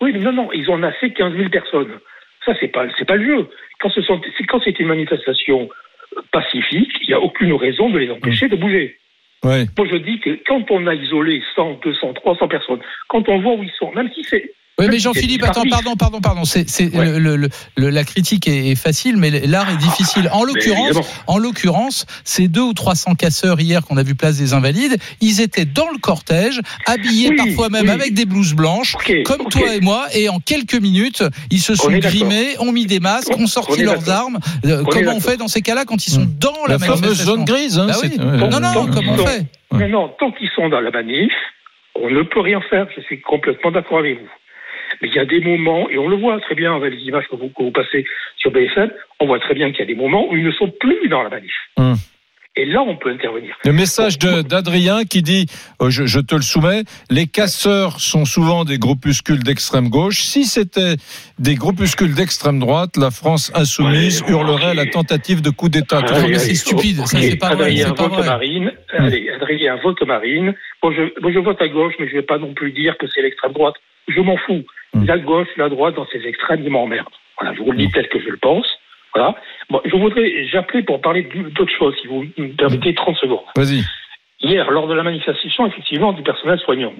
Oui, 0.00 0.12
mais 0.14 0.20
non, 0.20 0.32
non, 0.32 0.48
ils 0.54 0.70
ont 0.70 0.80
assez 0.84 1.12
15 1.12 1.34
000 1.36 1.50
personnes. 1.50 1.90
Ça, 2.46 2.52
c'est 2.60 2.68
pas, 2.68 2.84
c'est 2.96 3.04
pas 3.04 3.16
le 3.16 3.26
jeu. 3.26 3.48
Quand 3.80 3.90
ce 3.90 4.00
sont, 4.02 4.20
c'est- 4.38 4.44
quand 4.46 4.60
c'est 4.64 4.78
une 4.78 4.86
manifestation 4.86 5.68
euh, 6.18 6.22
pacifique, 6.32 6.92
il 7.02 7.08
n'y 7.08 7.14
a 7.14 7.20
aucune 7.20 7.52
raison 7.54 7.90
de 7.90 7.98
les 7.98 8.10
empêcher 8.10 8.48
de 8.48 8.56
bouger. 8.56 8.96
Ouais. 9.44 9.66
Moi, 9.76 9.86
je 9.90 9.96
dis 9.96 10.18
que 10.20 10.38
quand 10.46 10.70
on 10.70 10.86
a 10.86 10.94
isolé 10.94 11.42
100, 11.54 11.80
200, 11.82 12.14
300 12.14 12.48
personnes, 12.48 12.80
quand 13.08 13.28
on 13.28 13.40
voit 13.40 13.54
où 13.54 13.62
ils 13.62 13.70
sont, 13.78 13.92
même 13.92 14.10
si 14.12 14.24
c'est 14.24 14.52
Oui, 14.78 14.86
mais 14.88 14.98
Jean-Philippe, 15.00 15.42
attends, 15.42 15.64
pardon, 15.68 15.96
pardon, 15.96 16.20
pardon. 16.20 16.44
C'est, 16.44 16.68
c'est 16.68 16.94
Ouais. 16.94 17.18
le, 17.18 17.36
le- 17.36 17.48
le- 17.76 17.90
la 17.90 18.04
critique 18.04 18.46
est, 18.46 18.68
est 18.70 18.74
facile, 18.76 19.16
mais 19.16 19.30
l'art 19.46 19.68
est 19.70 19.76
difficile. 19.76 20.28
En 20.32 20.44
Mais 20.44 20.52
l'occurrence, 20.52 20.96
en 21.26 21.36
l'occurrence, 21.38 22.06
ces 22.22 22.46
deux 22.46 22.62
ou 22.62 22.72
300 22.74 23.14
casseurs 23.16 23.60
hier 23.60 23.82
qu'on 23.84 23.96
a 23.96 24.04
vu 24.04 24.14
place 24.14 24.38
des 24.38 24.52
Invalides, 24.54 24.96
ils 25.20 25.40
étaient 25.40 25.64
dans 25.64 25.90
le 25.90 25.98
cortège, 25.98 26.60
habillés 26.86 27.30
Oui, 27.30 27.36
parfois 27.36 27.68
même 27.70 27.86
oui. 27.86 27.90
avec 27.90 28.14
des 28.14 28.24
blouses 28.24 28.54
blanches, 28.54 28.94
comme 29.24 29.48
toi 29.50 29.74
et 29.74 29.80
moi, 29.80 30.06
et 30.14 30.28
en 30.28 30.38
quelques 30.38 30.80
minutes, 30.80 31.24
ils 31.50 31.60
se 31.60 31.74
sont 31.74 31.90
grimés, 31.90 32.56
ont 32.60 32.70
mis 32.70 32.86
des 32.86 33.00
masques, 33.00 33.32
On- 33.36 33.42
ont 33.42 33.46
sorti 33.48 33.80
on 33.82 33.84
leurs 33.84 34.08
armes. 34.10 34.38
Euh, 34.64 34.84
comment 34.88 35.14
on 35.16 35.20
fait 35.20 35.36
dans 35.36 35.48
ces 35.48 35.60
cas-là 35.62 35.84
quand 35.86 36.06
ils 36.06 36.10
sont 36.12 36.20
Mm. 36.20 36.38
dans 36.38 36.54
la, 36.68 36.74
La 36.74 36.78
fameuse 36.78 37.22
zone 37.24 37.44
grise. 37.44 37.78
Hein, 37.80 37.86
Bah 37.88 37.94
c'est- 37.94 38.06
oui. 38.06 38.16
ouais. 38.18 38.48
Non, 38.48 38.60
non, 38.60 38.72
Donc, 38.74 38.94
comment 38.94 39.12
on 39.14 39.26
fait 39.26 39.44
Non, 39.72 39.88
non, 39.88 40.08
tant 40.20 40.30
qu'ils 40.32 40.50
sont 40.54 40.68
dans 40.68 40.80
la 40.80 40.90
manif, 40.92 41.32
on 42.00 42.08
ne 42.10 42.22
peut 42.22 42.40
rien 42.40 42.60
faire. 42.70 42.86
Je 42.96 43.02
suis 43.02 43.20
complètement 43.20 43.72
d'accord 43.72 43.98
avec 43.98 44.20
vous. 44.20 44.28
Mais 45.02 45.08
il 45.08 45.14
y 45.14 45.18
a 45.18 45.24
des 45.24 45.40
moments, 45.40 45.88
et 45.90 45.98
on 45.98 46.08
le 46.08 46.16
voit 46.16 46.40
très 46.40 46.54
bien 46.54 46.74
avec 46.74 46.92
les 46.92 47.00
images 47.00 47.24
que 47.30 47.36
vous, 47.36 47.48
que 47.48 47.62
vous 47.62 47.70
passez 47.70 48.04
sur 48.36 48.50
BFM, 48.50 48.90
on 49.20 49.26
voit 49.26 49.38
très 49.40 49.54
bien 49.54 49.70
qu'il 49.70 49.80
y 49.80 49.82
a 49.82 49.86
des 49.86 49.94
moments 49.94 50.28
où 50.30 50.36
ils 50.36 50.44
ne 50.44 50.52
sont 50.52 50.70
plus 50.80 51.08
dans 51.08 51.22
la 51.22 51.28
manif. 51.30 51.52
Hum. 51.76 51.94
Et 52.60 52.64
là, 52.64 52.82
on 52.82 52.96
peut 52.96 53.10
intervenir. 53.10 53.54
Le 53.64 53.72
message 53.72 54.18
de- 54.18 54.42
d'Adrien 54.42 55.04
qui 55.04 55.22
dit, 55.22 55.46
euh, 55.80 55.90
je, 55.90 56.06
je 56.06 56.18
te 56.18 56.34
le 56.34 56.42
soumets, 56.42 56.82
les 57.08 57.26
casseurs 57.28 58.00
sont 58.00 58.24
souvent 58.24 58.64
des 58.64 58.78
groupuscules 58.78 59.44
d'extrême 59.44 59.88
gauche. 59.88 60.22
Si 60.22 60.42
c'était 60.44 60.96
des 61.38 61.54
groupuscules 61.54 62.16
d'extrême 62.16 62.58
droite, 62.58 62.96
la 62.96 63.12
France 63.12 63.52
insoumise 63.54 64.24
hurlerait 64.26 64.70
à 64.70 64.74
la 64.74 64.86
tentative 64.86 65.40
de 65.40 65.50
coup 65.50 65.68
d'État. 65.68 66.00
Ah, 66.02 66.16
c'est 66.38 66.56
stupide, 66.56 66.96
ça, 67.06 67.18
c'est 67.20 67.36
pas 67.36 67.54
vrai, 67.54 67.66
Adrien, 67.66 67.88
vote 67.94 68.10
vrai. 68.12 68.26
marine. 68.26 68.72
Allez, 68.92 69.30
Adrien, 69.30 69.76
vote 69.76 70.02
marine. 70.04 70.52
Bon, 70.82 70.90
je, 70.90 71.20
bon, 71.20 71.30
je 71.32 71.38
vote 71.38 71.62
à 71.62 71.68
gauche, 71.68 71.94
mais 72.00 72.08
je 72.08 72.14
vais 72.14 72.22
pas 72.22 72.38
non 72.38 72.54
plus 72.54 72.72
dire 72.72 72.98
que 72.98 73.06
c'est 73.14 73.22
l'extrême 73.22 73.52
droite. 73.52 73.76
Je 74.08 74.20
m'en 74.20 74.36
fous. 74.36 74.64
Mm. 74.94 75.06
La 75.06 75.18
gauche, 75.18 75.48
la 75.56 75.68
droite, 75.68 75.94
dans 75.94 76.06
ces 76.06 76.26
extrêmes, 76.26 76.62
ils 76.64 76.70
m'emmerdent. 76.70 77.08
Voilà, 77.38 77.54
je 77.54 77.62
vous 77.62 77.72
le 77.72 77.78
dis 77.78 77.90
tel 77.90 78.08
que 78.08 78.20
je 78.20 78.28
le 78.28 78.36
pense. 78.36 78.66
Voilà. 79.14 79.36
Bon, 79.70 79.80
je 79.84 79.96
voudrais, 79.96 80.46
j'appelais 80.46 80.82
pour 80.82 81.00
parler 81.00 81.22
d'autre 81.22 81.72
chose, 81.78 81.94
si 82.00 82.06
vous 82.06 82.24
me 82.36 82.56
permettez 82.56 82.94
30 82.94 83.16
secondes. 83.16 83.44
Vas-y. 83.56 83.82
Hier, 84.40 84.70
lors 84.70 84.86
de 84.86 84.94
la 84.94 85.02
manifestation, 85.02 85.66
effectivement, 85.66 86.12
du 86.12 86.22
personnel 86.22 86.58
soignant, 86.60 86.94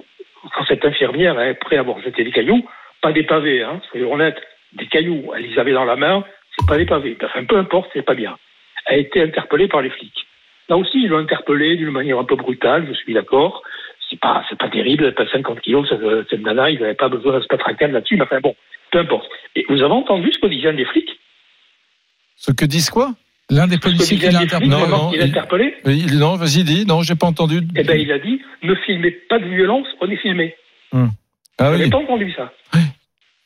quand 0.53 0.65
cette 0.65 0.85
infirmière 0.85 1.37
à 1.37 1.79
avoir 1.79 2.01
jeté 2.01 2.23
des 2.23 2.31
cailloux, 2.31 2.65
pas 3.01 3.11
des 3.11 3.23
pavés, 3.23 3.63
hein, 3.63 3.81
soyons 3.89 4.13
honnêtes, 4.13 4.41
des 4.73 4.87
cailloux. 4.87 5.31
Elle 5.35 5.43
les 5.43 5.59
avait 5.59 5.73
dans 5.73 5.85
la 5.85 5.95
main, 5.95 6.23
c'est 6.57 6.67
pas 6.67 6.77
des 6.77 6.85
pavés. 6.85 7.17
Enfin, 7.23 7.45
peu 7.45 7.57
importe, 7.57 7.89
c'est 7.93 8.05
pas 8.05 8.15
bien. 8.15 8.37
Elle 8.85 8.95
a 8.95 8.99
été 8.99 9.21
interpellée 9.21 9.67
par 9.67 9.81
les 9.81 9.89
flics. 9.89 10.27
Là 10.67 10.77
aussi, 10.77 11.01
ils 11.01 11.07
l'ont 11.07 11.17
interpellée 11.17 11.75
d'une 11.77 11.91
manière 11.91 12.19
un 12.19 12.23
peu 12.23 12.35
brutale, 12.35 12.85
je 12.87 12.93
suis 12.93 13.13
d'accord. 13.13 13.63
C'est 14.09 14.19
pas, 14.19 14.43
c'est 14.49 14.57
pas 14.57 14.69
terrible, 14.69 15.13
pas 15.13 15.27
50 15.31 15.61
kilos, 15.61 15.87
cette, 15.87 16.29
cette 16.29 16.41
nana, 16.41 16.69
ils 16.69 16.79
n'avaient 16.79 16.95
pas 16.95 17.09
besoin 17.09 17.37
de 17.37 17.43
se 17.43 17.73
calme 17.75 17.93
là-dessus, 17.93 18.15
mais 18.15 18.23
enfin 18.23 18.39
bon, 18.41 18.55
peu 18.91 18.99
importe. 18.99 19.27
Et 19.55 19.65
vous 19.69 19.81
avez 19.81 19.93
entendu 19.93 20.31
ce 20.33 20.39
que 20.39 20.47
disaient 20.47 20.71
les 20.71 20.85
flics? 20.85 21.09
Ce 22.35 22.51
que 22.51 22.65
disent 22.65 22.89
quoi? 22.89 23.11
L'un 23.51 23.67
des 23.67 23.77
policiers 23.79 24.17
qui 24.17 24.29
l'a 24.29 24.39
interpellé. 24.39 24.69
Non, 24.69 24.87
non, 24.87 25.11
il- 25.13 25.21
interpellé? 25.21 25.75
Il- 25.85 26.19
Non, 26.19 26.35
vas-y, 26.35 26.63
dis. 26.63 26.85
Non, 26.85 27.01
j'ai 27.01 27.15
pas 27.15 27.27
entendu. 27.27 27.61
Eh 27.75 27.83
ben, 27.83 27.99
il 27.99 28.11
a 28.11 28.19
dit, 28.19 28.41
ne 28.63 28.75
filmez 28.75 29.11
pas 29.11 29.39
de 29.39 29.45
violence, 29.45 29.87
on 30.01 30.09
est 30.09 30.17
filmé. 30.17 30.55
Ah 30.93 30.97
Vous 30.97 31.63
n'avez 31.63 31.83
oui. 31.85 31.89
pas 31.89 31.97
entendu 31.97 32.31
ça 32.35 32.51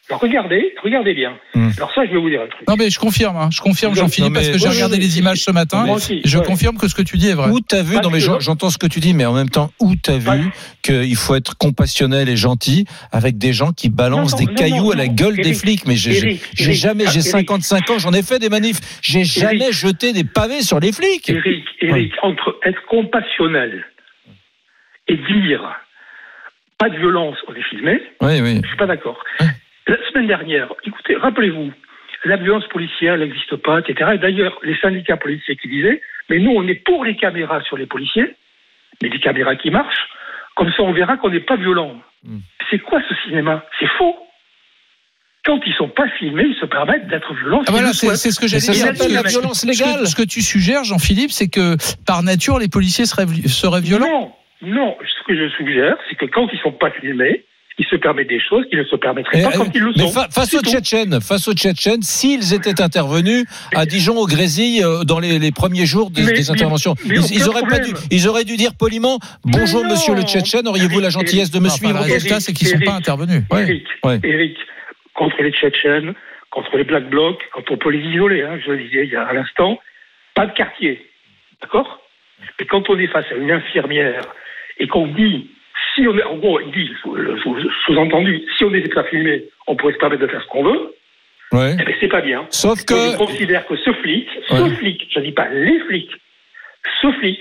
regardez, 0.10 0.74
regardez 0.84 1.14
bien. 1.14 1.38
Hmm. 1.56 1.70
Alors 1.78 1.94
ça, 1.94 2.06
je 2.06 2.12
vais 2.12 2.18
vous 2.20 2.30
dire 2.30 2.42
un 2.42 2.48
truc. 2.48 2.68
Non 2.68 2.76
mais 2.78 2.90
je 2.90 3.00
confirme, 3.00 3.38
hein, 3.38 3.50
je 3.52 3.62
confirme 3.62 3.96
Jean-Philippe 3.96 4.34
parce 4.34 4.50
que 4.50 4.58
j'ai 4.58 4.68
regardé 4.68 4.98
les 4.98 5.18
images 5.20 5.40
ce 5.40 5.52
matin. 5.52 5.86
Moi 5.86 5.96
aussi, 5.96 6.22
Je 6.26 6.38
ouais. 6.38 6.46
confirme 6.46 6.78
que 6.78 6.88
ce 6.88 6.96
que 6.96 7.02
tu 7.02 7.18
dis 7.18 7.30
est 7.30 7.34
vrai. 7.34 7.50
Où 7.50 7.60
t'as 7.62 7.82
vu, 7.82 7.94
Parce 7.96 8.06
non 8.06 8.12
mais 8.12 8.20
j'entends 8.20 8.70
ce 8.70 8.78
que 8.78 8.88
tu 8.88 9.00
dis, 9.00 9.14
mais 9.14 9.26
en 9.26 9.34
même 9.34 9.50
temps, 9.50 9.72
où 9.80 9.96
t'as 9.96 10.18
vu 10.18 10.52
qu'il 10.82 11.16
faut 11.16 11.36
être 11.36 11.58
compassionnel 11.58 12.30
et 12.30 12.36
gentil 12.36 12.86
avec 13.12 13.38
des 13.38 13.54
gens 13.54 13.72
qui 13.72 13.90
balancent 13.90 14.34
Non, 14.34 14.40
des 14.40 14.46
non, 14.46 14.54
cailloux 14.56 14.84
non, 14.86 14.92
à 14.92 14.96
la 14.96 15.08
gueule 15.08 15.38
des 15.38 15.54
flics. 15.54 15.86
Mais 15.88 15.96
j'ai 15.96 16.14
jamais, 16.74 17.06
j'ai 17.08 17.20
Eric. 17.20 17.32
55 17.32 17.90
ans, 17.92 18.00
j'en 18.00 18.14
ai 18.14 18.24
fait 18.24 18.40
des 18.40 18.50
manifs, 18.50 18.80
j'ai 19.02 19.24
jamais 19.24 19.72
jeté 19.72 20.14
des 20.14 20.24
pavés 20.24 20.62
sur 20.62 20.80
les 20.80 20.92
flics. 20.92 21.30
Eric, 21.30 21.64
Eric, 21.82 22.12
entre 22.22 22.60
être 22.66 22.82
compassionnel 22.90 23.86
et 25.08 25.16
dire 25.18 25.62
pas 26.78 26.90
de 26.90 26.98
violence, 26.98 27.38
on 27.48 27.54
est 27.54 27.64
filmé, 27.70 28.02
Oui, 28.22 28.42
oui. 28.42 28.60
je 28.64 28.68
suis 28.68 28.78
pas 28.78 28.88
d'accord. 28.88 29.18
La 29.88 29.98
semaine 30.10 30.28
dernière, 30.28 30.72
écoutez, 30.86 31.16
rappelez-vous, 31.16 31.72
la 32.26 32.38
violence 32.38 32.66
policière 32.68 33.18
n'existe 33.18 33.56
pas, 33.58 33.80
etc. 33.80 34.12
Et 34.14 34.18
d'ailleurs, 34.18 34.58
les 34.64 34.78
syndicats 34.78 35.18
policiers 35.18 35.58
qui 35.58 35.68
disaient, 35.68 36.02
mais 36.30 36.40
nous, 36.40 36.52
on 36.52 36.66
est 36.68 36.76
pour 36.86 37.04
les 37.04 37.16
caméras 37.16 37.62
sur 37.64 37.78
les 37.78 37.86
policiers, 37.86 38.36
mais 39.02 39.10
des 39.10 39.20
caméras 39.20 39.56
qui 39.56 39.72
marchent, 39.72 40.08
comme 40.56 40.72
ça 40.72 40.84
on 40.84 40.94
verra 40.94 41.18
qu'on 41.18 41.30
n'est 41.30 41.42
pas 41.42 41.58
violent. 41.58 42.02
Hmm. 42.24 42.40
C'est 42.70 42.80
quoi 42.80 43.02
ce 43.10 43.16
cinéma? 43.26 43.66
C'est 43.80 43.90
faux. 43.98 44.16
Quand 45.46 45.60
ils 45.66 45.74
sont 45.74 45.90
pas 45.90 46.08
filmés, 46.18 46.46
ils 46.48 46.56
se 46.56 46.66
permettent 46.66 47.08
d'être 47.10 47.34
violents. 47.34 47.64
Ah 47.68 47.72
voilà, 47.72 47.92
c'est 47.92 48.32
ce 48.32 48.40
que 48.40 48.48
ça 48.48 48.72
dire. 48.72 48.74
s'appelle 48.74 49.14
la 49.14 49.24
violence 49.24 49.60
Ce 49.60 49.66
que, 49.66 49.72
légale. 49.72 50.08
ce 50.08 50.16
que 50.16 50.24
tu 50.24 50.42
suggères, 50.42 50.86
Jean-Philippe, 50.86 51.32
c'est 51.32 51.50
que 51.50 51.76
par 52.06 52.24
nature, 52.24 52.60
les 52.60 52.70
policiers 52.70 53.06
seraient, 53.06 53.26
seraient 53.48 53.82
violents. 53.82 54.08
Non, 54.08 54.32
non. 54.62 54.98
Ce 55.02 55.28
que 55.28 55.36
je 55.36 55.50
suggère, 55.58 55.98
c'est 56.10 56.16
que 56.16 56.26
quand 56.28 56.48
ils 56.54 56.60
sont 56.60 56.72
pas 56.72 56.92
filmés, 56.92 57.44
ils 57.80 57.86
se 57.88 57.96
permettent 57.96 58.30
des 58.30 58.40
choses 58.40 58.66
qu'ils 58.70 58.80
ne 58.80 58.84
se 58.84 58.96
permettraient 58.96 59.40
Et, 59.40 59.44
pas 59.44 59.52
quand 59.52 59.64
euh, 59.66 59.72
ils 59.74 59.82
le 59.82 59.92
mais 59.98 60.04
sont. 60.04 60.12
fa- 60.14 60.30
face 60.30 60.54
aux. 60.54 60.62
Tchétchènes, 60.62 61.20
face 61.22 61.48
aux 61.48 61.54
Tchétchènes, 61.54 62.02
s'ils 62.04 62.54
étaient 62.54 62.82
intervenus 62.82 63.46
à 63.76 63.86
Dijon 63.86 64.16
au 64.18 64.28
Grésil 64.28 64.84
euh, 64.84 65.04
dans 65.04 65.20
les, 65.20 65.40
les 65.40 65.52
premiers 65.52 65.86
jours 65.86 66.12
des, 66.12 66.22
Mais- 66.22 66.28
des 66.34 66.34
mais- 66.42 66.52
interventions, 66.52 66.96
mais 67.06 67.16
ils, 67.32 67.50
auraient 67.50 67.64
pas 67.64 67.80
dû, 67.80 67.92
ils 68.12 68.28
auraient 68.28 68.44
dû 68.44 68.58
dire 68.58 68.76
poliment 68.78 69.18
bonjour 69.44 69.84
monsieur 69.86 70.14
le. 70.16 70.22
Tchétchène, 70.22 70.68
auriez-vous 70.68 71.00
la 71.00 71.10
gentillesse 71.10 71.52
de 71.52 71.60
me 71.60 71.70
suivre 71.70 71.94
le 71.94 72.00
résultat, 72.00 72.40
c'est 72.40 72.54
qu'ils 72.54 72.68
sont 72.68 72.76
Eric, 72.76 72.86
pas 72.88 72.94
intervenus. 72.96 73.44
Ouais, 73.52 73.64
Eric, 73.64 73.88
ouais. 74.06 74.20
Eric, 74.24 74.58
contre 75.16 75.42
les 75.42 75.52
Tchétchènes, 75.52 76.14
contre 76.52 76.78
les 76.78 76.84
Black 76.84 77.10
Blocs, 77.10 77.42
quand 77.54 77.70
on 77.72 77.78
peut 77.78 77.90
les 77.90 78.00
isoler, 78.08 78.44
hein, 78.44 78.60
je 78.64 78.72
le 78.72 78.84
disais 78.84 79.04
il 79.06 79.12
y 79.12 79.16
a 79.16 79.28
un 79.28 79.36
instant, 79.38 79.80
pas 80.36 80.46
de 80.46 80.54
quartier. 80.54 81.06
D'accord? 81.62 82.00
Mais 82.60 82.66
quand 82.68 82.90
on 82.90 82.98
est 83.00 83.08
face 83.08 83.26
à 83.32 83.36
une 83.36 83.52
infirmière 83.52 84.22
et 84.80 84.88
qu'on 84.88 85.08
dit, 85.08 85.50
si 85.96 86.08
on 86.08 86.18
est, 86.18 86.24
en 86.24 86.38
gros, 86.38 86.60
il 86.60 86.72
dit, 86.72 86.90
sous- 87.02 87.16
sous- 87.42 87.70
sous-entendu, 87.86 88.42
si 88.58 88.64
on 88.66 88.72
n'était 88.72 88.90
pas 88.90 89.04
filmé, 89.06 89.44
on 89.68 89.76
pourrait 89.76 89.94
se 89.94 89.98
permettre 90.00 90.22
de 90.22 90.28
faire 90.28 90.42
ce 90.42 90.48
qu'on 90.48 90.64
veut, 90.64 90.94
Ouais. 91.52 91.76
eh 91.80 91.84
bien, 91.86 91.96
c'est 92.00 92.08
pas 92.08 92.22
bien. 92.22 92.46
Sauf 92.50 92.80
Je 92.80 92.86
que, 92.86 93.18
considère 93.18 93.66
que 93.68 93.76
ce 93.78 93.92
flic, 93.94 94.28
ce 94.50 94.70
flic, 94.78 95.08
je 95.14 95.20
ne 95.20 95.26
dis 95.26 95.32
pas 95.32 95.48
les 95.50 95.80
flics, 95.82 96.12
ce 97.02 97.12
flic 97.14 97.40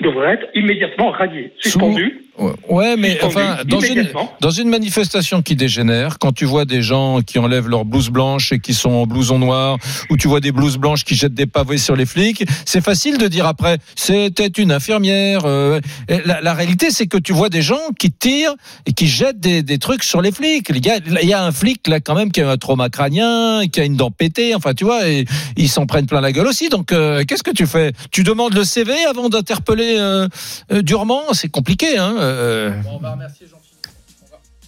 devrait 0.00 0.34
être 0.34 0.46
immédiatement 0.54 1.10
radié, 1.10 1.50
suspendu. 1.58 2.22
Ouais, 2.68 2.96
mais 2.96 3.18
enfin, 3.22 3.58
dans 3.66 3.80
une, 3.80 4.08
dans 4.40 4.50
une 4.50 4.68
manifestation 4.68 5.42
qui 5.42 5.56
dégénère, 5.56 6.18
quand 6.18 6.32
tu 6.32 6.44
vois 6.44 6.64
des 6.64 6.82
gens 6.82 7.20
qui 7.20 7.38
enlèvent 7.38 7.68
leur 7.68 7.84
blouse 7.84 8.10
blanche 8.10 8.52
et 8.52 8.58
qui 8.58 8.74
sont 8.74 8.90
en 8.90 9.06
blouson 9.06 9.38
noir, 9.38 9.78
ou 10.10 10.16
tu 10.16 10.28
vois 10.28 10.40
des 10.40 10.52
blouses 10.52 10.78
blanches 10.78 11.04
qui 11.04 11.14
jettent 11.14 11.34
des 11.34 11.46
pavés 11.46 11.78
sur 11.78 11.96
les 11.96 12.06
flics, 12.06 12.44
c'est 12.64 12.80
facile 12.82 13.18
de 13.18 13.28
dire 13.28 13.46
après, 13.46 13.78
c'était 13.96 14.46
une 14.46 14.72
infirmière. 14.72 15.42
euh, 15.44 15.80
la, 16.08 16.40
la 16.40 16.54
réalité, 16.54 16.90
c'est 16.90 17.06
que 17.06 17.18
tu 17.18 17.32
vois 17.32 17.48
des 17.48 17.62
gens 17.62 17.80
qui 17.98 18.10
tirent 18.10 18.54
et 18.86 18.92
qui 18.92 19.06
jettent 19.06 19.40
des, 19.40 19.62
des 19.62 19.78
trucs 19.78 20.02
sur 20.04 20.22
les 20.22 20.32
flics. 20.32 20.68
Les 20.70 20.80
gars, 20.80 20.98
il 21.22 21.28
y 21.28 21.32
a 21.32 21.42
un 21.44 21.52
flic 21.52 21.86
là 21.86 22.00
quand 22.00 22.14
même 22.14 22.30
qui 22.32 22.40
a 22.40 22.50
un 22.50 22.56
trauma 22.56 22.88
crânien, 22.88 23.66
qui 23.72 23.80
a 23.80 23.84
une 23.84 23.96
dent 23.96 24.10
pétée, 24.10 24.54
enfin 24.54 24.74
tu 24.74 24.84
vois, 24.84 25.08
et 25.08 25.24
ils 25.56 25.68
s'en 25.68 25.86
prennent 25.86 26.06
plein 26.06 26.20
la 26.20 26.32
gueule 26.32 26.46
aussi. 26.46 26.68
Donc 26.68 26.92
euh, 26.92 27.24
qu'est-ce 27.26 27.42
que 27.42 27.50
tu 27.50 27.66
fais? 27.66 27.92
Tu 28.10 28.22
demandes 28.22 28.54
le 28.54 28.64
CV 28.64 28.92
avant 29.08 29.28
d'interpeller 29.28 29.96
euh, 29.98 30.28
euh, 30.72 30.82
durement? 30.82 31.22
C'est 31.32 31.48
compliqué, 31.48 31.98
hein 31.98 32.14
euh. 32.30 32.72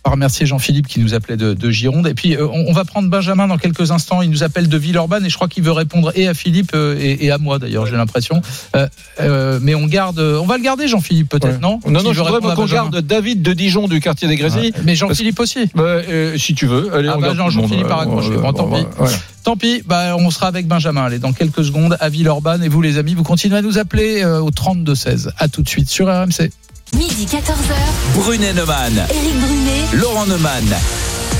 On 0.04 0.08
va 0.08 0.14
remercier 0.14 0.46
Jean-Philippe 0.46 0.88
qui 0.88 0.98
nous 0.98 1.14
appelait 1.14 1.36
de, 1.36 1.54
de 1.54 1.70
Gironde. 1.70 2.08
Et 2.08 2.14
puis, 2.14 2.34
euh, 2.34 2.48
on, 2.48 2.66
on 2.66 2.72
va 2.72 2.84
prendre 2.84 3.08
Benjamin 3.08 3.46
dans 3.46 3.56
quelques 3.56 3.92
instants. 3.92 4.20
Il 4.20 4.30
nous 4.30 4.42
appelle 4.42 4.68
de 4.68 4.76
Villeurbanne 4.76 5.24
et 5.24 5.30
je 5.30 5.36
crois 5.36 5.46
qu'il 5.46 5.62
veut 5.62 5.70
répondre 5.70 6.10
et 6.16 6.26
à 6.26 6.34
Philippe 6.34 6.72
euh, 6.74 6.96
et, 6.98 7.24
et 7.24 7.30
à 7.30 7.38
moi 7.38 7.60
d'ailleurs, 7.60 7.86
j'ai 7.86 7.96
l'impression. 7.96 8.42
Euh, 8.74 8.88
euh, 9.20 9.60
mais 9.62 9.76
on 9.76 9.86
garde, 9.86 10.18
on 10.18 10.44
va 10.44 10.56
le 10.56 10.64
garder, 10.64 10.88
Jean-Philippe, 10.88 11.28
peut-être, 11.28 11.60
non 11.60 11.78
Non, 11.86 12.00
Qui 12.00 12.06
non, 12.06 12.12
je 12.12 12.20
voudrais 12.20 12.40
qu'on 12.40 12.66
garde 12.66 13.00
David 13.00 13.42
de 13.42 13.52
Dijon 13.52 13.86
du 13.86 14.00
quartier 14.00 14.26
des 14.26 14.34
Grésilles. 14.36 14.72
Mais 14.82 14.96
Jean-Philippe 14.96 15.38
aussi. 15.38 15.70
Bah, 15.74 15.82
euh, 15.84 16.36
si 16.36 16.54
tu 16.54 16.66
veux, 16.66 16.92
allez, 16.92 17.08
Ah 17.08 17.18
on 17.18 17.20
bah. 17.20 17.34
Jean-Philippe 17.48 17.86
a 17.90 17.94
raccroché. 17.96 18.30
Bon, 18.30 18.52
tant 18.52 18.68
pis. 18.68 18.84
Tant 19.44 19.56
pis, 19.56 19.82
bah, 19.86 20.16
on 20.16 20.30
sera 20.30 20.48
avec 20.48 20.66
Benjamin. 20.66 21.04
Allez, 21.04 21.18
dans 21.18 21.32
quelques 21.32 21.64
secondes 21.64 21.96
à 22.00 22.08
Villeurbanne. 22.08 22.62
Et 22.62 22.68
vous, 22.68 22.82
les 22.82 22.98
amis, 22.98 23.14
vous 23.14 23.24
continuez 23.24 23.56
à 23.56 23.62
nous 23.62 23.78
appeler 23.78 24.22
euh, 24.22 24.40
au 24.40 24.50
32-16. 24.50 25.30
À 25.38 25.48
tout 25.48 25.62
de 25.62 25.68
suite 25.68 25.88
sur 25.88 26.06
RMC. 26.06 26.50
Midi 26.96 27.24
14h. 27.26 27.74
Brunet 28.14 28.52
Neumann, 28.52 29.06
Éric 29.08 29.38
Brunet. 29.40 29.86
Laurent 29.94 30.26
Neumann. 30.26 30.64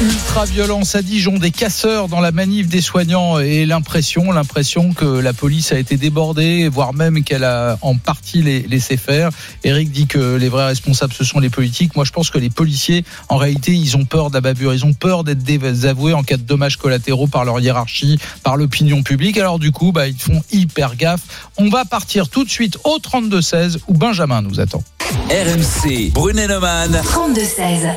Ultra-violence 0.02 0.96
à 0.96 1.02
Dijon, 1.02 1.38
des 1.38 1.52
casseurs 1.52 2.08
dans 2.08 2.18
la 2.20 2.32
manif 2.32 2.66
des 2.66 2.80
soignants 2.80 3.38
et 3.38 3.64
l'impression, 3.66 4.32
l'impression 4.32 4.92
que 4.92 5.04
la 5.04 5.32
police 5.32 5.70
a 5.70 5.78
été 5.78 5.96
débordée, 5.96 6.68
voire 6.68 6.92
même 6.92 7.22
qu'elle 7.22 7.44
a 7.44 7.78
en 7.82 7.96
partie 7.96 8.42
les- 8.42 8.62
laissé 8.62 8.96
faire. 8.96 9.30
Eric 9.62 9.92
dit 9.92 10.08
que 10.08 10.34
les 10.34 10.48
vrais 10.48 10.66
responsables, 10.66 11.12
ce 11.12 11.22
sont 11.22 11.38
les 11.38 11.50
politiques. 11.50 11.94
Moi, 11.94 12.04
je 12.04 12.10
pense 12.10 12.30
que 12.30 12.38
les 12.38 12.50
policiers, 12.50 13.04
en 13.28 13.36
réalité, 13.36 13.70
ils 13.74 13.96
ont 13.96 14.04
peur 14.04 14.30
de 14.30 14.34
la 14.34 14.40
bavure, 14.40 14.74
ils 14.74 14.84
ont 14.84 14.92
peur 14.92 15.22
d'être 15.22 15.44
désavoués 15.44 16.14
en 16.14 16.24
cas 16.24 16.36
de 16.36 16.42
dommages 16.42 16.78
collatéraux 16.78 17.28
par 17.28 17.44
leur 17.44 17.60
hiérarchie, 17.60 18.18
par 18.42 18.56
l'opinion 18.56 19.04
publique. 19.04 19.38
Alors 19.38 19.60
du 19.60 19.70
coup, 19.70 19.92
bah, 19.92 20.08
ils 20.08 20.18
font 20.18 20.42
hyper 20.50 20.96
gaffe. 20.96 21.20
On 21.58 21.68
va 21.68 21.84
partir 21.84 22.28
tout 22.28 22.42
de 22.42 22.50
suite 22.50 22.76
au 22.82 22.98
32-16 22.98 23.78
où 23.86 23.94
Benjamin 23.94 24.42
nous 24.42 24.58
attend. 24.58 24.82
RMC, 25.30 26.10
Brunet 26.12 26.48
Neumann. 26.48 26.90
32-16. 27.04 27.92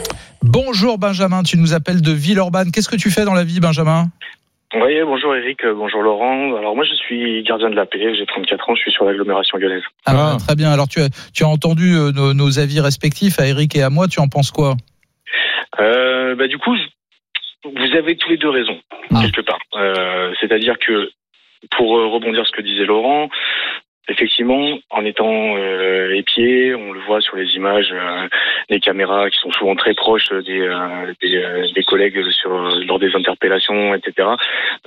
Bonjour 0.47 0.99
Benjamin, 0.99 1.41
tu 1.41 1.57
nous 1.57 1.73
appelles 1.73 2.03
de 2.03 2.11
Villeurbanne. 2.11 2.71
Qu'est-ce 2.71 2.87
que 2.87 2.95
tu 2.95 3.09
fais 3.09 3.25
dans 3.25 3.33
la 3.33 3.43
vie, 3.43 3.59
Benjamin? 3.59 4.05
Oui, 4.75 4.93
bonjour 5.03 5.35
Eric, 5.35 5.65
euh, 5.65 5.73
bonjour 5.73 6.03
Laurent. 6.03 6.55
Alors 6.55 6.75
moi 6.75 6.85
je 6.85 6.93
suis 6.93 7.41
gardien 7.43 7.71
de 7.71 7.75
la 7.75 7.87
paix, 7.87 8.13
j'ai 8.15 8.25
34 8.27 8.69
ans, 8.69 8.75
je 8.75 8.81
suis 8.81 8.91
sur 8.91 9.05
l'agglomération 9.05 9.57
lyonnaise. 9.57 9.81
Ah, 10.05 10.13
bah, 10.13 10.37
très 10.37 10.55
bien. 10.55 10.71
Alors 10.71 10.87
tu 10.87 10.99
as, 10.99 11.09
tu 11.33 11.43
as 11.43 11.47
entendu 11.47 11.95
euh, 11.95 12.11
nos, 12.11 12.35
nos 12.35 12.59
avis 12.59 12.79
respectifs 12.79 13.39
à 13.39 13.47
Eric 13.47 13.75
et 13.75 13.81
à 13.81 13.89
moi. 13.89 14.07
Tu 14.07 14.19
en 14.19 14.27
penses 14.27 14.51
quoi? 14.51 14.75
Euh, 15.79 16.35
bah, 16.35 16.47
du 16.47 16.59
coup, 16.59 16.75
vous 17.63 17.97
avez 17.97 18.15
tous 18.15 18.29
les 18.29 18.37
deux 18.37 18.49
raison, 18.49 18.77
quelque 19.09 19.41
part. 19.41 19.59
Euh, 19.75 20.31
C'est-à-dire 20.39 20.77
que, 20.77 21.09
pour 21.75 21.89
rebondir 21.89 22.45
sur 22.45 22.47
ce 22.47 22.51
que 22.51 22.61
disait 22.61 22.85
Laurent, 22.85 23.29
effectivement, 24.07 24.77
en 24.89 25.05
étant 25.05 25.55
euh, 25.57 26.15
épié, 26.15 26.75
on 26.75 26.91
le 26.91 26.99
voit 27.01 27.21
sur 27.21 27.35
les 27.35 27.55
images, 27.55 27.89
euh, 27.91 28.27
les 28.69 28.79
caméras 28.79 29.29
qui 29.29 29.39
sont 29.39 29.51
souvent 29.51 29.75
très 29.75 29.93
proches 29.93 30.29
des, 30.45 30.61
euh, 30.61 31.13
des, 31.21 31.35
euh, 31.37 31.67
des 31.73 31.83
collègues 31.83 32.21
sur, 32.31 32.49
lors 32.87 32.99
des 32.99 33.15
interpellations, 33.15 33.93
etc. 33.95 34.29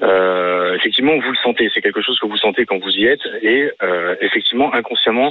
Euh, 0.03 0.75
effectivement, 0.77 1.15
vous 1.19 1.31
le 1.31 1.39
sentez, 1.43 1.71
c'est 1.75 1.81
quelque 1.81 2.03
chose 2.03 2.19
que 2.19 2.27
vous 2.27 2.37
sentez 2.37 2.67
quand 2.67 2.79
vous 2.79 2.97
y 2.97 3.07
êtes, 3.07 3.27
et 3.43 3.71
euh, 3.83 4.15
effectivement, 4.21 4.73
inconsciemment, 4.75 5.31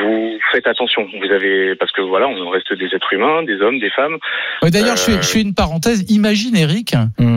vous 0.00 0.38
faites 0.52 0.66
attention. 0.66 1.06
Vous 1.20 1.30
avez 1.30 1.74
parce 1.76 1.92
que 1.92 2.00
voilà, 2.00 2.28
on 2.28 2.48
reste 2.48 2.72
des 2.72 2.86
êtres 2.94 3.12
humains, 3.12 3.42
des 3.42 3.60
hommes, 3.60 3.78
des 3.78 3.90
femmes. 3.90 4.16
Ouais, 4.62 4.70
D'ailleurs, 4.70 4.96
je, 4.96 5.10
Euh, 5.10 5.22
je 5.22 5.28
fais 5.28 5.42
une 5.42 5.54
parenthèse. 5.54 6.10
Imagine, 6.10 6.56
Eric, 6.56 6.94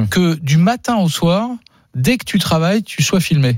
que 0.09 0.39
du 0.41 0.57
matin 0.57 0.97
au 0.97 1.09
soir, 1.09 1.49
dès 1.95 2.17
que 2.17 2.23
tu 2.25 2.39
travailles, 2.39 2.83
tu 2.83 3.03
sois 3.03 3.19
filmé. 3.19 3.55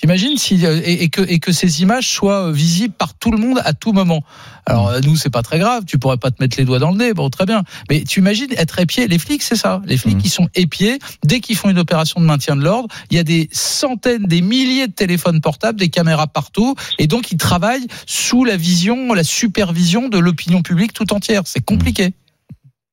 T'imagines 0.00 0.38
si 0.38 0.64
euh, 0.64 0.80
et, 0.82 1.02
et 1.04 1.08
que 1.10 1.20
et 1.20 1.40
que 1.40 1.52
ces 1.52 1.82
images 1.82 2.08
soient 2.08 2.46
euh, 2.46 2.52
visibles 2.52 2.94
par 2.94 3.12
tout 3.12 3.30
le 3.30 3.36
monde 3.36 3.60
à 3.66 3.74
tout 3.74 3.92
moment. 3.92 4.24
Alors 4.64 4.88
euh, 4.88 5.00
nous 5.00 5.14
c'est 5.14 5.28
pas 5.28 5.42
très 5.42 5.58
grave, 5.58 5.84
tu 5.84 5.98
pourrais 5.98 6.16
pas 6.16 6.30
te 6.30 6.42
mettre 6.42 6.56
les 6.56 6.64
doigts 6.64 6.78
dans 6.78 6.90
le 6.90 6.96
nez, 6.96 7.12
bon 7.12 7.28
très 7.28 7.44
bien. 7.44 7.64
Mais 7.90 8.04
tu 8.04 8.20
imagines 8.20 8.48
être 8.56 8.78
épié, 8.78 9.08
les 9.08 9.18
flics 9.18 9.42
c'est 9.42 9.56
ça, 9.56 9.82
les 9.84 9.98
flics 9.98 10.16
qui 10.16 10.30
sont 10.30 10.48
épiés 10.54 10.98
dès 11.22 11.40
qu'ils 11.40 11.56
font 11.56 11.68
une 11.68 11.78
opération 11.78 12.18
de 12.18 12.24
maintien 12.24 12.56
de 12.56 12.62
l'ordre, 12.62 12.88
il 13.10 13.18
y 13.18 13.20
a 13.20 13.24
des 13.24 13.50
centaines, 13.52 14.24
des 14.24 14.40
milliers 14.40 14.86
de 14.86 14.92
téléphones 14.92 15.42
portables, 15.42 15.78
des 15.78 15.90
caméras 15.90 16.28
partout, 16.28 16.76
et 16.98 17.06
donc 17.06 17.30
ils 17.30 17.36
travaillent 17.36 17.86
sous 18.06 18.44
la 18.44 18.56
vision, 18.56 19.12
la 19.12 19.24
supervision 19.24 20.08
de 20.08 20.18
l'opinion 20.18 20.62
publique 20.62 20.94
tout 20.94 21.12
entière. 21.12 21.42
C'est 21.44 21.64
compliqué. 21.64 22.14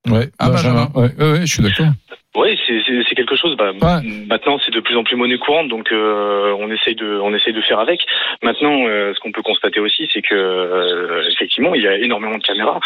Ouais, 0.09 0.29
Ah, 0.39 0.49
Benjamin. 0.49 0.91
Ouais, 0.93 1.15
ouais, 1.17 1.31
ouais, 1.31 1.41
je 1.45 1.53
suis 1.53 1.63
d'accord. 1.63 1.87
Oui, 2.35 2.59
c'est 2.67 3.15
quelque 3.15 3.35
chose. 3.35 3.55
Bah, 3.57 3.71
Ouais. 3.71 4.09
Maintenant, 4.27 4.59
c'est 4.63 4.71
de 4.73 4.79
plus 4.79 4.95
en 4.95 5.03
plus 5.03 5.15
monnaie 5.15 5.37
courante, 5.37 5.69
donc 5.69 5.91
euh, 5.91 6.55
on 6.59 6.69
essaye 6.71 6.95
de 6.95 7.19
on 7.19 7.33
essaye 7.33 7.53
de 7.53 7.61
faire 7.61 7.79
avec. 7.79 8.01
Maintenant, 8.43 8.85
euh, 8.87 9.13
ce 9.13 9.19
qu'on 9.19 9.31
peut 9.31 9.41
constater 9.41 9.79
aussi, 9.79 10.07
c'est 10.13 10.21
que 10.21 10.35
euh, 10.35 11.27
effectivement, 11.31 11.73
il 11.73 11.81
y 11.81 11.87
a 11.87 11.97
énormément 11.97 12.37
de 12.37 12.43
caméras, 12.43 12.79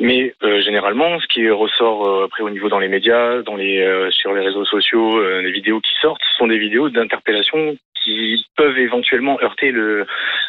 mais 0.00 0.34
euh, 0.42 0.60
généralement, 0.62 1.18
ce 1.20 1.26
qui 1.26 1.48
ressort 1.50 2.08
euh, 2.08 2.24
après 2.24 2.42
au 2.42 2.50
niveau 2.50 2.68
dans 2.68 2.78
les 2.78 2.88
médias, 2.88 3.42
dans 3.42 3.56
les 3.56 3.78
euh, 3.80 4.10
sur 4.10 4.32
les 4.32 4.40
réseaux 4.40 4.64
sociaux, 4.64 5.18
euh, 5.18 5.42
les 5.42 5.52
vidéos 5.52 5.80
qui 5.80 5.92
sortent, 6.00 6.22
ce 6.32 6.38
sont 6.38 6.46
des 6.46 6.58
vidéos 6.58 6.88
d'interpellation 6.88 7.76
qui 8.02 8.46
peuvent 8.56 8.78
éventuellement 8.78 9.38
heurter 9.42 9.70
le, 9.70 10.06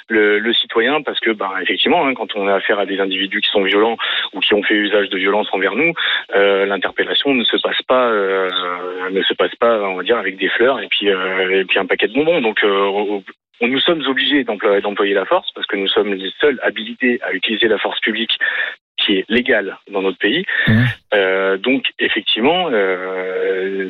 le, 0.10 0.40
le 0.40 0.54
citoyen 0.54 1.02
parce 1.02 1.20
que, 1.20 1.32
ben, 1.32 1.52
effectivement, 1.62 2.06
hein, 2.06 2.14
quand 2.16 2.36
on 2.36 2.48
a 2.48 2.56
affaire 2.56 2.80
à 2.80 2.86
des 2.86 3.00
individus 3.00 3.42
qui 3.42 3.50
sont 3.50 3.64
violents 3.64 3.98
ou 4.34 4.40
qui 4.42 4.54
ont 4.54 4.64
fait 4.64 4.74
usage 4.76 5.10
de 5.10 5.18
violence 5.18 5.48
envers 5.54 5.76
nous, 5.76 5.94
euh, 6.36 6.66
l'interpellation 6.66 7.34
ne 7.34 7.44
se 7.44 7.58
passe 7.58 7.82
pas, 7.84 8.10
euh, 8.10 8.50
ne 9.12 9.22
se 9.24 9.34
passe 9.36 9.56
pas, 9.56 9.80
on 9.84 9.96
va 9.96 10.04
dire, 10.04 10.18
avec 10.18 10.38
des 10.38 10.50
fleurs 10.50 10.80
et 10.82 10.88
puis 10.88 11.10
euh, 11.10 11.62
et 11.62 11.66
puis 11.66 11.80
un 11.80 11.86
paquet 11.86 12.08
de 12.08 12.14
bonbons. 12.14 12.42
Donc, 12.42 12.64
euh, 12.64 12.68
on- 12.70 13.24
on- 13.62 13.68
nous 13.68 13.80
sommes 13.80 14.04
obligés 14.08 14.44
d'employer, 14.44 15.14
la 15.14 15.26
force 15.26 15.50
parce 15.54 15.68
que 15.68 15.76
nous 15.78 15.88
sommes 15.88 16.14
les 16.14 16.32
seuls 16.42 16.60
habilités 16.64 17.20
à 17.22 17.34
utiliser 17.34 17.68
la 17.68 17.78
force 17.78 18.00
publique 18.00 18.38
qui 18.98 19.18
est 19.18 19.26
légale 19.30 19.78
dans 19.92 20.02
notre 20.02 20.18
pays. 20.18 20.46
Mhm. 20.68 20.86
Euh, 21.14 21.58
donc, 21.58 21.84
effectivement, 22.00 22.70
euh, 22.72 23.90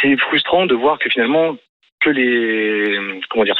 c'est 0.00 0.16
frustrant 0.18 0.66
de 0.66 0.74
voir 0.74 0.98
que 0.98 1.08
finalement 1.10 1.56
que 2.00 2.10
les 2.10 3.20
comment 3.28 3.44
dire 3.44 3.56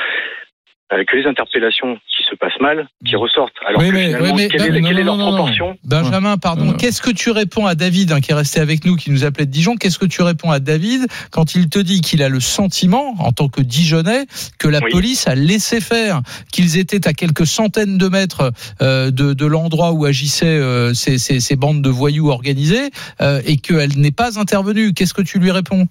que 0.90 1.16
les 1.16 1.26
interpellations 1.26 1.96
qui 2.08 2.24
se 2.24 2.34
passent 2.34 2.58
mal, 2.60 2.88
qui 3.06 3.14
ressortent. 3.14 3.52
Alors 3.66 3.80
Oui, 3.82 3.88
que 3.90 3.94
mais- 3.94 4.14
oui, 4.20 4.32
mais- 4.34 4.48
quelle 4.48 4.62
est, 4.62 4.80
non, 4.80 4.88
quelle 4.88 4.96
non, 4.96 5.00
est 5.00 5.04
leur 5.04 5.16
non, 5.16 5.24
non, 5.24 5.30
non. 5.30 5.36
proportion 5.36 5.78
Benjamin, 5.84 6.38
pardon, 6.38 6.70
Euh. 6.70 6.76
qu'est-ce 6.78 7.02
que 7.02 7.10
tu 7.10 7.30
réponds 7.30 7.66
à 7.66 7.74
David, 7.74 8.12
hein, 8.12 8.20
qui 8.20 8.30
est 8.32 8.34
resté 8.34 8.58
avec 8.60 8.86
nous, 8.86 8.96
qui 8.96 9.10
nous 9.10 9.24
appelait 9.24 9.44
de 9.44 9.50
Dijon 9.50 9.76
Qu'est-ce 9.76 9.98
que 9.98 10.06
tu 10.06 10.22
réponds 10.22 10.50
à 10.50 10.60
David 10.60 11.02
quand 11.30 11.54
il 11.54 11.68
te 11.68 11.78
dit 11.78 12.00
qu'il 12.00 12.22
a 12.22 12.30
le 12.30 12.40
sentiment, 12.40 13.14
en 13.18 13.32
tant 13.32 13.48
que 13.48 13.60
Dijonais, 13.60 14.24
que 14.58 14.66
la 14.68 14.80
Oui. 14.82 14.90
police 14.90 15.28
a 15.28 15.34
laissé 15.34 15.80
faire, 15.82 16.22
qu'ils 16.52 16.78
étaient 16.78 17.06
à 17.06 17.12
quelques 17.12 17.46
centaines 17.46 17.98
de 17.98 18.08
mètres 18.08 18.50
euh, 18.80 19.10
de, 19.10 19.34
de 19.34 19.46
l'endroit 19.46 19.92
où 19.92 20.06
agissaient 20.06 20.46
euh, 20.46 20.94
ces, 20.94 21.18
ces- 21.18 21.40
ces 21.40 21.56
bandes 21.56 21.82
de 21.82 21.90
voyous 21.90 22.30
organisées 22.30 22.90
euh, 23.20 23.42
et 23.44 23.58
qu'elle 23.58 23.98
n'est 23.98 24.10
pas 24.10 24.38
intervenue 24.40 24.94
Qu'est-ce 24.94 25.12
que 25.14 25.22
tu 25.22 25.38
lui 25.38 25.50
réponds? 25.50 25.86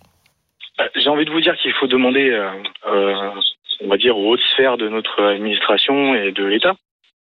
Euh, 0.79 0.83
J'ai 0.95 1.09
envie 1.09 1.25
de 1.25 1.31
vous 1.31 1.41
dire 1.41 1.55
qu'il 1.61 1.71
faut 1.79 1.87
demander, 1.87 2.29
euh, 2.29 2.49
euh, 2.91 3.29
on 3.83 3.87
va 3.87 3.97
dire, 3.97 4.17
aux 4.17 4.29
hautes 4.31 4.41
sphères 4.53 4.77
de 4.77 4.89
notre 4.89 5.23
administration 5.23 6.15
et 6.15 6.31
de 6.31 6.43
l'État. 6.45 6.73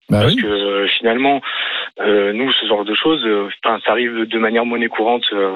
Bah 0.09 0.19
Parce 0.23 0.33
oui. 0.35 0.41
que 0.41 0.85
finalement, 0.99 1.39
euh, 2.01 2.33
nous, 2.33 2.51
ce 2.51 2.65
genre 2.67 2.83
de 2.83 2.93
choses, 2.93 3.23
euh, 3.25 3.47
enfin, 3.63 3.79
ça 3.85 3.91
arrive 3.91 4.25
de 4.27 4.37
manière 4.37 4.65
monnaie 4.65 4.89
courante 4.89 5.23
euh, 5.31 5.47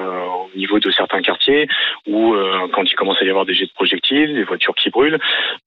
au 0.53 0.57
niveau 0.57 0.79
de 0.79 0.89
certains 0.89 1.21
quartiers, 1.21 1.67
où 2.07 2.33
euh, 2.33 2.67
quand 2.73 2.83
il 2.89 2.95
commence 2.95 3.21
à 3.21 3.25
y 3.25 3.29
avoir 3.29 3.45
des 3.45 3.53
jets 3.53 3.65
de 3.65 3.73
projectiles, 3.73 4.33
des 4.35 4.45
voitures 4.45 4.73
qui 4.75 4.89
brûlent, 4.89 5.19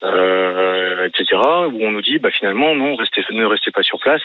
euh, 0.03 1.07
etc., 1.09 1.25
où 1.73 1.85
on 1.85 1.91
nous 1.91 2.01
dit, 2.03 2.19
bah, 2.19 2.31
finalement, 2.31 2.75
non, 2.75 2.97
restez, 2.97 3.23
ne 3.33 3.45
restez 3.45 3.71
pas 3.71 3.83
sur 3.83 3.99
place, 4.01 4.23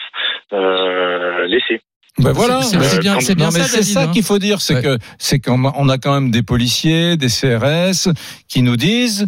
euh, 0.54 1.46
laissez. 1.46 1.80
Ben 2.18 2.32
voilà. 2.32 2.62
C'est- 2.62 2.98
bien, 3.00 3.20
c'est 3.20 3.34
bien 3.34 3.50
ça, 3.50 3.82
ça 3.82 4.00
hein. 4.04 4.10
qu'il 4.10 4.22
faut 4.22 4.38
dire, 4.38 4.62
c'est 4.62 4.76
Ouais. 4.76 4.82
que 4.82 4.96
c'est 5.18 5.38
qu'on 5.38 5.66
a- 5.66 5.72
on 5.76 5.90
a 5.90 5.98
quand 5.98 6.14
même 6.14 6.30
des 6.30 6.42
policiers, 6.42 7.18
des 7.18 7.28
CRS 7.28 8.08
qui 8.48 8.62
nous 8.62 8.76
disent 8.76 9.26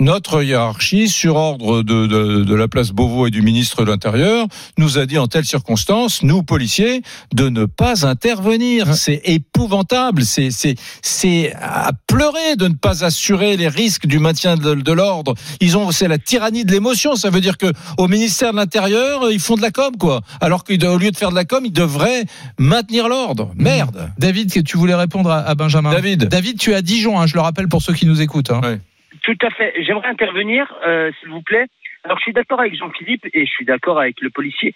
notre 0.00 0.42
hiérarchie, 0.42 1.08
sur 1.08 1.36
ordre 1.36 1.82
de, 1.82 2.06
de, 2.06 2.44
de 2.44 2.54
la 2.54 2.68
place 2.68 2.90
Beauvau 2.90 3.26
et 3.26 3.30
du 3.30 3.42
ministre 3.42 3.84
de 3.84 3.90
l'Intérieur, 3.90 4.46
nous 4.78 4.98
a 4.98 5.06
dit 5.06 5.18
en 5.18 5.26
telle 5.26 5.44
circonstance, 5.44 6.22
nous 6.22 6.42
policiers, 6.42 7.02
de 7.34 7.48
ne 7.48 7.64
pas 7.64 8.06
intervenir. 8.06 8.94
C'est 8.94 9.20
épouvantable. 9.24 10.22
C'est 10.24 11.52
à 11.60 11.90
pleurer 12.06 12.56
de 12.56 12.68
ne 12.68 12.74
pas 12.74 13.04
assurer 13.04 13.56
les 13.56 13.68
risques 13.68 14.06
du 14.06 14.18
maintien 14.18 14.56
de, 14.56 14.74
de 14.74 14.92
l'ordre. 14.92 15.34
Ils 15.60 15.76
ont 15.76 15.90
c'est 15.90 16.08
la 16.08 16.18
tyrannie 16.18 16.64
de 16.64 16.72
l'émotion. 16.72 17.16
Ça 17.16 17.30
veut 17.30 17.40
dire 17.40 17.58
que 17.58 17.72
au 17.96 18.08
ministère 18.08 18.52
de 18.52 18.56
l'Intérieur, 18.56 19.30
ils 19.30 19.40
font 19.40 19.56
de 19.56 19.62
la 19.62 19.70
com 19.70 19.96
quoi. 19.98 20.20
Alors 20.40 20.64
qu'au 20.64 20.98
lieu 20.98 21.10
de 21.10 21.16
faire 21.16 21.30
de 21.30 21.34
la 21.34 21.44
com, 21.44 21.64
ils 21.64 21.72
devraient 21.72 22.24
maintenir 22.58 23.08
l'ordre. 23.08 23.52
Merde. 23.56 24.10
David, 24.18 24.52
que 24.52 24.60
tu 24.60 24.76
voulais 24.76 24.94
répondre 24.94 25.30
à, 25.30 25.38
à 25.40 25.54
Benjamin? 25.54 25.90
David. 25.90 26.28
David, 26.28 26.58
tu 26.58 26.72
es 26.72 26.74
à 26.74 26.82
Dijon, 26.82 27.18
hein, 27.20 27.26
je 27.26 27.34
le 27.34 27.40
rappelle 27.40 27.68
pour 27.68 27.82
ceux 27.82 27.94
qui 27.94 28.06
nous 28.06 28.20
écoutent. 28.20 28.50
hein. 28.50 28.78
Tout 29.22 29.38
à 29.42 29.50
fait. 29.50 29.74
J'aimerais 29.82 30.08
intervenir, 30.08 30.72
euh, 30.84 31.10
s'il 31.20 31.30
vous 31.30 31.42
plaît. 31.42 31.66
Alors, 32.04 32.18
je 32.18 32.22
suis 32.24 32.32
d'accord 32.32 32.60
avec 32.60 32.76
Jean-Philippe 32.76 33.26
et 33.32 33.46
je 33.46 33.50
suis 33.50 33.64
d'accord 33.64 33.98
avec 33.98 34.20
le 34.20 34.30
policier. 34.30 34.74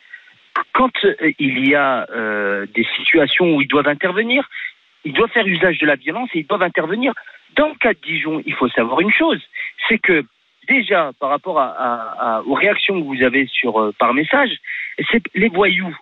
Quand 0.72 0.92
euh, 1.04 1.32
il 1.38 1.68
y 1.68 1.74
a 1.74 2.06
euh, 2.10 2.66
des 2.74 2.86
situations 2.96 3.54
où 3.54 3.62
ils 3.62 3.68
doivent 3.68 3.88
intervenir, 3.88 4.48
ils 5.04 5.12
doivent 5.12 5.30
faire 5.30 5.46
usage 5.46 5.78
de 5.78 5.86
la 5.86 5.96
violence 5.96 6.30
et 6.34 6.40
ils 6.40 6.46
doivent 6.46 6.62
intervenir. 6.62 7.12
Dans 7.56 7.68
le 7.68 7.74
cas 7.74 7.92
de 7.92 7.98
Dijon, 8.02 8.42
il 8.46 8.54
faut 8.54 8.68
savoir 8.68 9.00
une 9.00 9.12
chose, 9.12 9.40
c'est 9.88 9.98
que 9.98 10.24
déjà, 10.68 11.10
par 11.20 11.28
rapport 11.28 11.58
à, 11.58 12.42
aux 12.46 12.54
réactions 12.54 12.98
que 13.00 13.04
vous 13.04 13.22
avez 13.22 13.46
sur 13.46 13.92
par 13.98 14.14
message, 14.14 14.50
les 15.34 15.48
voyous. 15.48 15.94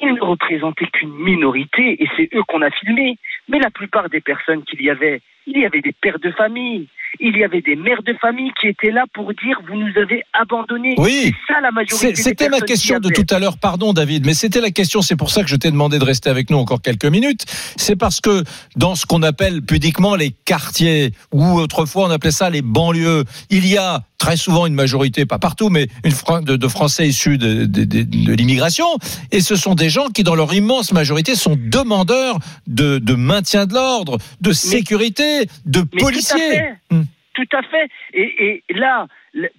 Ils 0.00 0.14
ne 0.14 0.20
représentaient 0.20 0.86
qu'une 0.86 1.14
minorité 1.14 2.02
et 2.02 2.08
c'est 2.16 2.28
eux 2.34 2.42
qu'on 2.44 2.62
a 2.62 2.70
filmés. 2.70 3.18
Mais 3.48 3.58
la 3.58 3.70
plupart 3.70 4.08
des 4.08 4.20
personnes 4.20 4.62
qu'il 4.64 4.82
y 4.82 4.90
avait, 4.90 5.20
il 5.48 5.60
y 5.62 5.64
avait 5.66 5.80
des 5.80 5.94
pères 6.00 6.18
de 6.22 6.30
famille, 6.32 6.86
il 7.20 7.36
y 7.36 7.42
avait 7.42 7.62
des 7.62 7.74
mères 7.74 8.02
de 8.02 8.12
famille 8.20 8.50
qui 8.60 8.68
étaient 8.68 8.90
là 8.90 9.04
pour 9.14 9.32
dire 9.32 9.58
vous 9.68 9.76
nous 9.76 9.92
avez 10.00 10.22
abandonnés. 10.34 10.94
Oui. 10.98 11.32
C'est 11.48 11.54
ça 11.54 11.60
la 11.60 11.70
majorité. 11.70 12.14
C'était 12.14 12.48
ma 12.50 12.60
question 12.60 13.00
de 13.00 13.08
tout 13.08 13.26
à 13.34 13.38
l'heure, 13.38 13.56
pardon 13.58 13.92
David, 13.92 14.26
mais 14.26 14.34
c'était 14.34 14.60
la 14.60 14.70
question, 14.70 15.00
c'est 15.02 15.16
pour 15.16 15.30
ça 15.30 15.42
que 15.42 15.48
je 15.48 15.56
t'ai 15.56 15.70
demandé 15.70 15.98
de 15.98 16.04
rester 16.04 16.28
avec 16.28 16.50
nous 16.50 16.58
encore 16.58 16.82
quelques 16.82 17.06
minutes. 17.06 17.44
C'est 17.76 17.96
parce 17.96 18.20
que 18.20 18.44
dans 18.76 18.94
ce 18.94 19.06
qu'on 19.06 19.22
appelle 19.22 19.62
pudiquement 19.62 20.14
les 20.16 20.30
quartiers, 20.44 21.12
ou 21.32 21.44
autrefois 21.58 22.06
on 22.06 22.10
appelait 22.10 22.30
ça 22.30 22.50
les 22.50 22.62
banlieues, 22.62 23.24
il 23.50 23.66
y 23.66 23.78
a 23.78 24.02
très 24.18 24.36
souvent 24.36 24.66
une 24.66 24.74
majorité, 24.74 25.26
pas 25.26 25.38
partout, 25.38 25.68
mais 25.70 25.86
une 26.04 26.12
de, 26.44 26.56
de 26.56 26.68
Français 26.68 27.06
issus 27.06 27.38
de, 27.38 27.66
de- 27.66 27.84
de- 27.84 28.02
de 28.02 28.32
l'immigration, 28.32 28.84
et 29.30 29.40
ce 29.40 29.54
sont 29.54 29.76
des 29.76 29.88
gens 29.88 30.08
qui, 30.08 30.24
dans 30.24 30.34
leur 30.34 30.52
immense 30.52 30.90
majorité, 30.92 31.36
sont 31.36 31.56
demandeurs 31.56 32.38
de, 32.66 32.98
de 32.98 33.14
maintien 33.14 33.66
de 33.66 33.74
l'ordre, 33.74 34.18
de 34.40 34.52
sécurité, 34.52 35.37
de 35.66 35.80
Mais 35.92 36.00
policiers. 36.00 36.38
Tout 36.38 36.44
à 36.44 36.56
fait. 36.56 36.74
Hmm. 36.90 37.02
Tout 37.34 37.56
à 37.56 37.62
fait. 37.62 37.88
Et, 38.14 38.62
et 38.68 38.74
là, 38.74 39.06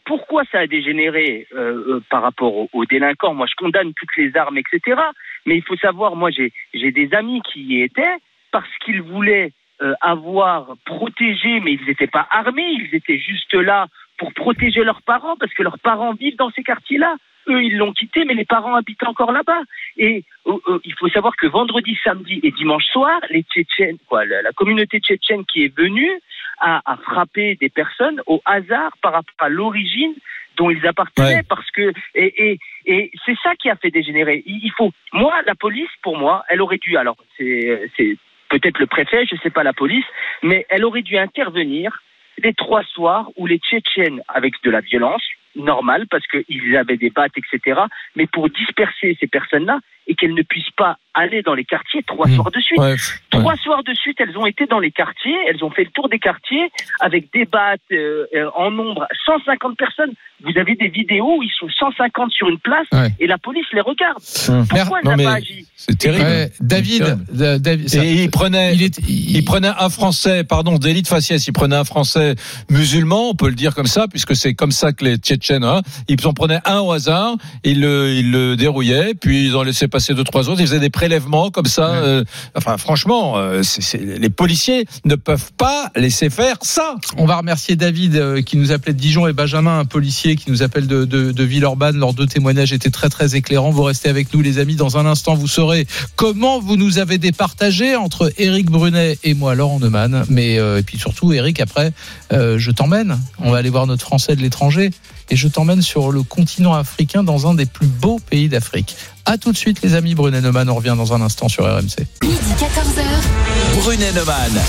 pourquoi 0.06 0.44
ça 0.52 0.60
a 0.60 0.68
dégénéré 0.68 1.48
euh, 1.54 1.58
euh, 1.58 2.04
par 2.10 2.22
rapport 2.22 2.54
aux, 2.54 2.70
aux 2.74 2.86
délinquants 2.86 3.34
Moi, 3.34 3.48
je 3.50 3.56
condamne 3.56 3.94
toutes 3.94 4.16
les 4.18 4.36
armes, 4.36 4.58
etc. 4.58 5.00
Mais 5.46 5.56
il 5.56 5.64
faut 5.64 5.78
savoir, 5.78 6.16
moi, 6.16 6.30
j'ai 6.30 6.52
j'ai 6.74 6.92
des 6.92 7.14
amis 7.14 7.42
qui 7.42 7.62
y 7.62 7.82
étaient 7.82 8.18
parce 8.52 8.70
qu'ils 8.84 9.02
voulaient 9.02 9.54
euh, 9.82 9.94
avoir 10.02 10.76
protégé, 10.86 11.62
mais 11.62 11.74
ils 11.74 11.86
n'étaient 11.86 12.08
pas 12.08 12.28
armés, 12.32 12.70
ils 12.70 12.94
étaient 12.94 13.18
juste 13.18 13.54
là 13.54 13.88
pour 14.18 14.34
protéger 14.34 14.84
leurs 14.84 15.02
parents, 15.02 15.38
parce 15.38 15.54
que 15.54 15.64
leurs 15.64 15.80
parents 15.80 16.14
vivent 16.14 16.36
dans 16.36 16.52
ces 16.52 16.64
quartiers-là. 16.64 17.16
Eux, 17.48 17.64
ils 17.64 17.78
l'ont 17.78 17.94
quitté, 17.94 18.26
mais 18.26 18.34
les 18.36 18.46
parents 18.46 18.76
habitent 18.76 19.04
encore 19.04 19.32
là-bas. 19.32 19.62
Et 19.98 20.24
euh, 20.48 20.54
euh, 20.68 20.80
il 20.84 20.94
faut 20.96 21.10
savoir 21.10 21.36
que 21.36 21.48
vendredi, 21.48 21.98
samedi 22.04 22.40
et 22.44 22.52
dimanche 22.52 22.86
soir, 22.86 23.20
les 23.30 23.44
Tchétchènes, 23.44 23.98
quoi, 24.08 24.26
la, 24.26 24.42
la 24.42 24.52
communauté 24.52 25.00
tchétchène 25.00 25.46
qui 25.46 25.64
est 25.64 25.76
venue 25.76 26.12
a, 26.60 26.82
a 26.86 26.98
frappé 26.98 27.56
des 27.56 27.70
personnes 27.70 28.22
au 28.28 28.42
hasard 28.46 28.92
par 29.02 29.14
rapport 29.14 29.34
à 29.40 29.50
l'origine 29.50 30.14
dont 30.58 30.70
ils 30.70 30.86
appartenaient, 30.86 31.36
Ouais. 31.38 31.44
parce 31.48 31.72
que 31.72 31.94
et, 32.16 32.52
et, 32.52 32.60
et 32.86 33.12
c'est 33.26 33.38
ça 33.42 33.56
qui 33.56 33.70
a 33.70 33.76
fait 33.78 33.92
dégénérer. 33.92 34.44
Il, 34.46 34.60
il 34.64 34.72
faut, 34.74 34.92
moi, 35.14 35.34
la 35.46 35.56
police, 35.56 35.90
pour 36.04 36.18
moi, 36.18 36.44
elle 36.50 36.62
aurait 36.62 36.78
dû. 36.80 36.98
Alors, 36.98 37.16
c'est 37.38 38.18
peut-être 38.50 38.80
le 38.80 38.88
préfet, 38.88 39.26
je 39.26 39.38
sais 39.38 39.52
pas 39.52 39.64
la 39.64 39.74
police, 39.74 40.06
mais 40.44 40.66
elle 40.70 40.84
aurait 40.84 41.02
dû 41.04 41.18
intervenir 41.18 42.02
les 42.44 42.54
trois 42.54 42.84
soirs 42.84 43.30
où 43.38 43.46
les 43.48 43.60
Tchétchènes, 43.60 44.22
avec 44.28 44.54
de 44.64 44.72
la 44.72 44.82
violence, 44.82 45.24
normale, 45.56 46.06
parce 46.10 46.26
qu'ils 46.28 46.76
avaient 46.78 46.98
des 46.98 47.10
battes, 47.10 47.34
etc., 47.38 47.82
mais 48.16 48.28
pour 48.28 48.50
disperser 48.50 49.18
ces 49.20 49.28
personnes-là 49.28 49.80
et 50.08 50.16
qu'elles 50.16 50.34
ne 50.34 50.42
puissent 50.44 50.72
pas 50.78 50.98
aller 51.14 51.42
dans 51.42 51.54
les 51.54 51.66
quartiers 51.66 52.04
trois 52.04 52.28
Mmh. 52.28 52.36
soirs 52.36 52.52
de 52.52 52.60
suite. 52.60 52.80
Ouais, 52.80 52.96
Trois 53.40 53.56
soirs 53.58 53.84
de 53.84 53.94
suite, 53.94 54.18
elles 54.20 54.38
ont 54.38 54.46
été 54.46 54.66
dans 54.66 54.80
les 54.80 54.92
quartiers, 54.92 55.36
elles 55.50 55.64
ont 55.64 55.70
fait 55.72 55.84
le 55.84 55.92
tour 55.92 56.10
des 56.10 56.20
quartiers 56.20 56.70
avec 57.00 57.32
des 57.34 57.46
battes 57.46 57.80
euh, 57.92 58.26
euh, 58.36 58.50
en 58.56 58.72
nombre, 58.72 59.06
150 59.26 59.78
personnes. 59.78 60.12
Vous 60.44 60.58
avez 60.58 60.76
des 60.76 60.88
vidéos 60.88 61.38
où 61.38 61.44
ils 61.44 61.52
sont 61.60 61.68
150 61.70 62.32
sur 62.32 62.48
une 62.50 62.60
place 62.60 62.88
Ouais. 62.94 63.10
et 63.20 63.28
la 63.28 63.38
police 63.38 63.66
les 63.74 63.82
regarde. 63.82 64.18
Hum. 64.48 64.66
Pourquoi 64.68 65.00
elle 65.04 65.18
n'a 65.18 65.24
pas 65.24 65.36
agi 65.36 65.66
C'est 65.76 65.98
terrible. 65.98 66.24
Ouais, 66.24 66.52
David, 66.62 67.18
Da- 67.32 67.60
David, 67.60 67.90
ça- 67.90 68.06
Et 68.06 68.24
il 68.24 68.32
prenait, 68.32 68.74
il 68.74 68.84
est, 68.84 68.98
il- 69.08 69.36
il 69.38 69.44
prenait 69.46 69.68
un 69.78 69.90
Français, 69.90 70.44
pardon, 70.46 70.78
délit 70.78 71.02
de 71.02 71.08
faciès, 71.08 71.46
il 71.48 71.52
prenait 71.54 71.76
un 71.76 71.84
Français 71.84 72.36
musulman, 72.70 73.30
on 73.30 73.36
peut 73.36 73.50
le 73.50 73.56
dire 73.56 73.76
comme 73.76 73.86
ça, 73.88 74.08
puisque 74.08 74.36
c'est 74.36 74.54
comme 74.54 74.72
ça 74.72 74.94
que 74.94 75.04
les 75.06 75.18
Tchétchènes, 75.18 75.64
hein, 75.64 75.82
ils 76.08 76.26
en 76.26 76.34
prenaient 76.34 76.60
un 76.66 76.80
au 76.80 76.92
hasard, 76.92 77.36
ils 77.64 77.82
le, 77.82 78.14
ils 78.14 78.32
le 78.32 78.56
dérouillaient, 78.56 79.14
puis 79.20 79.46
ils 79.46 79.56
en 79.56 79.64
laissaient 79.64 79.88
passer 79.88 80.14
deux, 80.14 80.24
trois 80.24 80.50
autres, 80.50 80.62
ils 80.62 80.68
faisaient 80.68 80.80
des 80.80 80.90
prélèvements 80.90 81.50
comme 81.50 81.66
ça. 81.66 81.92
Ouais. 81.92 81.98
euh, 82.08 82.24
enfin, 82.56 82.78
franchement, 82.78 83.29
euh, 83.38 83.62
les 83.94 84.30
policiers 84.30 84.86
ne 85.06 85.16
peuvent 85.16 85.52
pas 85.58 85.92
laisser 85.96 86.30
faire 86.30 86.58
ça. 86.62 86.96
On 87.18 87.26
va 87.26 87.38
remercier 87.38 87.76
David 87.76 88.16
euh, 88.16 88.42
qui 88.42 88.58
nous 88.58 88.72
appelait 88.72 88.94
de 88.94 89.00
Dijon 89.00 89.28
et 89.28 89.34
Benjamin, 89.34 89.80
un 89.80 89.86
policier 89.86 90.36
qui 90.36 90.50
nous 90.52 90.64
appelle 90.64 90.88
de, 90.88 91.06
de, 91.06 91.32
de 91.32 91.44
Villeurbanne. 91.44 91.98
Leurs 91.98 92.14
deux 92.14 92.28
témoignages 92.28 92.74
étaient 92.74 92.90
très 92.90 93.10
très 93.10 93.36
éclairants. 93.36 93.72
Vous 93.72 93.84
restez 93.84 94.10
avec 94.10 94.34
nous 94.34 94.42
les 94.42 94.60
amis. 94.60 94.76
Dans 94.76 94.98
un 94.98 95.06
instant, 95.06 95.36
vous 95.36 95.48
saurez 95.48 95.88
comment 96.16 96.60
vous 96.60 96.78
nous 96.78 96.98
avez 96.98 97.18
départagé 97.18 97.96
entre 97.96 98.32
Eric 98.38 98.70
Brunet 98.70 99.18
et 99.24 99.34
moi, 99.34 99.56
Laurent 99.56 99.80
Neumann. 99.80 100.26
Mais 100.30 100.60
euh, 100.60 100.80
et 100.80 100.84
puis 100.84 100.98
surtout, 100.98 101.34
Eric, 101.34 101.60
après, 101.60 101.92
je 102.32 102.72
t'emmène. 102.72 103.20
On 103.40 103.52
va 103.52 103.58
aller 103.58 103.70
voir 103.70 103.88
notre 103.88 104.04
Français 104.04 104.36
de 104.36 104.42
l'étranger 104.42 104.92
et 105.30 105.36
je 105.36 105.48
t'emmène 105.48 105.82
sur 105.82 106.12
le 106.12 106.24
continent 106.24 106.74
africain 106.74 107.24
dans 107.24 107.48
un 107.48 107.54
des 107.54 107.66
plus 107.66 107.88
beaux 107.88 108.20
pays 108.20 108.50
d'Afrique. 108.50 108.96
À 109.26 109.38
tout 109.38 109.52
de 109.52 109.58
suite 109.58 109.82
les 109.82 109.96
amis. 109.96 110.16
Brunet 110.16 110.42
Neumann, 110.42 110.70
on 110.70 110.76
revient 110.76 110.96
dans 110.98 111.14
un 111.14 111.22
instant 111.22 111.50
sur 111.50 111.66
RMC. 111.66 112.08
Midi 112.24 112.36
14h. 112.58 113.82
Brunet 113.82 114.12
Neumann. 114.12 114.60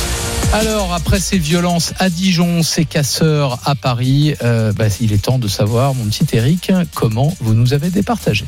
Alors, 0.52 0.92
après 0.92 1.20
ces 1.20 1.38
violences 1.38 1.94
à 1.98 2.10
Dijon, 2.10 2.62
ces 2.62 2.84
casseurs 2.84 3.60
à 3.64 3.74
Paris, 3.74 4.34
euh, 4.42 4.72
bah, 4.72 4.86
il 5.00 5.12
est 5.12 5.22
temps 5.22 5.38
de 5.38 5.46
savoir, 5.46 5.94
mon 5.94 6.04
petit 6.06 6.26
Eric, 6.32 6.72
comment 6.94 7.34
vous 7.40 7.54
nous 7.54 7.72
avez 7.72 7.90
départagé. 7.90 8.44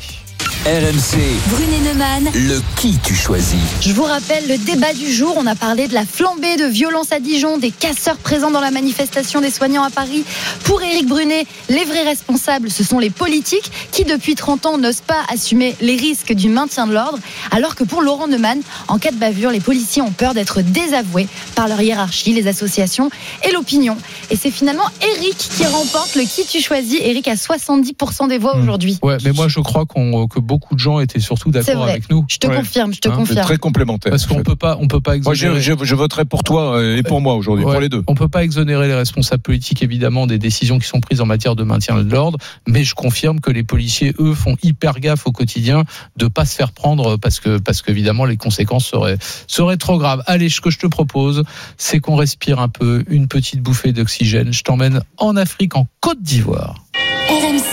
RMC, 0.65 1.19
Brunet 1.49 1.79
Neumann. 1.79 2.29
le 2.33 2.61
qui 2.77 2.97
tu 3.03 3.13
choisis. 3.15 3.59
Je 3.81 3.91
vous 3.91 4.03
rappelle 4.03 4.47
le 4.47 4.57
débat 4.57 4.93
du 4.93 5.11
jour. 5.11 5.35
On 5.37 5.45
a 5.45 5.55
parlé 5.55 5.87
de 5.87 5.93
la 5.93 6.05
flambée 6.05 6.55
de 6.55 6.65
violence 6.65 7.11
à 7.11 7.19
Dijon, 7.19 7.57
des 7.57 7.71
casseurs 7.71 8.15
présents 8.17 8.51
dans 8.51 8.61
la 8.61 8.71
manifestation 8.71 9.41
des 9.41 9.49
soignants 9.49 9.83
à 9.83 9.89
Paris. 9.89 10.23
Pour 10.63 10.81
Éric 10.81 11.07
Brunet, 11.07 11.45
les 11.69 11.83
vrais 11.83 12.03
responsables, 12.03 12.71
ce 12.71 12.83
sont 12.83 12.99
les 12.99 13.09
politiques 13.09 13.71
qui, 13.91 14.05
depuis 14.05 14.35
30 14.35 14.65
ans, 14.65 14.77
n'osent 14.77 15.01
pas 15.01 15.21
assumer 15.29 15.75
les 15.81 15.97
risques 15.97 16.33
du 16.33 16.49
maintien 16.49 16.87
de 16.87 16.93
l'ordre. 16.93 17.19
Alors 17.51 17.75
que 17.75 17.83
pour 17.83 18.01
Laurent 18.01 18.27
Neumann, 18.27 18.61
en 18.87 18.99
cas 18.99 19.11
de 19.11 19.17
bavure, 19.17 19.51
les 19.51 19.59
policiers 19.59 20.01
ont 20.01 20.11
peur 20.11 20.33
d'être 20.33 20.61
désavoués 20.61 21.27
par 21.55 21.67
leur 21.67 21.81
hiérarchie, 21.81 22.33
les 22.33 22.47
associations 22.47 23.09
et 23.47 23.51
l'opinion. 23.51 23.97
Et 24.29 24.37
c'est 24.37 24.51
finalement 24.51 24.85
Éric 25.01 25.37
qui 25.37 25.65
remporte 25.65 26.15
le 26.15 26.23
qui 26.23 26.45
tu 26.45 26.61
choisis. 26.61 26.99
Éric 27.01 27.27
a 27.27 27.35
70% 27.35 28.29
des 28.29 28.37
voix 28.37 28.55
aujourd'hui. 28.55 28.97
Ouais, 29.01 29.17
mais 29.23 29.31
moi 29.31 29.47
je 29.47 29.59
crois 29.59 29.85
qu'on, 29.85 30.27
que 30.33 30.39
beaucoup 30.39 30.73
de 30.75 30.79
gens 30.79 30.99
étaient 30.99 31.19
surtout 31.19 31.51
d'accord 31.51 31.83
avec 31.83 32.09
nous. 32.09 32.25
Je 32.29 32.37
te 32.37 32.47
Ouais. 32.47 32.55
confirme, 32.57 32.93
je 32.93 32.99
te 32.99 33.07
Hein, 33.07 33.11
C'est 33.13 33.17
confirme. 33.19 33.41
très 33.45 33.57
complémentaire. 33.57 34.09
Parce 34.11 34.25
qu'on 34.25 34.43
peut 34.43 34.55
pas, 34.55 34.77
on 34.81 34.87
peut 34.87 34.99
pas 35.01 35.15
Moi, 35.17 35.33
je, 35.33 35.45
exonérer. 35.47 35.61
je, 35.79 35.85
je 35.85 35.95
voterai 35.95 36.25
pour 36.25 36.43
toi 36.43 36.77
euh, 36.77 36.97
et 36.97 37.03
pour 37.03 37.21
moi 37.21 37.35
aujourd'hui, 37.35 37.65
Ouais. 37.65 37.71
pour 37.71 37.81
les 37.81 37.89
deux. 37.89 38.03
On 38.07 38.15
peut 38.15 38.27
pas 38.27 38.43
exonérer 38.43 38.87
les 38.87 38.95
responsables 38.95 39.41
politiques 39.43 39.83
évidemment 39.83 40.27
des 40.27 40.39
décisions 40.39 40.79
qui 40.79 40.87
sont 40.87 40.99
prises 40.99 41.21
en 41.21 41.25
matière 41.25 41.55
de 41.55 41.63
maintien 41.63 42.01
de 42.01 42.09
l'ordre, 42.11 42.37
mais 42.67 42.83
je 42.83 42.95
confirme 42.95 43.39
que 43.39 43.51
les 43.51 43.63
policiers 43.63 44.13
eux 44.19 44.33
font 44.33 44.55
hyper 44.63 44.99
gaffe 44.99 45.27
au 45.27 45.31
quotidien 45.31 45.83
de 46.17 46.27
pas 46.27 46.45
se 46.45 46.55
faire 46.55 46.71
prendre 46.71 47.17
parce 47.17 47.39
que 47.39 47.57
parce 47.59 47.81
qu'évidemment 47.81 48.25
les 48.25 48.37
conséquences 48.37 48.85
seraient 48.87 49.17
seraient 49.47 49.77
trop 49.77 49.97
graves. 49.97 50.23
Allez, 50.25 50.49
ce 50.49 50.61
que 50.61 50.69
je 50.71 50.79
te 50.79 50.87
propose, 50.87 51.43
c'est 51.77 51.99
qu'on 51.99 52.15
respire 52.15 52.59
un 52.59 52.69
peu, 52.69 53.03
une 53.07 53.27
petite 53.27 53.61
bouffée 53.61 53.91
d'oxygène. 53.93 54.51
Je 54.53 54.63
t'emmène 54.63 55.01
en 55.17 55.35
Afrique, 55.35 55.75
en 55.75 55.87
Côte 56.01 56.21
d'Ivoire. 56.21 56.82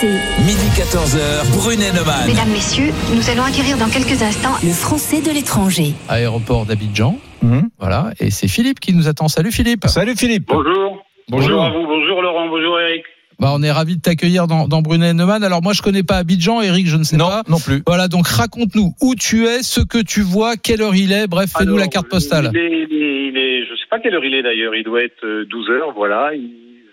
Midi 0.03 0.67
14h, 0.81 1.45
Brunet 1.59 1.93
Neumann. 1.93 2.27
Mesdames, 2.27 2.49
Messieurs, 2.51 2.91
nous 3.15 3.29
allons 3.29 3.43
acquérir 3.43 3.77
dans 3.77 3.91
quelques 3.91 4.23
instants 4.23 4.57
Le 4.65 4.73
français 4.73 5.21
de 5.21 5.31
l'étranger. 5.31 5.93
Aéroport 6.09 6.65
d'Abidjan. 6.65 7.19
Mhm. 7.43 7.69
Voilà, 7.79 8.11
et 8.19 8.31
c'est 8.31 8.49
Philippe 8.49 8.81
qui 8.81 8.95
nous 8.95 9.09
attend. 9.09 9.29
Salut 9.29 9.53
Philippe. 9.53 9.85
Salut 9.89 10.17
Philippe. 10.17 10.47
Bonjour. 10.49 11.05
Bonjour. 11.29 11.63
à 11.63 11.69
vous, 11.71 11.85
bonjour 11.87 12.23
Laurent, 12.23 12.49
bonjour 12.49 12.81
Eric. 12.81 13.03
Bah, 13.41 13.51
on 13.55 13.63
est 13.63 13.71
ravi 13.71 13.97
de 13.97 14.01
t'accueillir 14.01 14.47
dans, 14.47 14.69
dans 14.69 14.81
Brunet 14.81 15.13
Neumann. 15.13 15.45
Alors 15.45 15.63
moi 15.63 15.75
je 15.75 15.83
connais 15.83 16.03
pas 16.03 16.17
Abidjan, 16.17 16.63
Eric, 16.63 16.87
je 16.87 16.97
ne 16.97 17.05
sais 17.05 17.19
Non, 17.19 17.29
pas. 17.29 17.43
non 17.49 17.59
plus. 17.59 17.83
Voilà, 17.87 18.09
donc 18.09 18.27
raconte-nous 18.27 18.95
où 19.03 19.15
tu 19.15 19.45
es, 19.47 19.63
ce 19.63 19.81
que 19.83 19.99
tu 20.03 20.23
vois, 20.23 20.57
quelle 20.57 20.81
heure 20.81 20.95
il 20.95 21.13
est, 21.13 21.27
bref, 21.27 21.51
fais-nous 21.59 21.77
la 21.77 21.89
carte 21.89 22.09
postale. 22.09 22.51
Il 22.55 22.59
est, 22.59 22.67
il 22.91 23.03
est- 23.03 23.29
il 23.29 23.37
est- 23.37 23.65
je 23.67 23.75
sais 23.77 23.89
pas 23.91 23.99
quelle 24.01 24.15
heure 24.15 24.25
il 24.25 24.35
est 24.35 24.43
d'ailleurs, 24.43 24.75
il 24.75 24.83
doit 24.85 25.03
être 25.03 25.25
euh, 25.25 25.45
12 25.51 25.69
heures, 25.69 25.93
voilà. 25.95 26.31
Il- 26.35 26.51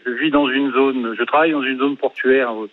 je 0.08 0.12
vis 0.14 0.32
dans 0.32 0.48
une 0.48 0.72
zone, 0.72 1.16
je 1.18 1.24
travaille 1.24 1.52
dans 1.52 1.64
une 1.64 1.78
zone 1.78 1.98
portuaire, 1.98 2.52
euh, 2.52 2.70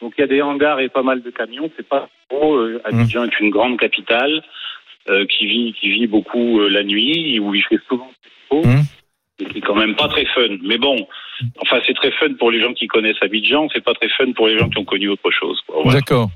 donc 0.00 0.14
il 0.16 0.20
y 0.20 0.24
a 0.24 0.28
des 0.28 0.42
hangars 0.42 0.80
et 0.80 0.88
pas 0.88 1.02
mal 1.02 1.22
de 1.22 1.30
camions, 1.30 1.70
c'est 1.76 1.88
pas 1.88 2.08
trop. 2.28 2.54
euh, 2.56 2.80
Abidjan 2.84 3.24
est 3.24 3.40
une 3.40 3.50
grande 3.50 3.78
capitale 3.78 4.42
euh, 5.08 5.26
qui 5.26 5.46
vit 5.46 5.74
qui 5.80 5.90
vit 5.90 6.06
beaucoup 6.06 6.60
euh, 6.60 6.68
la 6.68 6.84
nuit, 6.84 7.38
où 7.40 7.54
il 7.54 7.62
fait 7.64 7.80
souvent 7.88 8.10
très 8.22 8.30
chaud. 8.48 8.68
Mhm. 8.68 8.82
Et 9.40 9.46
c'est 9.52 9.60
quand 9.60 9.76
même 9.76 9.94
pas 9.94 10.08
très 10.08 10.24
fun. 10.26 10.58
Mais 10.62 10.78
bon, 10.78 11.06
enfin 11.62 11.80
c'est 11.86 11.94
très 11.94 12.10
fun 12.12 12.34
pour 12.38 12.50
les 12.50 12.60
gens 12.60 12.74
qui 12.74 12.86
connaissent 12.86 13.22
Abidjan, 13.22 13.68
c'est 13.72 13.84
pas 13.84 13.94
très 13.94 14.08
fun 14.10 14.32
pour 14.32 14.48
les 14.48 14.58
gens 14.58 14.68
qui 14.68 14.78
ont 14.78 14.84
connu 14.84 15.08
autre 15.08 15.30
chose. 15.30 15.60
Voilà. 15.68 15.92
D'accord. 15.98 16.30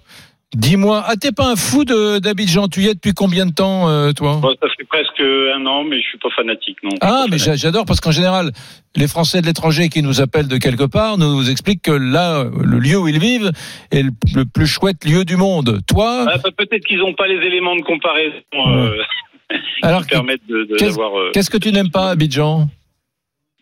Dis-moi, 0.55 1.03
ah 1.07 1.17
t'es 1.17 1.33
pas 1.33 1.51
un 1.51 1.57
fou 1.57 1.85
d'Abidjan 1.87 2.69
Tu 2.69 2.81
y 2.83 2.89
es 2.89 2.95
depuis 2.95 3.15
combien 3.15 3.47
de 3.47 3.53
temps, 3.55 3.89
euh, 3.89 4.13
toi? 4.13 4.39
Bon, 4.43 4.55
ça 4.61 4.69
fait 4.77 4.85
presque 4.85 5.21
un 5.21 5.65
an, 5.65 5.83
mais 5.85 5.97
je 6.01 6.07
suis 6.09 6.19
pas 6.19 6.29
fanatique 6.37 6.77
non. 6.83 6.91
Ah, 7.01 7.25
mais 7.31 7.39
j'adore 7.39 7.87
parce 7.87 8.01
qu'en 8.01 8.11
général, 8.11 8.51
les 8.95 9.09
Français 9.09 9.41
de 9.41 9.47
l'étranger 9.47 9.89
qui 9.89 10.03
nous 10.03 10.21
appellent 10.21 10.49
de 10.49 10.59
quelque 10.59 10.85
part 10.85 11.17
nous 11.17 11.49
expliquent 11.51 11.81
que 11.83 11.91
là, 11.93 12.45
le 12.63 12.79
lieu 12.79 12.99
où 12.99 13.09
ils 13.09 13.19
vivent 13.19 13.51
est 13.93 14.03
le, 14.03 14.45
plus 14.45 14.67
chouette 14.67 15.05
lieu 15.07 15.25
du 15.25 15.37
monde. 15.39 15.79
Toi, 15.89 16.27
Ah, 16.29 16.37
bah, 16.37 16.51
peut-être 16.55 16.85
qu'ils 16.85 16.99
n'ont 16.99 17.15
pas 17.15 17.27
les 17.29 17.47
éléments 17.47 17.77
de 17.77 17.83
comparaison 17.83 18.35
euh, 18.55 18.93
qui 20.03 20.09
permettent 20.11 20.47
de- 20.49 20.65
de- 20.65 20.77
qu'est-ce 20.77 20.91
d'avoir. 20.99 21.19
euh, 21.19 21.31
qu'est-ce 21.33 21.49
que 21.49 21.57
tu 21.59 21.73
n'aimes 21.73 21.91
pas 21.91 22.11
Abidjan? 22.11 22.69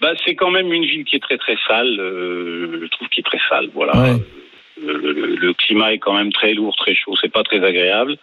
Bah, 0.00 0.10
c'est 0.24 0.34
quand 0.34 0.50
même 0.50 0.72
une 0.72 0.84
ville 0.84 1.04
qui 1.04 1.14
est 1.14 1.20
très 1.20 1.38
très 1.38 1.56
sale. 1.68 1.94
je 1.98 2.88
trouve 2.90 3.08
qui 3.10 3.20
est 3.20 3.24
très 3.24 3.38
sale. 3.48 3.68
Voilà. 3.74 3.96
Ouais. 3.96 4.16
Le, 4.82 5.36
le- 5.36 5.54
climat 5.54 5.92
est 5.92 5.98
quand 5.98 6.14
même 6.14 6.32
très 6.32 6.54
lourd, 6.54 6.76
très 6.76 6.94
chaud. 6.94 7.14
C'est 7.20 7.32
pas 7.32 7.42
très 7.42 7.62
agréable. 7.64 8.16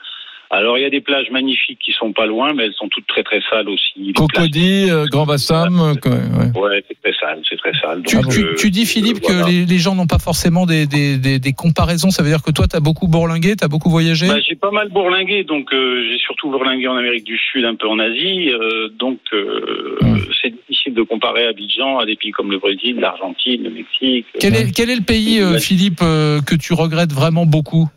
Alors 0.49 0.77
il 0.77 0.81
y 0.81 0.85
a 0.85 0.89
des 0.89 1.01
plages 1.01 1.29
magnifiques 1.29 1.79
qui 1.83 1.91
sont 1.91 2.13
pas 2.13 2.25
loin, 2.25 2.53
mais 2.53 2.63
elles 2.65 2.73
sont 2.73 2.87
toutes 2.87 3.05
très 3.07 3.21
très 3.23 3.41
sales 3.49 3.67
aussi. 3.67 4.13
Cocody, 4.13 4.87
euh, 4.89 5.05
Grand 5.11 5.25
Bassam, 5.25 5.77
ouais. 5.81 6.59
Ouais, 6.61 6.83
c'est 6.87 6.97
très 7.01 7.13
sale, 7.19 7.41
c'est 7.49 7.57
très 7.57 7.73
sale. 7.73 8.01
Tu, 8.07 8.15
Donc, 8.15 8.29
tu- 8.29 8.43
euh, 8.45 8.55
tu 8.57 8.71
dis 8.71 8.85
Philippe 8.85 9.19
voilà. 9.23 9.43
que 9.43 9.49
les, 9.49 9.65
les 9.65 9.77
gens 9.77 9.93
n'ont 9.93 10.07
pas 10.07 10.19
forcément 10.19 10.65
des, 10.65 10.87
des, 10.87 11.17
des, 11.17 11.39
des 11.39 11.51
comparaisons, 11.53 12.11
ça 12.11 12.23
veut 12.23 12.29
dire 12.29 12.41
que 12.41 12.51
toi 12.51 12.65
tu 12.65 12.77
as 12.77 12.79
beaucoup 12.79 13.07
bourlingué, 13.07 13.57
tu 13.57 13.65
as 13.65 13.67
beaucoup 13.67 13.89
voyagé? 13.89 14.27
Bah, 14.27 14.39
j'ai 14.39 14.55
pas 14.55 14.71
mal 14.71 14.87
bourlingué, 14.89 15.43
donc 15.43 15.73
euh, 15.73 16.03
j'ai 16.09 16.17
surtout 16.19 16.49
bourlingué 16.49 16.87
en 16.87 16.95
Amérique 16.95 17.25
du 17.25 17.37
Sud, 17.37 17.65
un 17.65 17.75
peu 17.75 17.87
en 17.89 17.99
Asie, 17.99 18.49
euh, 18.49 18.87
donc 18.97 19.19
euh, 19.33 19.97
Hum. 20.01 20.17
c'est 20.41 20.51
difficile 20.51 20.93
de 20.93 21.01
comparer 21.01 21.45
Abidjan 21.47 21.97
à 21.99 22.05
des 22.05 22.15
pays 22.15 22.31
comme 22.31 22.51
le 22.51 22.59
Brésil, 22.59 22.95
l'Argentine, 22.99 23.63
le 23.63 23.69
Mexique. 23.71 24.25
quel, 24.39 24.55
est, 24.55 24.71
quel 24.71 24.89
est 24.89 24.95
le 24.95 25.01
pays, 25.01 25.43
Ouais. 25.43 25.59
Philippe, 25.59 25.99
euh, 26.01 26.39
que 26.41 26.55
tu 26.55 26.73
regrettes 26.73 27.11
vraiment 27.11 27.45
beaucoup? 27.45 27.89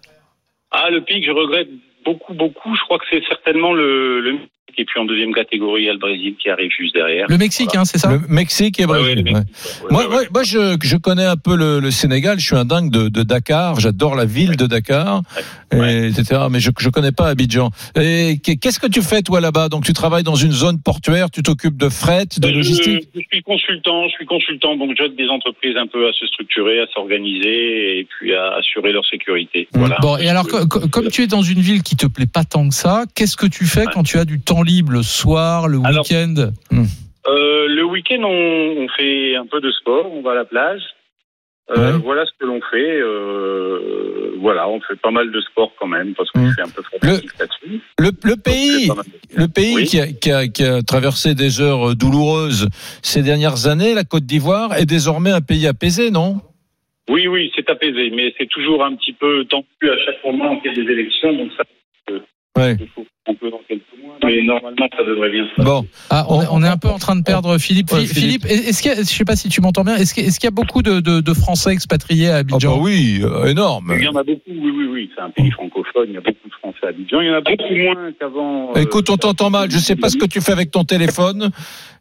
Ah, 0.73 0.89
le 0.91 1.01
pays 1.03 1.21
que 1.21 1.27
je 1.27 1.33
regrette 1.33 1.69
beaucoup, 2.05 2.35
beaucoup, 2.35 2.75
je 2.75 2.83
crois 2.83 2.99
que 2.99 3.07
c'est 3.11 3.25
certainement 3.27 3.73
le, 3.73 4.21
le 4.21 4.39
et 4.79 4.85
puis 4.85 5.01
en 5.01 5.05
deuxième 5.05 5.33
catégorie, 5.35 5.83
il 5.83 5.87
y 5.87 5.91
a 5.91 5.93
le 5.93 5.99
Brésil 5.99 6.35
qui 6.43 6.49
arrive 6.51 6.71
juste 6.79 6.95
derrière. 6.95 7.27
Le 7.29 7.39
Mexique, 7.39 7.75
hein, 7.75 7.85
c'est 7.85 7.99
ça 7.99 8.11
Le 8.13 8.21
Mexique 8.29 8.81
et 8.81 8.85
Ouais, 8.87 8.93
ouais, 8.93 9.01
Brésil. 9.15 9.25
le 9.25 9.33
ouais. 9.33 9.39
Mexique, 9.41 9.83
ouais, 9.83 9.89
Moi, 9.91 10.03
ouais, 10.05 10.09
moi, 10.11 10.21
moi, 10.35 10.43
je, 10.43 10.77
je 10.83 10.97
connais 10.97 11.25
un 11.27 11.37
peu 11.37 11.57
le, 11.57 11.81
le 11.81 11.91
Sénégal. 11.91 12.39
Je 12.41 12.47
suis 12.47 12.57
un 12.57 12.65
dingue 12.65 12.91
de, 12.91 13.09
de 13.09 13.23
Dakar. 13.23 13.79
J'adore 13.81 14.15
la 14.15 14.25
ville 14.25 14.57
de 14.57 14.67
Dakar, 14.67 15.23
et, 15.73 16.07
etc. 16.09 16.43
Mais 16.51 16.61
je 16.61 16.71
je 16.79 16.89
connais 16.89 17.13
pas 17.13 17.29
Abidjan. 17.29 17.71
Et 17.97 18.39
qu'est-ce 18.43 18.79
que 18.81 18.87
tu 18.87 19.03
fais 19.03 19.23
toi 19.23 19.41
là-bas? 19.41 19.69
Donc 19.69 19.85
tu 19.85 19.93
travailles 19.93 20.23
dans 20.23 20.35
une 20.37 20.53
zone 20.53 20.81
portuaire. 20.81 21.31
Tu 21.31 21.43
t'occupes 21.43 21.77
de 21.77 21.89
fret, 21.89 22.27
de 22.39 22.49
Je- 22.49 22.53
logistique? 22.55 23.09
Je, 23.15 23.21
suis 23.21 23.43
consultant, 23.43 24.05
je 24.09 24.13
suis 24.13 24.27
consultant, 24.27 24.77
donc 24.77 24.93
j'aide 24.97 25.15
des 25.17 25.29
entreprises 25.29 25.77
un 25.77 25.87
peu 25.87 26.09
à 26.09 26.13
se 26.13 26.27
structurer, 26.27 26.81
à 26.81 26.87
s'organiser 26.95 27.99
et 28.01 28.05
puis 28.09 28.35
à 28.35 28.55
assurer 28.59 28.93
leur 28.93 29.05
sécurité. 29.07 29.69
Voilà. 29.75 29.97
Bon, 30.01 30.17
et 30.17 30.29
alors, 30.29 30.47
co- 30.49 30.67
co- 30.67 30.89
comme 30.89 31.09
tu 31.09 31.23
es 31.23 31.27
dans 31.27 31.43
une 31.43 31.61
ville 31.61 31.83
qui 31.83 31.97
te 31.97 32.07
plaît 32.07 32.27
pas 32.27 32.45
tant 32.45 32.69
que 32.69 32.75
ça, 32.75 33.05
qu'est-ce 33.15 33.37
que 33.37 33.47
tu 33.47 33.65
fais 33.67 33.85
quand 33.93 34.03
tu 34.03 34.19
as 34.19 34.25
du 34.25 34.41
temps 34.41 34.60
libre 34.63 34.93
le 34.93 35.03
soir, 35.03 35.69
le 35.69 35.79
week-end 35.79 36.35
Euh, 37.27 37.67
le 37.69 37.85
week-end, 37.85 38.23
on, 38.25 38.85
on 38.85 38.89
fait 38.97 39.37
un 39.37 39.47
peu 39.47 39.61
de 39.61 39.71
sport, 39.73 40.11
on 40.13 40.23
va 40.23 40.33
à 40.33 40.35
la 40.35 40.45
plage. 40.45 40.81
Euh, 41.71 41.93
Ouais. 41.93 41.99
Voilà 42.03 42.25
ce 42.27 42.31
que 42.39 42.47
l'on 42.47 42.61
fait. 42.71 43.01
Euh, 43.01 44.35
voilà, 44.41 44.69
on 44.69 44.81
fait 44.81 44.97
pas 45.01 45.11
mal 45.13 45.31
de 45.31 45.41
sport 45.43 45.73
quand 45.79 45.87
même 45.87 46.15
parce 46.15 46.31
que 46.33 46.39
Mm. 46.41 46.47
je 46.49 46.53
suis 46.53 46.63
un 46.63 46.69
peu 46.69 46.83
fanatique 46.83 47.31
là-dessus. 47.39 47.81
Le, 47.99 48.37
pays, 48.37 48.91
le 49.37 49.47
pays 49.47 49.75
Oui. 49.77 49.85
qui, 49.85 50.01
a, 50.01 50.07
qui, 50.09 50.33
a, 50.33 50.49
qui 50.49 50.65
a 50.65 50.83
traversé 50.83 51.35
des 51.35 51.61
heures 51.61 51.95
douloureuses 51.95 52.69
ces 53.03 53.23
dernières 53.23 53.67
années, 53.69 53.95
la 53.95 54.03
Côte 54.05 54.25
d'Ivoire, 54.25 54.75
est 54.77 54.87
désormais 54.87 55.31
un 55.31 55.43
pays 55.43 55.67
apaisé, 55.69 56.11
non? 56.11 56.41
Oui, 57.09 57.29
oui, 57.29 57.53
c'est 57.55 57.69
apaisé, 57.71 58.11
mais 58.11 58.33
c'est 58.39 58.49
toujours 58.49 58.85
un 58.85 58.95
petit 58.97 59.13
peu 59.13 59.45
tendu 59.45 59.67
à 59.85 59.97
chaque 60.07 60.25
moment 60.25 60.59
qu'il 60.61 60.73
y 60.73 60.81
a 60.81 60.83
des 60.85 60.91
élections, 60.91 61.33
donc 61.37 61.51
ça 61.57 61.63
Ouais. 62.57 62.77
Un 63.29 63.35
peu 63.35 63.51
dans 63.51 63.61
quelques 63.69 63.83
mois. 64.03 64.15
Mais 64.25 64.43
normalement, 64.43 64.87
ça 64.97 65.05
devrait 65.05 65.31
bien 65.31 65.45
se 65.45 65.55
passer. 65.57 65.69
Bon, 65.69 65.87
Ah, 66.09 66.25
on, 66.31 66.43
est- 66.43 66.47
on 66.51 66.63
est 66.63 66.69
un 66.69 66.79
peu 66.79 66.89
en 66.89 66.99
train 66.99 67.17
de 67.17 67.23
perdre 67.23 67.59
Philippe. 67.59 67.93
Ouais, 67.93 68.07
Philippe, 68.07 68.47
Philippe. 68.47 68.67
est-ce 68.69 68.81
qu'il 68.83 68.91
y 68.91 68.95
a, 68.95 68.99
je 68.99 69.03
sais 69.05 69.25
pas 69.25 69.37
si 69.37 69.49
tu 69.51 69.61
m'entends 69.61 69.85
bien, 69.85 69.97
est-ce 69.97 70.15
qu'il 70.15 70.25
est-ce 70.25 70.41
qu'il 70.41 70.47
y 70.47 70.53
a 70.53 70.55
beaucoup 70.55 70.83
de, 70.83 71.01
de, 71.01 71.21
de 71.21 71.35
Français 71.35 71.71
expatriés 71.73 72.29
à 72.31 72.37
Ah 72.37 72.39
Abidjan? 72.39 72.77
bah 72.77 72.83
oui, 72.83 73.21
euh, 73.23 73.45
énorme. 73.47 73.93
Il 73.99 74.05
y 74.05 74.09
en 74.09 74.17
a 74.17 74.23
beaucoup, 74.23 74.41
oui, 74.49 74.73
oui, 74.75 74.87
oui. 74.91 75.11
C'est 75.15 75.23
un 75.23 75.31
pays 75.31 75.51
francophone, 75.51 76.07
il 76.09 76.15
y 76.15 76.17
a 76.17 76.21
beaucoup 76.21 76.49
de 76.49 76.55
Français 76.61 76.79
à 76.85 76.89
Abidjan. 76.89 77.21
Il 77.21 77.27
y 77.27 77.31
en 77.31 77.35
a 77.35 77.41
beaucoup 77.43 77.75
moins 77.75 78.13
qu'avant. 78.19 78.71
euh, 78.75 78.81
Écoute, 78.81 79.11
on 79.11 79.17
t'entend 79.19 79.51
mal. 79.51 79.71
Je 79.71 79.79
sais 79.79 79.97
pas 79.97 80.09
ce 80.09 80.17
que 80.17 80.27
tu 80.27 80.41
fais 80.41 80.53
avec 80.53 80.71
ton 80.71 80.85
téléphone. 80.85 81.51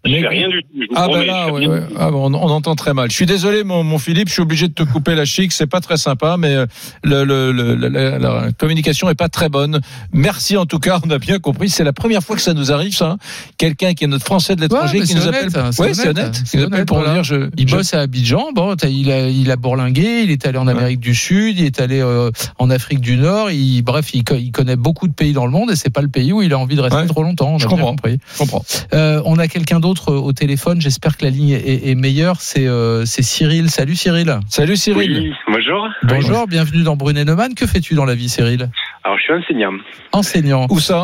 Je 0.06 0.12
mais- 0.12 0.26
rien 0.28 0.48
du 0.48 0.62
tout. 0.64 0.94
Ah 0.96 1.08
ben 1.12 1.26
là, 1.26 1.52
ouais. 1.52 1.68
Ah, 1.98 2.10
on, 2.14 2.34
on 2.34 2.50
entend 2.50 2.76
très 2.76 2.94
mal. 2.94 3.10
Je 3.12 3.16
suis 3.16 3.26
désolé, 3.26 3.66
mon, 3.66 3.84
mon 3.84 3.98
Philippe, 4.00 4.30
je 4.30 4.34
suis 4.34 4.42
obligé 4.42 4.70
de 4.70 4.74
te 4.74 4.84
couper 4.84 5.14
la 5.16 5.26
chic. 5.26 5.52
C'est 5.52 5.68
pas 5.70 5.82
très 5.82 5.98
sympa, 5.98 6.38
mais 6.40 6.56
euh, 6.56 6.66
le, 7.04 7.26
le, 7.26 7.52
le- 7.52 7.76
la, 7.76 7.90
la- 7.90 8.18
la 8.20 8.52
communication 8.54 9.10
est 9.10 9.16
pas 9.16 9.28
très 9.28 9.50
bonne. 9.50 9.82
Merci 10.14 10.56
en 10.56 10.66
tout 10.66 10.80
cas, 10.80 11.02
on 11.10 11.16
a 11.16 11.20
bien 11.20 11.40
compris. 11.40 11.70
C'est 11.70 11.84
la 11.84 11.94
première 11.94 12.22
fois 12.22 12.36
que 12.36 12.42
ça 12.42 12.54
nous 12.54 12.72
arrive, 12.72 12.94
ça. 12.96 13.18
Quelqu'un 13.58 13.94
qui 13.94 14.04
est 14.04 14.08
notre 14.08 14.26
Français 14.26 14.56
de 14.56 14.62
l'étranger 14.62 15.00
Ouais, 15.00 15.06
qui 15.06 15.16
nous 15.16 15.28
honnête, 15.28 15.46
appelle. 15.56 15.62
hein, 15.62 15.72
c'est 15.72 15.82
Ouais, 15.82 15.94
c'est 15.94 16.10
honnête, 16.10 16.42
nous 16.54 16.60
appelle 16.62 16.74
honnête, 16.74 16.88
pour 16.88 16.98
voilà. 17.00 17.14
dire 17.14 17.24
je. 17.24 17.50
Il 17.58 17.68
je- 17.68 17.76
bosse 17.76 17.94
à 17.94 18.02
Abidjan, 18.02 18.52
bon, 18.54 18.76
il 18.84 19.12
a, 19.12 19.28
il 19.30 19.50
a 19.52 19.56
bourlingué, 19.56 20.22
il 20.24 20.32
est 20.32 20.46
allé 20.46 20.58
en 20.58 20.68
Amérique 20.68 21.00
du 21.00 21.16
Sud, 21.16 21.58
il 21.60 21.66
est 21.66 21.80
allé 21.82 22.00
euh, 22.02 22.32
en 22.58 22.70
Afrique 22.70 23.00
du 23.02 23.18
Nord, 23.18 23.52
il, 23.52 23.82
bref, 23.82 24.10
il, 24.14 24.24
co- 24.24 24.36
il 24.36 24.52
connaît 24.52 24.76
beaucoup 24.76 25.08
de 25.08 25.14
pays 25.14 25.34
dans 25.34 25.46
le 25.46 25.52
monde 25.52 25.72
et 25.72 25.76
c'est 25.76 25.90
pas 25.90 26.02
le 26.02 26.08
pays 26.10 26.32
où 26.34 26.42
il 26.42 26.54
a 26.54 26.58
envie 26.60 26.76
de 26.76 26.82
rester 26.82 27.00
Ouais. 27.00 27.08
trop 27.08 27.24
longtemps. 27.24 27.52
On 27.54 27.56
a 27.56 27.60
Je 27.60 27.68
comprends. 27.68 27.92
compris. 27.92 28.18
Je 28.34 28.38
comprends. 28.40 28.64
Euh, 28.94 29.22
on 29.26 29.38
a 29.40 29.48
quelqu'un 29.48 29.80
d'autre 29.80 30.14
au 30.14 30.34
téléphone, 30.34 30.82
j'espère 30.82 31.18
que 31.18 31.26
la 31.26 31.32
ligne 31.32 31.50
est, 31.52 31.88
est 31.90 31.96
meilleure, 31.96 32.42
c'est 32.42 32.68
euh, 32.68 33.06
Cyril. 33.06 33.70
Salut 33.70 33.96
Cyril. 33.96 34.40
Salut 34.50 34.76
Cyril. 34.78 35.12
Oui, 35.20 35.32
bonjour. 35.48 35.88
Bonjour, 36.04 36.48
bienvenue 36.48 36.84
dans 36.84 36.96
Brunet 36.96 37.24
Neumann. 37.26 37.54
Que 37.54 37.66
fais-tu 37.68 37.94
dans 37.96 38.06
la 38.06 38.16
vie, 38.16 38.30
Cyril? 38.30 38.70
Alors, 39.04 39.18
je 39.18 39.24
suis 39.24 39.34
enseignant 39.34 39.72
Enseignant. 40.12 40.68
Où 40.70 40.80
ça? 40.80 40.99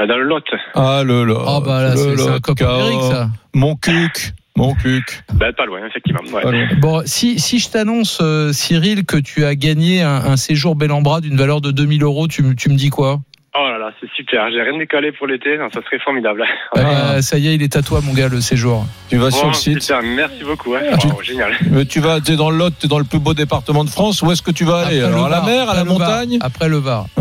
Euh, 0.00 0.06
dans 0.06 0.16
le 0.16 0.24
Lot. 0.24 0.44
Ah 0.74 1.02
le 1.04 1.24
là. 1.24 1.34
Oh 1.46 1.60
bah 1.64 1.82
là, 1.82 1.96
c'est 1.96 2.28
un 2.28 2.40
copain 2.40 2.76
d'Eric, 2.78 3.00
ça. 3.10 3.28
Mon 3.54 3.74
cuc. 3.76 4.32
Mon 4.56 4.74
cuc. 4.74 5.22
Ben, 5.34 5.52
pas 5.52 5.66
loin, 5.66 5.78
effectivement. 5.86 6.20
ouais. 6.32 6.42
Pas 6.42 6.50
loin. 6.50 6.66
Bon, 6.80 7.02
si, 7.06 7.38
si 7.38 7.60
je 7.60 7.68
t'annonce, 7.70 8.18
euh, 8.20 8.52
Cyril, 8.52 9.04
que 9.04 9.16
tu 9.16 9.44
as 9.44 9.54
gagné 9.54 10.02
un, 10.02 10.16
un 10.16 10.36
séjour 10.36 10.74
bel 10.74 10.90
en 10.90 11.00
bras 11.00 11.20
d'une 11.20 11.36
valeur 11.36 11.60
de 11.60 11.70
2000 11.70 12.02
euros, 12.02 12.26
tu, 12.26 12.42
me- 12.42 12.54
tu 12.56 12.68
me 12.68 12.74
dis 12.74 12.90
quoi? 12.90 13.20
Oh 13.54 13.66
là 13.66 13.78
là, 13.78 13.92
c'est 14.00 14.10
super. 14.14 14.50
J'ai 14.52 14.60
rien 14.60 14.78
décalé 14.78 15.10
pour 15.10 15.26
l'été. 15.26 15.56
Non, 15.56 15.68
Ça 15.72 15.80
serait 15.82 15.98
formidable. 15.98 16.44
Ben, 16.74 17.22
Ça 17.22 17.38
y 17.38 17.48
est, 17.48 17.54
il 17.54 17.62
est 17.62 17.74
à 17.76 17.82
toi, 17.82 18.00
mon 18.02 18.12
gars, 18.12 18.28
le 18.28 18.40
séjour. 18.42 18.86
Tu 19.08 19.16
vas 19.16 19.30
sur 19.30 19.46
le 19.48 19.54
site. 19.54 19.80
super, 19.82 20.02
merci 20.02 20.44
beaucoup. 20.44 20.72
ouais. 20.72 20.90
Tu- 21.00 21.06
Wow, 21.08 21.22
génial. 21.22 21.54
Mais 21.70 21.86
tu 21.86 22.00
vas, 22.00 22.20
t'es 22.20 22.36
dans 22.36 22.50
le 22.50 22.58
Lot, 22.58 22.70
t'es 22.78 22.88
dans 22.88 22.98
le 22.98 23.04
plus 23.04 23.18
beau 23.18 23.32
département 23.34 23.84
de 23.84 23.90
France. 23.90 24.20
Où 24.22 24.30
est-ce 24.30 24.42
que 24.42 24.50
tu 24.50 24.64
vas 24.64 24.80
aller? 24.86 25.00
Alors 25.02 25.26
à 25.26 25.28
la 25.30 25.40
mer, 25.42 25.70
à 25.70 25.74
la 25.74 25.84
montagne? 25.84 26.38
Après 26.42 26.68
le 26.68 26.76
Var. 26.76 27.06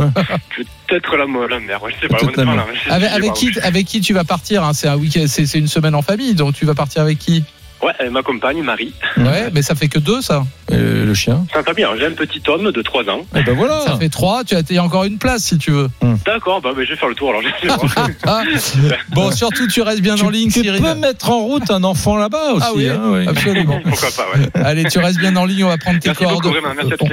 Peut-être 0.88 1.16
la, 1.18 1.26
la 1.50 1.60
mer. 1.60 1.82
ouais, 1.84 1.92
Je 1.96 2.02
sais 2.02 2.08
pas. 2.08 2.18
La 2.36 2.46
mer. 2.46 2.56
là, 2.56 2.66
je 2.74 2.80
sais 2.80 2.92
Avec, 2.92 3.10
pas, 3.10 3.16
avec 3.16 3.34
qui, 3.34 3.60
avec 3.62 3.86
qui 3.88 4.02
tu 4.02 4.14
vas 4.14 4.24
partir 4.24 4.64
hein? 4.64 4.74
C'est 4.74 4.88
un 4.88 4.96
week 4.96 5.14
c'est 5.28 5.46
c'est 5.46 5.60
une 5.60 5.68
semaine 5.68 5.96
en 5.96 6.02
famille, 6.02 6.34
donc 6.36 6.56
tu 6.56 6.66
vas 6.66 6.76
partir 6.76 7.02
avec 7.02 7.20
qui? 7.20 7.44
Ouais, 7.84 7.94
elle 8.00 8.10
m'accompagne, 8.12 8.62
Marie. 8.64 8.94
Ouais, 9.18 9.50
mais 9.54 9.62
ça 9.62 9.76
fait 9.76 9.88
que 9.88 10.00
deux, 10.00 10.22
ça. 10.22 10.44
Et 10.72 10.76
le 10.76 11.14
chien. 11.14 11.46
Ça 11.54 11.62
va 11.62 11.74
bien. 11.74 11.90
J'ai 11.98 12.08
un 12.08 12.12
petit 12.12 12.42
homme 12.48 12.72
de 12.72 12.82
3 12.82 13.04
ans. 13.10 13.22
Eh 13.36 13.44
ben 13.44 13.56
voilà. 13.56 13.82
Ça 13.86 13.98
fait 13.98 14.10
trois. 14.10 14.44
Tu 14.44 14.56
as 14.56 14.62
il 14.70 14.76
y 14.76 14.80
a 14.80 14.84
encore 14.84 15.04
une 15.06 15.18
place, 15.18 15.44
si 15.44 15.58
tu 15.58 15.72
veux. 15.72 15.88
D'accord, 16.26 16.60
bah, 16.62 16.72
bah, 16.76 16.82
je 16.84 16.90
vais 16.90 16.96
faire 16.98 17.08
le 17.08 17.16
tour 17.16 17.30
alors. 17.30 17.42
Je 17.42 17.68
vais 17.68 17.74
voir. 17.74 18.08
Ah. 18.26 18.42
Bon, 19.12 19.32
surtout, 19.32 19.68
tu 19.68 19.82
restes 19.82 20.02
bien 20.02 20.16
Tu, 20.16 20.24
en 20.26 20.30
ligne, 20.30 20.50
tu 20.52 20.62
Cyril. 20.62 20.82
peux 20.82 20.96
mettre 20.96 21.30
en 21.30 21.40
route 21.40 21.70
un 21.72 21.84
enfant 21.84 22.18
là-bas 22.18 22.54
aussi. 22.54 22.66
Ah 22.68 22.72
oui, 22.76 22.90
hein, 22.90 23.00
oui. 23.06 23.28
absolument. 23.28 23.80
Pourquoi 23.86 24.10
pas, 24.12 24.38
ouais. 24.38 24.50
Allez, 24.66 24.84
tu 24.86 25.00
restes 25.00 25.20
bien 25.20 25.36
en 25.38 25.46
ligne, 25.46 25.64
on 25.64 25.70
va 25.70 25.78
prendre 25.78 26.00
tes 26.00 26.14
coordonnées. 26.14 26.58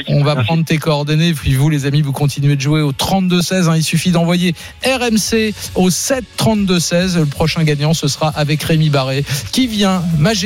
On 0.08 0.24
va 0.24 0.34
Merci. 0.34 0.46
prendre 0.46 0.64
tes 0.64 0.78
coordonnées, 0.78 1.32
puis 1.34 1.54
vous 1.54 1.68
les 1.68 1.86
amis, 1.86 2.02
vous 2.02 2.12
continuez 2.12 2.56
de 2.56 2.60
jouer 2.60 2.80
au 2.80 2.92
32-16. 2.92 3.68
hein. 3.68 3.76
Il 3.76 3.82
suffit 3.84 4.10
d'envoyer 4.10 4.54
RMC 4.84 5.52
au 5.76 5.90
7-32-16. 5.90 7.18
Le 7.18 7.26
prochain 7.26 7.62
gagnant, 7.64 7.94
ce 7.94 8.08
sera 8.08 8.28
avec 8.34 8.62
Rémi 8.62 8.90
Barré, 8.90 9.24
qui 9.52 9.66
vient 9.66 10.02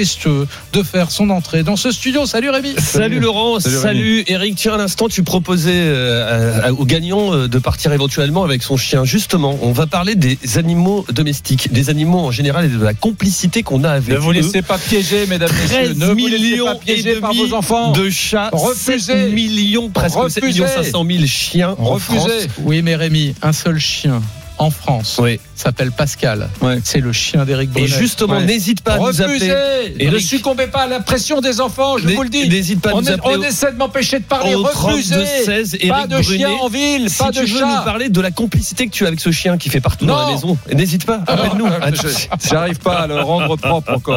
majestueux 0.09 0.47
de 0.73 0.83
faire 0.83 1.11
son 1.11 1.29
entrée 1.31 1.63
dans 1.63 1.77
ce 1.77 1.91
studio. 1.91 2.25
Salut 2.27 2.51
Rémi 2.51 2.75
Salut 2.79 3.21
Laurent, 3.21 3.61
Salut 3.61 3.77
salut, 3.77 4.25
Eric. 4.27 4.55
Tiens, 4.57 4.75
à 4.75 4.79
l'instant, 4.79 5.09
tu 5.09 5.23
proposais 5.23 5.73
euh, 5.75 6.63
à- 6.63 6.67
à- 6.69 6.73
au 6.73 6.85
gagnant 6.85 7.33
euh, 7.35 7.49
de 7.49 7.59
partir 7.59 7.93
éventuellement 7.93 8.45
avec 8.45 8.63
son 8.63 8.77
chien. 8.77 9.05
Justement, 9.05 9.59
on 9.63 9.73
va 9.73 9.87
parler 9.87 10.15
des 10.15 10.39
animaux 10.57 11.05
domestiques, 11.13 11.73
des 11.73 11.91
animaux 11.91 12.19
en 12.21 12.31
général 12.31 12.65
et 12.65 12.69
de 12.69 12.83
la 12.83 12.95
complicité 12.95 13.63
qu'on 13.63 13.85
a 13.85 13.91
avec 13.91 14.09
Ne 14.09 14.17
vous 14.17 14.31
eux. 14.31 14.35
laissez 14.35 14.63
pas 14.63 14.79
piéger, 14.79 15.27
mesdames, 15.27 15.51
messieurs. 15.53 15.69
13 15.95 15.99
Ne 15.99 16.07
vous 16.07 16.27
laissez 16.27 16.43
millions 16.43 16.65
pas 16.67 16.75
et 16.75 16.95
piéger 16.95 17.15
par 17.21 17.35
vos 17.35 17.53
enfants. 17.53 17.93
de 17.93 18.09
chats, 18.11 18.51
Refusez. 18.53 18.99
7 19.13 19.33
millions, 19.33 19.91
presque 19.91 20.15
7 20.17 20.23
Refusez. 20.43 20.47
millions 20.47 20.67
500 20.75 21.05
000 21.11 21.27
chiens 21.27 21.75
en 21.79 21.85
Refusez. 21.85 22.19
France. 22.19 22.43
Oui, 22.63 22.83
mais 22.83 22.97
Rémi, 22.97 23.35
un 23.43 23.53
seul 23.53 23.79
chien 23.79 24.23
en 24.59 24.71
France 24.71 25.19
Oui. 25.23 25.39
s'appelle 25.55 25.93
Pascal. 25.93 26.49
Ouais. 26.61 26.79
C'est 26.85 27.01
le 27.01 27.13
chien 27.13 27.45
d'Éric 27.45 27.71
Et 27.71 27.73
Brunet. 27.73 27.87
justement, 27.89 28.35
Ouais. 28.39 28.45
n'hésite 28.45 28.81
pas 28.83 28.95
à 28.95 28.99
nous 28.99 29.21
appeler. 29.23 29.53
Refusez. 29.53 29.95
Et 30.05 30.11
ne 30.11 30.19
succombez 30.19 30.67
pas 30.67 30.83
à 30.83 30.87
la 30.87 31.01
pression 31.01 31.41
des 31.41 31.61
enfants, 31.61 31.97
je 31.99 32.09
vous 32.09 32.23
le 32.23 32.29
dis. 32.29 32.49
N'hésite 32.49 32.81
pas 32.81 32.91
à 32.91 32.95
On, 32.95 33.01
nous 33.01 33.09
appeler. 33.11 33.37
on 33.39 33.43
essaie 33.43 33.73
de 33.73 33.77
m'empêcher 33.77 34.19
de 34.19 34.25
parler. 34.25 34.55
au 34.55 34.63
Refusez. 34.63 35.15
32-16, 35.15 35.75
Eric 35.81 35.89
Pas 35.91 36.07
de 36.07 36.21
Brunet. 36.21 36.39
chien 36.39 36.51
en 36.61 36.69
ville, 36.69 37.11
Si 37.11 37.19
pas 37.19 37.31
tu 37.31 37.41
de 37.41 37.47
veux 37.47 37.61
nous 37.61 37.85
parler 37.85 38.09
de 38.09 38.21
la 38.21 38.31
complicité 38.31 38.87
que 38.87 38.93
tu 38.93 39.05
as 39.05 39.09
avec 39.09 39.21
ce 39.21 39.31
chien 39.31 39.59
qui 39.59 39.69
fait 39.71 39.81
partout 39.81 40.07
dans 40.07 40.27
la 40.27 40.33
maison, 40.33 40.57
n'hésite 40.75 41.05
pas, 41.05 41.21
appelle-nous. 41.27 41.67
Je- 41.93 42.49
J'arrive 42.49 42.79
pas 42.79 43.01
à 43.01 43.07
le 43.07 43.21
rendre 43.21 43.57
propre 43.57 43.89
encore. 43.91 44.01